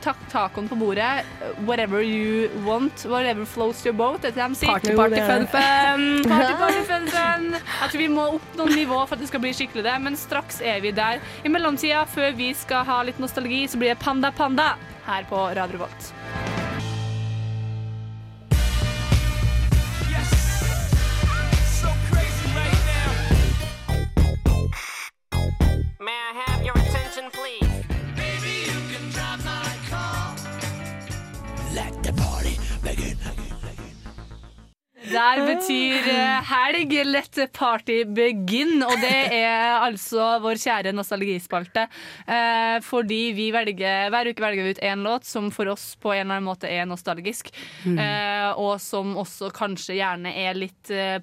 tak 0.01 0.17
tacoen 0.31 0.67
på 0.67 0.75
bordet. 0.75 1.25
Whatever 1.65 2.01
you 2.01 2.49
want. 2.65 3.05
Whatever 3.05 3.45
flows 3.45 3.85
your 3.85 3.93
boat. 3.93 4.21
Det 4.21 4.37
er 4.37 4.55
sier. 4.55 4.71
Party, 4.71 4.95
party, 4.95 5.15
fun, 5.15 5.47
fun. 5.51 6.23
Party, 6.29 6.53
party, 6.61 6.83
fun, 6.87 7.07
fun. 7.11 7.49
Jeg 7.81 7.91
tror 7.91 7.99
vi 7.99 8.07
må 8.07 8.27
opp 8.37 8.59
noen 8.59 8.75
nivå 8.75 9.01
for 9.03 9.17
at 9.17 9.23
det 9.23 9.31
skal 9.31 9.43
bli 9.43 9.53
skikkelig 9.55 9.83
det, 9.83 9.97
men 10.07 10.19
straks 10.19 10.61
er 10.63 10.79
vi 10.85 10.95
der. 10.95 11.19
I 11.43 11.51
mellomtida, 11.51 12.05
før 12.07 12.31
vi 12.39 12.53
skal 12.55 12.87
ha 12.87 13.01
litt 13.03 13.19
nostalgi, 13.19 13.65
så 13.67 13.81
blir 13.81 13.91
det 13.91 13.99
Panda 14.03 14.31
Panda 14.31 14.75
her 15.09 15.27
på 15.29 15.49
Radio 15.59 15.75
Revolt. 15.75 16.15
Der 35.15 35.41
betyr 35.47 36.07
eh, 36.11 36.49
helg 36.49 36.93
let 37.07 37.39
party 37.55 38.01
begin, 38.17 38.81
og 38.83 38.95
det 38.99 39.13
er 39.37 39.77
altså 39.79 40.35
vår 40.43 40.59
kjære 40.59 40.91
nostalgispalte. 40.95 41.85
Eh, 42.27 42.77
fordi 42.83 43.21
vi 43.37 43.49
velger, 43.55 44.09
hver 44.11 44.31
uke 44.31 44.43
velger 44.43 44.67
vi 44.67 44.75
ut 44.75 44.83
én 44.83 45.05
låt 45.05 45.27
som 45.27 45.47
for 45.55 45.71
oss 45.71 45.93
på 46.01 46.11
en 46.13 46.25
eller 46.25 46.39
annen 46.39 46.49
måte 46.49 46.69
er 46.71 46.87
nostalgisk. 46.89 47.53
Mm. 47.85 47.99
Eh, 48.01 48.49
og 48.59 48.75
som 48.83 49.15
også 49.21 49.51
kanskje 49.55 49.99
gjerne 50.01 50.35
er 50.45 50.59
litt 50.59 50.91
eh, 50.91 51.21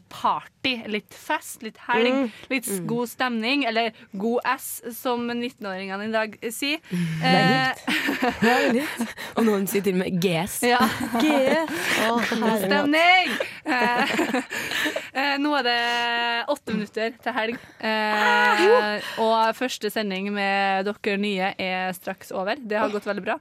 party, 0.63 0.83
litt 0.89 1.15
fest, 1.15 1.63
litt 1.63 1.77
helg, 1.89 2.13
Mm. 2.13 2.31
litt 2.51 2.67
Mm. 2.69 2.87
god 2.87 3.09
stemning, 3.09 3.65
eller 3.67 3.93
god 4.17 4.41
ass, 4.45 4.83
som 4.95 5.27
19-åringene 5.29 6.09
i 6.09 6.13
dag 6.13 6.37
sier. 6.53 6.79
Det 6.91 8.51
er 8.51 8.73
litt. 8.73 9.15
Og 9.37 9.45
noen 9.45 9.67
sier 9.67 9.83
til 9.83 9.95
og 9.95 9.99
med 10.05 10.21
GS. 10.23 10.61
Ja. 10.63 10.79
GS. 11.19 11.73
Å. 12.07 12.21
Stemning! 12.63 13.33
Eh, 13.67 14.15
eh, 15.15 15.37
nå 15.39 15.53
er 15.59 15.63
det 15.67 16.47
åtte 16.53 16.75
minutter 16.75 17.13
til 17.23 17.33
helg. 17.33 17.59
Eh, 17.81 19.01
og 19.19 19.55
første 19.59 19.91
sending 19.91 20.31
med 20.33 20.87
dere 20.87 21.19
nye 21.19 21.55
er 21.59 21.93
straks 21.97 22.31
over. 22.33 22.57
Det 22.57 22.79
har 22.79 22.91
gått 22.91 23.05
veldig 23.09 23.25
bra. 23.25 23.39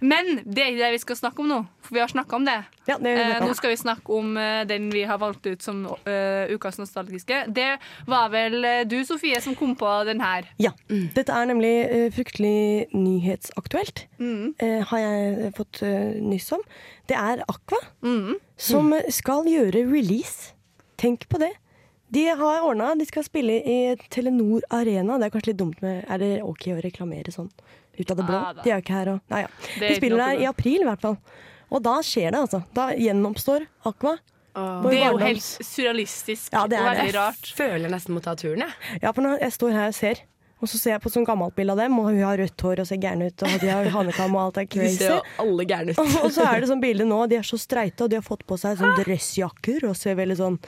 Men 0.00 0.40
det 0.46 0.62
er 0.62 0.70
ikke 0.72 0.80
det 0.84 0.90
vi 0.94 0.98
skal 1.02 1.16
snakke 1.18 1.42
om 1.42 1.48
nå, 1.50 1.56
for 1.84 1.94
vi 1.96 2.00
har 2.00 2.08
snakka 2.08 2.36
om 2.38 2.44
det. 2.48 2.54
det 2.86 2.94
har 3.18 3.34
eh, 3.36 3.42
nå 3.44 3.54
skal 3.58 3.70
vi 3.74 3.76
snakke 3.76 4.14
om 4.16 4.30
eh, 4.40 4.62
den 4.64 4.86
vi 4.94 5.02
har 5.04 5.18
valgt 5.20 5.44
ut 5.46 5.62
som 5.62 5.82
eh, 6.08 6.48
ukas 6.54 6.78
nostalgiske. 6.80 7.42
Det 7.52 7.66
var 8.08 8.30
vel 8.32 8.64
eh, 8.64 8.80
du, 8.88 8.96
Sofie, 9.04 9.40
som 9.44 9.54
kom 9.58 9.74
på 9.76 9.90
den 10.08 10.22
her. 10.24 10.48
Ja. 10.62 10.72
Dette 10.88 11.36
er 11.36 11.50
nemlig 11.52 11.74
eh, 11.84 12.06
fryktelig 12.16 12.88
nyhetsaktuelt, 12.96 14.06
Mm. 14.20 14.54
eh, 14.58 14.80
har 14.88 14.98
jeg 14.98 15.52
fått 15.56 15.82
nyss 16.20 16.52
om. 16.52 16.62
Det 17.08 17.16
er 17.16 17.44
Aqua 17.48 17.78
Mm. 18.02 18.36
som 18.56 18.92
skal 19.10 19.44
gjøre 19.44 19.84
release. 19.90 20.52
Tenk 20.96 21.28
på 21.28 21.38
det. 21.38 21.52
De 22.12 22.24
har 22.26 22.64
ordna, 22.66 22.94
de 22.98 23.04
skal 23.06 23.22
spille 23.24 23.60
i 23.64 23.96
Telenor 24.10 24.62
Arena. 24.70 25.18
Det 25.18 25.26
er 25.28 25.30
kanskje 25.30 25.52
litt 25.52 25.60
dumt 25.60 25.80
med 25.82 26.04
Er 26.10 26.18
det 26.18 26.42
ok 26.42 26.66
å 26.74 26.80
reklamere 26.82 27.30
sånn 27.32 27.50
ut 28.00 28.10
av 28.14 28.16
det 28.22 28.26
blå? 28.28 28.40
Ah, 28.40 28.52
de 28.58 28.70
er 28.70 28.74
jo 28.78 28.82
ikke 28.84 28.96
her 28.98 29.12
og 29.14 29.20
Nei 29.34 29.42
ja. 29.44 29.52
De 29.82 29.92
spiller 30.00 30.24
der 30.24 30.42
i 30.42 30.48
april, 30.50 30.80
i 30.82 30.88
hvert 30.88 31.04
fall. 31.04 31.16
Og 31.70 31.82
da 31.86 31.98
skjer 32.02 32.32
det, 32.34 32.40
altså. 32.46 32.62
Da 32.74 32.88
gjenoppstår 32.98 33.68
Aqua. 33.86 34.16
Ah. 34.58 34.80
Det 34.82 34.96
er 34.98 35.12
jo 35.12 35.20
helt 35.22 35.44
surrealistisk 35.62 36.52
Ja, 36.56 36.64
det 36.66 36.80
er 36.80 36.82
og 36.82 36.90
veldig 36.96 37.12
det. 37.12 37.14
rart. 37.20 37.52
Føler 37.56 37.84
jeg 37.86 37.92
nesten 37.94 38.16
må 38.16 38.22
ta 38.24 38.34
turen, 38.34 38.64
jeg. 38.66 38.98
Ja, 39.04 39.12
for 39.14 39.22
når 39.22 39.38
jeg 39.44 39.54
står 39.54 39.76
her 39.76 39.92
og 39.92 39.94
ser, 40.00 40.22
og 40.60 40.68
så 40.68 40.76
ser 40.76 40.90
jeg 40.96 41.00
på 41.00 41.08
sånn 41.14 41.24
gammelt 41.24 41.54
bilde 41.56 41.72
av 41.72 41.78
dem, 41.80 41.94
og 42.02 42.10
hun 42.10 42.18
har 42.20 42.36
rødt 42.36 42.60
hår 42.66 42.82
og 42.82 42.88
ser 42.90 42.98
gæren 43.00 43.22
ut, 43.24 43.44
og 43.46 43.54
de 43.62 43.70
har 43.70 43.86
hanekam 43.94 44.34
og 44.36 44.42
alt 44.42 44.58
er 44.60 44.66
De 44.68 44.74
crazy. 44.74 44.98
ser 44.98 45.14
jo 45.14 45.20
alle 45.46 45.64
gærne 45.70 45.94
ut. 45.94 46.00
og 46.26 46.34
så 46.34 46.44
er 46.50 46.60
det 46.60 46.68
sånn 46.72 46.82
bilde 46.82 47.06
nå, 47.08 47.20
de 47.30 47.38
er 47.38 47.46
så 47.48 47.56
streite, 47.62 48.04
og 48.04 48.10
de 48.12 48.18
har 48.18 48.26
fått 48.26 48.42
på 48.50 48.58
seg 48.60 48.76
sånn 48.82 48.98
dressjakker 48.98 49.86
og 49.88 49.94
ser 49.96 50.18
veldig 50.18 50.36
sånn 50.42 50.58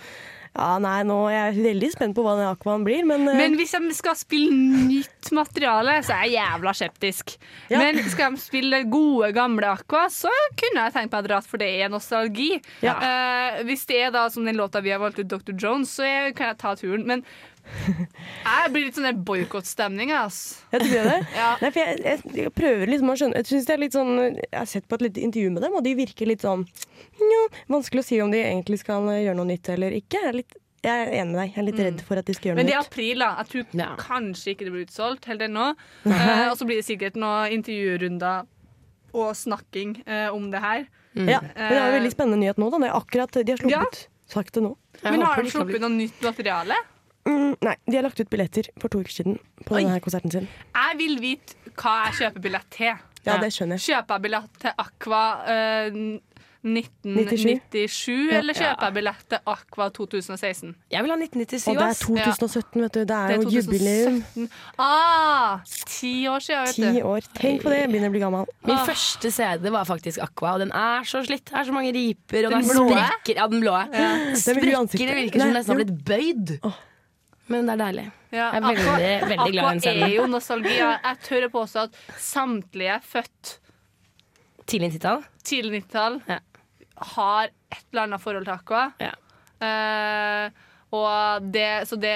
Ja, 0.53 0.77
nei, 0.83 0.99
nå 1.09 1.17
er 1.31 1.49
jeg 1.49 1.63
veldig 1.65 1.89
spent 1.95 2.17
på 2.17 2.23
hva 2.27 2.35
den 2.37 2.51
Aquaman 2.51 2.83
blir, 2.85 3.07
men, 3.09 3.25
uh... 3.25 3.37
Men 3.39 3.55
hvis 3.57 3.73
de 3.73 3.95
skal 3.97 4.17
spille 4.21 4.53
nytt 4.53 5.31
materiale, 5.33 5.95
så 6.05 6.19
er 6.19 6.27
jeg 6.29 6.35
jævla 6.37 6.75
skeptisk. 6.77 7.33
Men 7.73 8.01
skal 8.13 8.37
de 8.37 8.43
spille 8.43 8.83
gode, 8.93 9.31
gamle 9.33 9.71
Aqua, 9.73 10.05
så 10.13 10.33
kunne 10.61 10.85
jeg 10.85 10.95
tenkt 10.99 11.15
meg 11.15 11.23
å 11.23 11.29
dra, 11.31 11.41
for 11.47 11.63
det 11.63 11.71
er 11.81 11.93
nostalgi. 11.93 12.51
Eh, 12.85 13.63
hvis 13.65 13.87
det 13.89 14.03
er 14.05 14.13
da 14.13 14.27
som 14.33 14.45
den 14.45 14.61
låta 14.61 14.83
vi 14.85 14.93
har 14.93 15.01
valgt 15.01 15.23
ut, 15.23 15.31
Dr. 15.33 15.57
Jones, 15.57 15.95
så 15.97 16.05
jeg, 16.05 16.37
kan 16.37 16.53
jeg 16.53 16.61
ta 16.61 16.75
turen. 16.77 17.07
Men 17.09 17.25
jeg 17.83 18.71
blir 18.75 18.87
litt 18.87 18.97
sånn 18.99 19.21
boikottstemning, 19.27 20.13
ass. 20.15 20.39
Jeg 20.75 20.85
tror 20.87 21.09
det. 21.09 21.19
Ja. 21.43 21.51
Nei, 21.63 21.71
jeg, 21.75 22.01
jeg, 22.05 22.33
jeg 22.37 22.53
prøver 22.55 22.91
liksom 22.91 23.13
å 23.13 23.15
skjønne 23.19 23.41
Jeg 23.41 23.63
det 23.67 23.75
er 23.75 23.81
litt 23.81 23.97
sånn 23.97 24.11
Jeg 24.21 24.51
har 24.55 24.69
sett 24.69 24.89
på 24.89 24.99
et 24.99 25.05
lite 25.07 25.23
intervju 25.25 25.53
med 25.55 25.65
dem, 25.65 25.77
og 25.79 25.85
de 25.87 25.95
virker 25.99 26.29
litt 26.29 26.45
sånn 26.45 26.65
ja, 27.19 27.43
Vanskelig 27.73 28.05
å 28.05 28.07
si 28.07 28.21
om 28.25 28.33
de 28.35 28.43
egentlig 28.43 28.83
skal 28.83 29.09
eh, 29.13 29.23
gjøre 29.27 29.39
noe 29.39 29.49
nytt 29.49 29.73
eller 29.73 29.95
ikke. 29.97 30.21
Jeg 30.21 30.31
er, 30.31 30.39
litt, 30.43 30.57
jeg 30.85 31.05
er 31.07 31.13
enig 31.21 31.33
med 31.33 31.41
deg. 31.41 31.53
Jeg 31.53 31.63
er 31.63 31.69
litt 31.69 31.83
redd 31.87 32.05
for 32.07 32.21
at 32.21 32.29
de 32.29 32.37
skal 32.37 32.51
gjøre 32.51 32.59
noe 32.59 32.65
nytt. 32.65 32.69
Men 32.69 32.73
det 32.73 32.79
er 32.79 32.91
april, 32.91 33.25
da. 33.25 33.31
Jeg 33.41 33.51
tror 33.53 33.99
kanskje 34.03 34.55
ikke 34.55 34.69
det 34.69 34.75
blir 34.75 34.87
utsolgt 34.89 35.29
helt 35.31 35.47
ennå. 35.49 35.69
Eh, 36.13 36.47
og 36.51 36.57
så 36.59 36.69
blir 36.69 36.81
det 36.83 36.87
sikkert 36.89 37.19
noen 37.21 37.57
intervjurunder 37.59 38.49
og 39.13 39.35
snakking 39.37 39.99
eh, 40.07 40.29
om 40.33 40.51
det 40.53 40.63
her. 40.63 40.89
Ja, 41.13 41.43
men 41.43 41.69
det 41.69 41.77
er 41.77 41.91
jo 41.91 41.99
veldig 41.99 42.15
spennende 42.15 42.41
nyhet 42.41 42.61
nå. 42.61 42.71
Da. 42.73 42.81
Det 42.81 42.95
akkurat 42.97 43.37
De 43.37 43.53
har 43.53 43.61
sluppet 43.61 44.07
sagt 44.33 44.57
det 44.57 44.65
nå. 44.65 44.73
Men 45.05 45.25
har 45.27 45.43
de 45.45 45.53
sluppet 45.53 45.83
noe 45.83 45.93
nytt 45.93 46.23
materiale? 46.25 46.79
Mm, 47.29 47.55
nei, 47.63 47.77
de 47.87 47.97
har 47.97 48.03
lagt 48.09 48.19
ut 48.21 48.31
billetter 48.31 48.67
for 48.81 48.89
to 48.89 48.99
uker 49.05 49.13
siden 49.15 49.39
på 49.65 49.77
Oi. 49.77 49.85
denne 49.85 50.01
konserten 50.03 50.31
sin. 50.35 50.49
Jeg 50.75 50.99
vil 50.99 51.19
vite 51.23 51.55
hva 51.79 51.93
jeg 52.09 52.19
kjøper 52.23 52.41
billett 52.49 52.71
til. 52.75 52.95
Ja, 53.25 53.37
det 53.39 53.53
skjønner 53.55 53.79
jeg. 53.79 53.87
Kjøper 53.95 54.19
jeg 54.19 54.23
billett 54.27 54.61
til 54.65 54.73
Aqua 54.83 55.23
eh, 55.47 56.19
1997, 56.63 58.31
eller 58.39 58.55
kjøper 58.55 58.87
jeg 58.87 58.95
billett 58.97 59.23
til 59.31 59.41
Aqua 59.51 59.87
2016? 59.95 60.75
Jeg 60.93 61.03
vil 61.05 61.13
ha 61.13 61.17
1997, 61.19 61.67
Og 61.71 61.79
det 61.79 61.83
er 61.83 61.95
ass. 61.95 62.03
2017, 62.07 62.83
vet 62.85 62.95
du. 62.97 63.01
Det 63.03 63.17
er, 63.17 63.33
Det 63.33 63.37
er 63.37 63.43
jo 63.43 63.55
jubileum. 63.57 64.19
2017. 64.35 64.49
Ah, 64.79 65.59
ti 65.91 66.13
år 66.31 66.45
siden, 66.47 66.67
vet 66.67 66.77
du. 66.77 66.87
Ti 66.99 67.03
år. 67.13 67.29
Tenk 67.39 67.63
på 67.67 67.73
det, 67.73 67.81
jeg 67.83 67.91
begynner 67.95 68.13
å 68.13 68.15
bli 68.17 68.23
gammel. 68.23 68.47
Min 68.67 68.77
Ah. 68.77 68.87
første 68.87 69.33
CD 69.39 69.71
var 69.75 69.85
faktisk 69.89 70.23
Aqua, 70.23 70.55
og 70.55 70.61
den 70.67 70.73
er 70.73 71.03
så 71.09 71.23
slitt. 71.27 71.45
Det 71.51 71.59
er 71.59 71.65
så 71.71 71.73
mange 71.75 71.93
riper, 71.95 72.47
og 72.47 72.51
Den 72.53 72.63
den, 72.63 72.71
blå? 72.71 72.89
sprekker. 72.91 73.35
Ja, 73.37 73.47
den 73.49 73.61
blå. 73.61 73.75
Ja. 73.93 74.13
Sprekker, 74.35 75.07
det 75.07 75.19
virker 75.19 75.39
som 75.41 75.49
den 75.51 75.57
nesten 75.59 75.77
har 75.77 75.85
blitt 75.85 76.05
bøyd. 76.05 76.59
Men 77.49 77.67
det 77.67 77.73
er 77.75 77.81
deilig. 77.83 78.05
Ja, 78.33 78.45
Jeg 78.53 78.57
er 78.57 78.67
veldig, 78.67 78.85
Aqua- 78.87 79.29
veldig 79.29 79.53
glad 79.53 79.65
i 79.65 79.79
den 79.79 79.81
Aqua 79.83 80.07
er 80.07 80.15
jo 80.15 80.27
nostalgi. 80.31 80.77
Jeg 80.79 81.19
tør 81.27 81.47
å 81.49 81.51
påstå 81.53 81.83
at 81.89 81.97
samtlige 82.19 83.01
født 83.03 83.59
Tidlig 84.67 84.93
90-tall? 84.93 85.25
tidlig 85.45 85.83
90-tall 85.83 86.21
har 87.13 87.45
et 87.51 87.85
eller 87.93 88.03
annet 88.07 88.21
forhold 88.23 88.45
til 88.47 88.55
Aqua. 88.55 88.85
Eh, 89.61 90.51
og 90.93 91.51
det, 91.53 91.69
så 91.89 91.97
det 91.99 92.15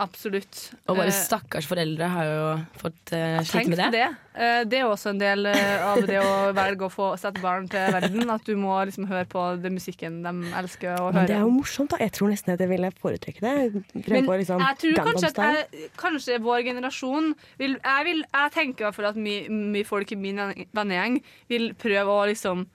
absolutt 0.00 0.58
Og 0.88 0.96
våre 0.96 1.10
eh, 1.10 1.16
stakkars 1.16 1.66
foreldre 1.68 2.08
har 2.12 2.28
jo 2.28 2.46
fått 2.80 3.12
uh, 3.12 3.38
slite 3.42 3.52
Tenk 3.52 3.70
med 3.72 3.80
det. 3.80 3.88
det. 3.94 4.06
Eh, 4.38 4.60
Det 4.70 4.78
er 4.78 4.86
også 4.86 5.12
en 5.12 5.20
del 5.20 5.48
eh, 5.50 5.84
av 5.84 6.00
det 6.06 6.18
å 6.22 6.32
velge 6.56 6.86
å 6.86 6.90
få 6.92 7.08
sette 7.20 7.42
barn 7.42 7.66
til 7.70 7.90
verden. 7.94 8.30
At 8.30 8.46
du 8.46 8.54
må 8.58 8.76
liksom 8.88 9.08
høre 9.10 9.26
på 9.30 9.44
den 9.62 9.76
musikken 9.78 10.20
de 10.24 10.32
elsker 10.60 10.94
å 10.94 11.08
høre. 11.08 11.16
Men 11.18 11.30
det 11.30 11.36
er 11.38 11.44
jo 11.46 11.52
morsomt, 11.56 11.92
da. 11.94 12.00
Jeg 12.04 12.14
tror 12.18 12.32
nesten 12.32 12.54
at 12.54 12.62
jeg 12.64 12.72
ville 12.72 12.92
foretrekke 13.02 13.44
det. 13.44 13.84
Men 13.98 14.28
på, 14.30 14.38
liksom 14.42 14.64
jeg 14.64 14.80
tror 14.84 14.98
kanskje 15.10 15.32
at 15.32 15.42
jeg, 15.44 15.90
kanskje 15.98 16.40
vår 16.44 16.64
generasjon 16.70 17.32
vil, 17.60 17.78
jeg, 17.82 18.08
vil, 18.08 18.24
jeg 18.26 18.54
tenker 18.58 18.84
i 18.84 18.88
hvert 18.88 18.98
fall 19.00 19.10
at 19.12 19.22
mye, 19.28 19.46
my 19.50 19.84
folk 19.88 20.14
i 20.14 20.20
min 20.20 20.42
vennegjeng 20.76 21.20
vil 21.50 21.72
prøve 21.78 22.14
å 22.14 22.28
liksom 22.30 22.66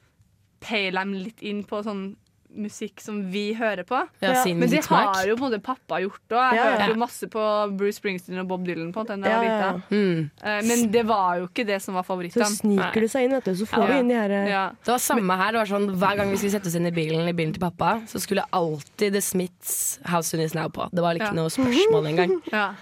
peile 0.64 1.02
dem 1.04 1.16
litt 1.26 1.42
inn 1.44 1.64
på 1.68 1.82
sånn 1.84 2.14
musikk 2.56 3.02
som 3.02 3.20
vi 3.32 3.54
hører 3.58 3.84
på. 3.88 3.98
Ja, 4.22 4.36
sin 4.44 4.60
Men 4.60 4.70
det 4.70 4.84
har 4.86 5.26
jo 5.26 5.36
på 5.36 5.46
en 5.46 5.52
måte 5.52 5.62
pappa 5.64 6.00
gjort 6.04 6.22
òg. 6.30 6.54
Jeg 6.54 6.60
Ja, 6.60 6.64
ja. 6.64 6.78
hørte 6.78 6.90
jo 6.94 7.00
masse 7.02 7.28
på 7.34 7.44
Bruce 7.78 7.98
Springsteen 8.00 8.40
og 8.40 8.48
Bob 8.48 8.66
Dylan 8.66 8.92
på 8.94 9.06
den 9.08 9.22
da 9.22 9.30
jeg 9.30 9.34
Ja, 9.34 9.40
var 9.40 9.46
ja, 9.46 9.60
ja. 9.60 9.72
lita. 9.74 9.84
Mm. 9.90 10.30
Eh, 10.44 10.62
Men 10.68 10.92
det 10.92 11.04
var 11.06 11.38
jo 11.40 11.48
ikke 11.48 11.66
det 11.66 11.82
som 11.82 11.94
var 11.96 12.04
Så 12.04 12.46
sniker 12.62 13.02
det 13.02 13.10
seg 13.12 13.24
inn, 13.26 13.32
vet 13.32 13.44
du, 13.46 13.54
så 13.56 13.66
får 13.66 13.84
Ja. 13.84 13.88
vi 13.94 14.00
inn 14.00 14.08
de 14.08 14.16
her 14.16 14.30
eh, 14.32 14.50
Ja. 14.50 14.70
Det 14.84 14.92
var 14.92 14.98
samme 15.00 15.38
her. 15.38 15.52
det 15.52 15.58
var 15.60 15.66
sånn 15.66 15.90
Hver 15.98 16.16
gang 16.18 16.30
vi 16.30 16.38
skulle 16.38 16.52
sette 16.52 16.68
oss 16.68 16.76
inn 16.76 16.86
i 16.86 16.92
bilen 16.92 17.28
i 17.28 17.34
bilen 17.34 17.54
til 17.54 17.62
pappa, 17.62 18.02
så 18.08 18.20
skulle 18.22 18.44
alltid 18.52 19.14
The 19.14 19.22
Smiths 19.22 20.00
House 20.06 20.28
Soon 20.30 20.42
Is 20.42 20.54
Now 20.54 20.70
på. 20.70 20.90
Det 20.94 21.02
var 21.02 21.16
ikke 21.16 21.32
Ja. 21.32 21.32
noe 21.32 21.50
spørsmål 21.50 22.08
engang. 22.14 22.42
Ja. 22.52 22.74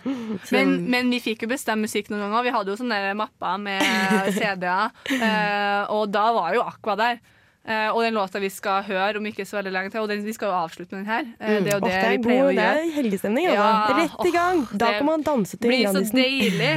Men, 0.51 0.89
men 0.89 1.09
vi 1.09 1.19
fikk 1.19 1.43
jo 1.43 1.47
bestemme 1.47 1.81
musikk 1.87 2.09
noen 2.09 2.21
ganger. 2.29 2.43
Vi 2.43 2.49
hadde 2.51 2.67
jo 2.67 2.75
sånne 2.75 3.15
mapper 3.15 3.57
med 3.59 3.81
CD-er, 4.37 4.91
eh, 5.09 5.85
og 5.91 6.11
da 6.11 6.31
var 6.33 6.53
jo 6.55 6.61
Aqua 6.61 6.95
der. 6.97 7.19
Eh, 7.61 7.89
og 7.93 8.01
den 8.01 8.15
låta 8.17 8.39
vi 8.41 8.49
skal 8.49 8.81
høre 8.87 9.19
om 9.19 9.25
ikke 9.29 9.45
så 9.45 9.59
veldig 9.59 9.71
lenge 9.75 9.91
til, 9.93 10.01
og 10.01 10.09
den, 10.09 10.23
vi 10.25 10.33
skal 10.33 10.49
jo 10.49 10.55
avslutte 10.63 10.95
med 10.97 11.03
den 11.03 11.11
her. 11.11 11.27
Uh, 11.37 11.59
det 11.61 11.73
er 11.73 11.77
jo 11.77 11.77
Åh, 11.77 11.83
det, 11.85 11.91
det 11.91 11.97
er 12.01 12.09
vi 12.09 12.17
god- 12.17 12.25
pleier 12.25 12.43
å 12.43 12.47
det 12.47 12.55
gjøre. 12.57 12.79
er 12.85 12.93
helgestemning, 12.95 13.45
ja, 13.45 13.53
da. 13.61 13.97
Rett 13.99 14.25
i 14.25 14.31
gang. 14.33 14.63
Da 14.73 14.93
kan 14.97 15.05
man 15.05 15.21
danse 15.27 15.57
til 15.57 15.69
Det 15.69 15.69
blir 15.69 15.91
så 15.93 16.01
deilig. 16.17 16.71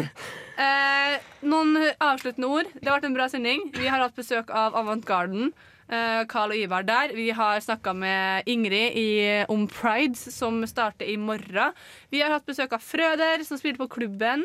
Uh, 0.59 1.15
noen 1.55 1.73
avsluttende 2.05 2.51
ord. 2.53 2.69
Det 2.77 2.85
har 2.91 2.99
vært 2.99 3.09
en 3.09 3.17
bra 3.17 3.29
sending. 3.33 3.65
Vi 3.79 3.87
har 3.89 4.05
hatt 4.05 4.15
besøk 4.19 4.53
av 4.53 4.77
Avantgarden. 4.77 5.55
Eh, 5.89 6.25
Carl 6.31 6.55
og 6.55 6.57
Ivar 6.59 6.87
der. 6.87 7.13
Vi 7.17 7.29
har 7.37 7.61
snakka 7.61 7.93
med 7.97 8.49
Ingrid 8.51 8.97
i, 8.97 9.45
om 9.53 9.67
Pride, 9.69 10.17
som 10.17 10.63
starter 10.69 11.09
i 11.11 11.17
morgen. 11.21 11.75
Vi 12.11 12.23
har 12.23 12.33
hatt 12.33 12.47
besøk 12.49 12.73
av 12.77 12.85
Frøder, 12.85 13.45
som 13.45 13.61
spiller 13.61 13.81
på 13.83 13.91
klubben 13.99 14.45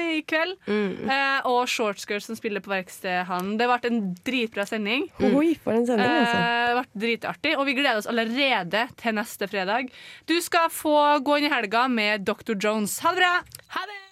i 0.00 0.20
kveld. 0.26 0.56
Eh, 0.68 1.46
og 1.48 1.64
Shortskirts, 1.70 2.28
som 2.28 2.38
spiller 2.38 2.64
på 2.64 2.72
Verkstedhallen. 2.74 3.56
Det 3.60 3.68
ble 3.70 3.90
en 3.90 4.02
dritbra 4.26 4.66
sending. 4.68 5.08
Oi, 5.32 5.54
for 5.62 5.76
en 5.76 5.86
sending, 5.88 6.04
altså. 6.20 6.38
Eh, 6.38 6.68
det 6.68 6.78
ble 6.78 7.04
dritartig, 7.06 7.56
og 7.58 7.68
vi 7.68 7.76
gleder 7.78 8.02
oss 8.02 8.10
allerede 8.10 8.86
til 9.00 9.16
neste 9.20 9.48
fredag. 9.50 9.92
Du 10.28 10.36
skal 10.44 10.72
få 10.72 10.96
gå 11.24 11.38
inn 11.40 11.48
i 11.48 11.54
helga 11.54 11.86
med 11.88 12.26
Dr. 12.28 12.56
Jones. 12.58 13.00
Ha 13.04 13.14
det 13.14 13.22
bra! 13.24 13.36
Ha 13.78 13.86
det! 13.88 14.03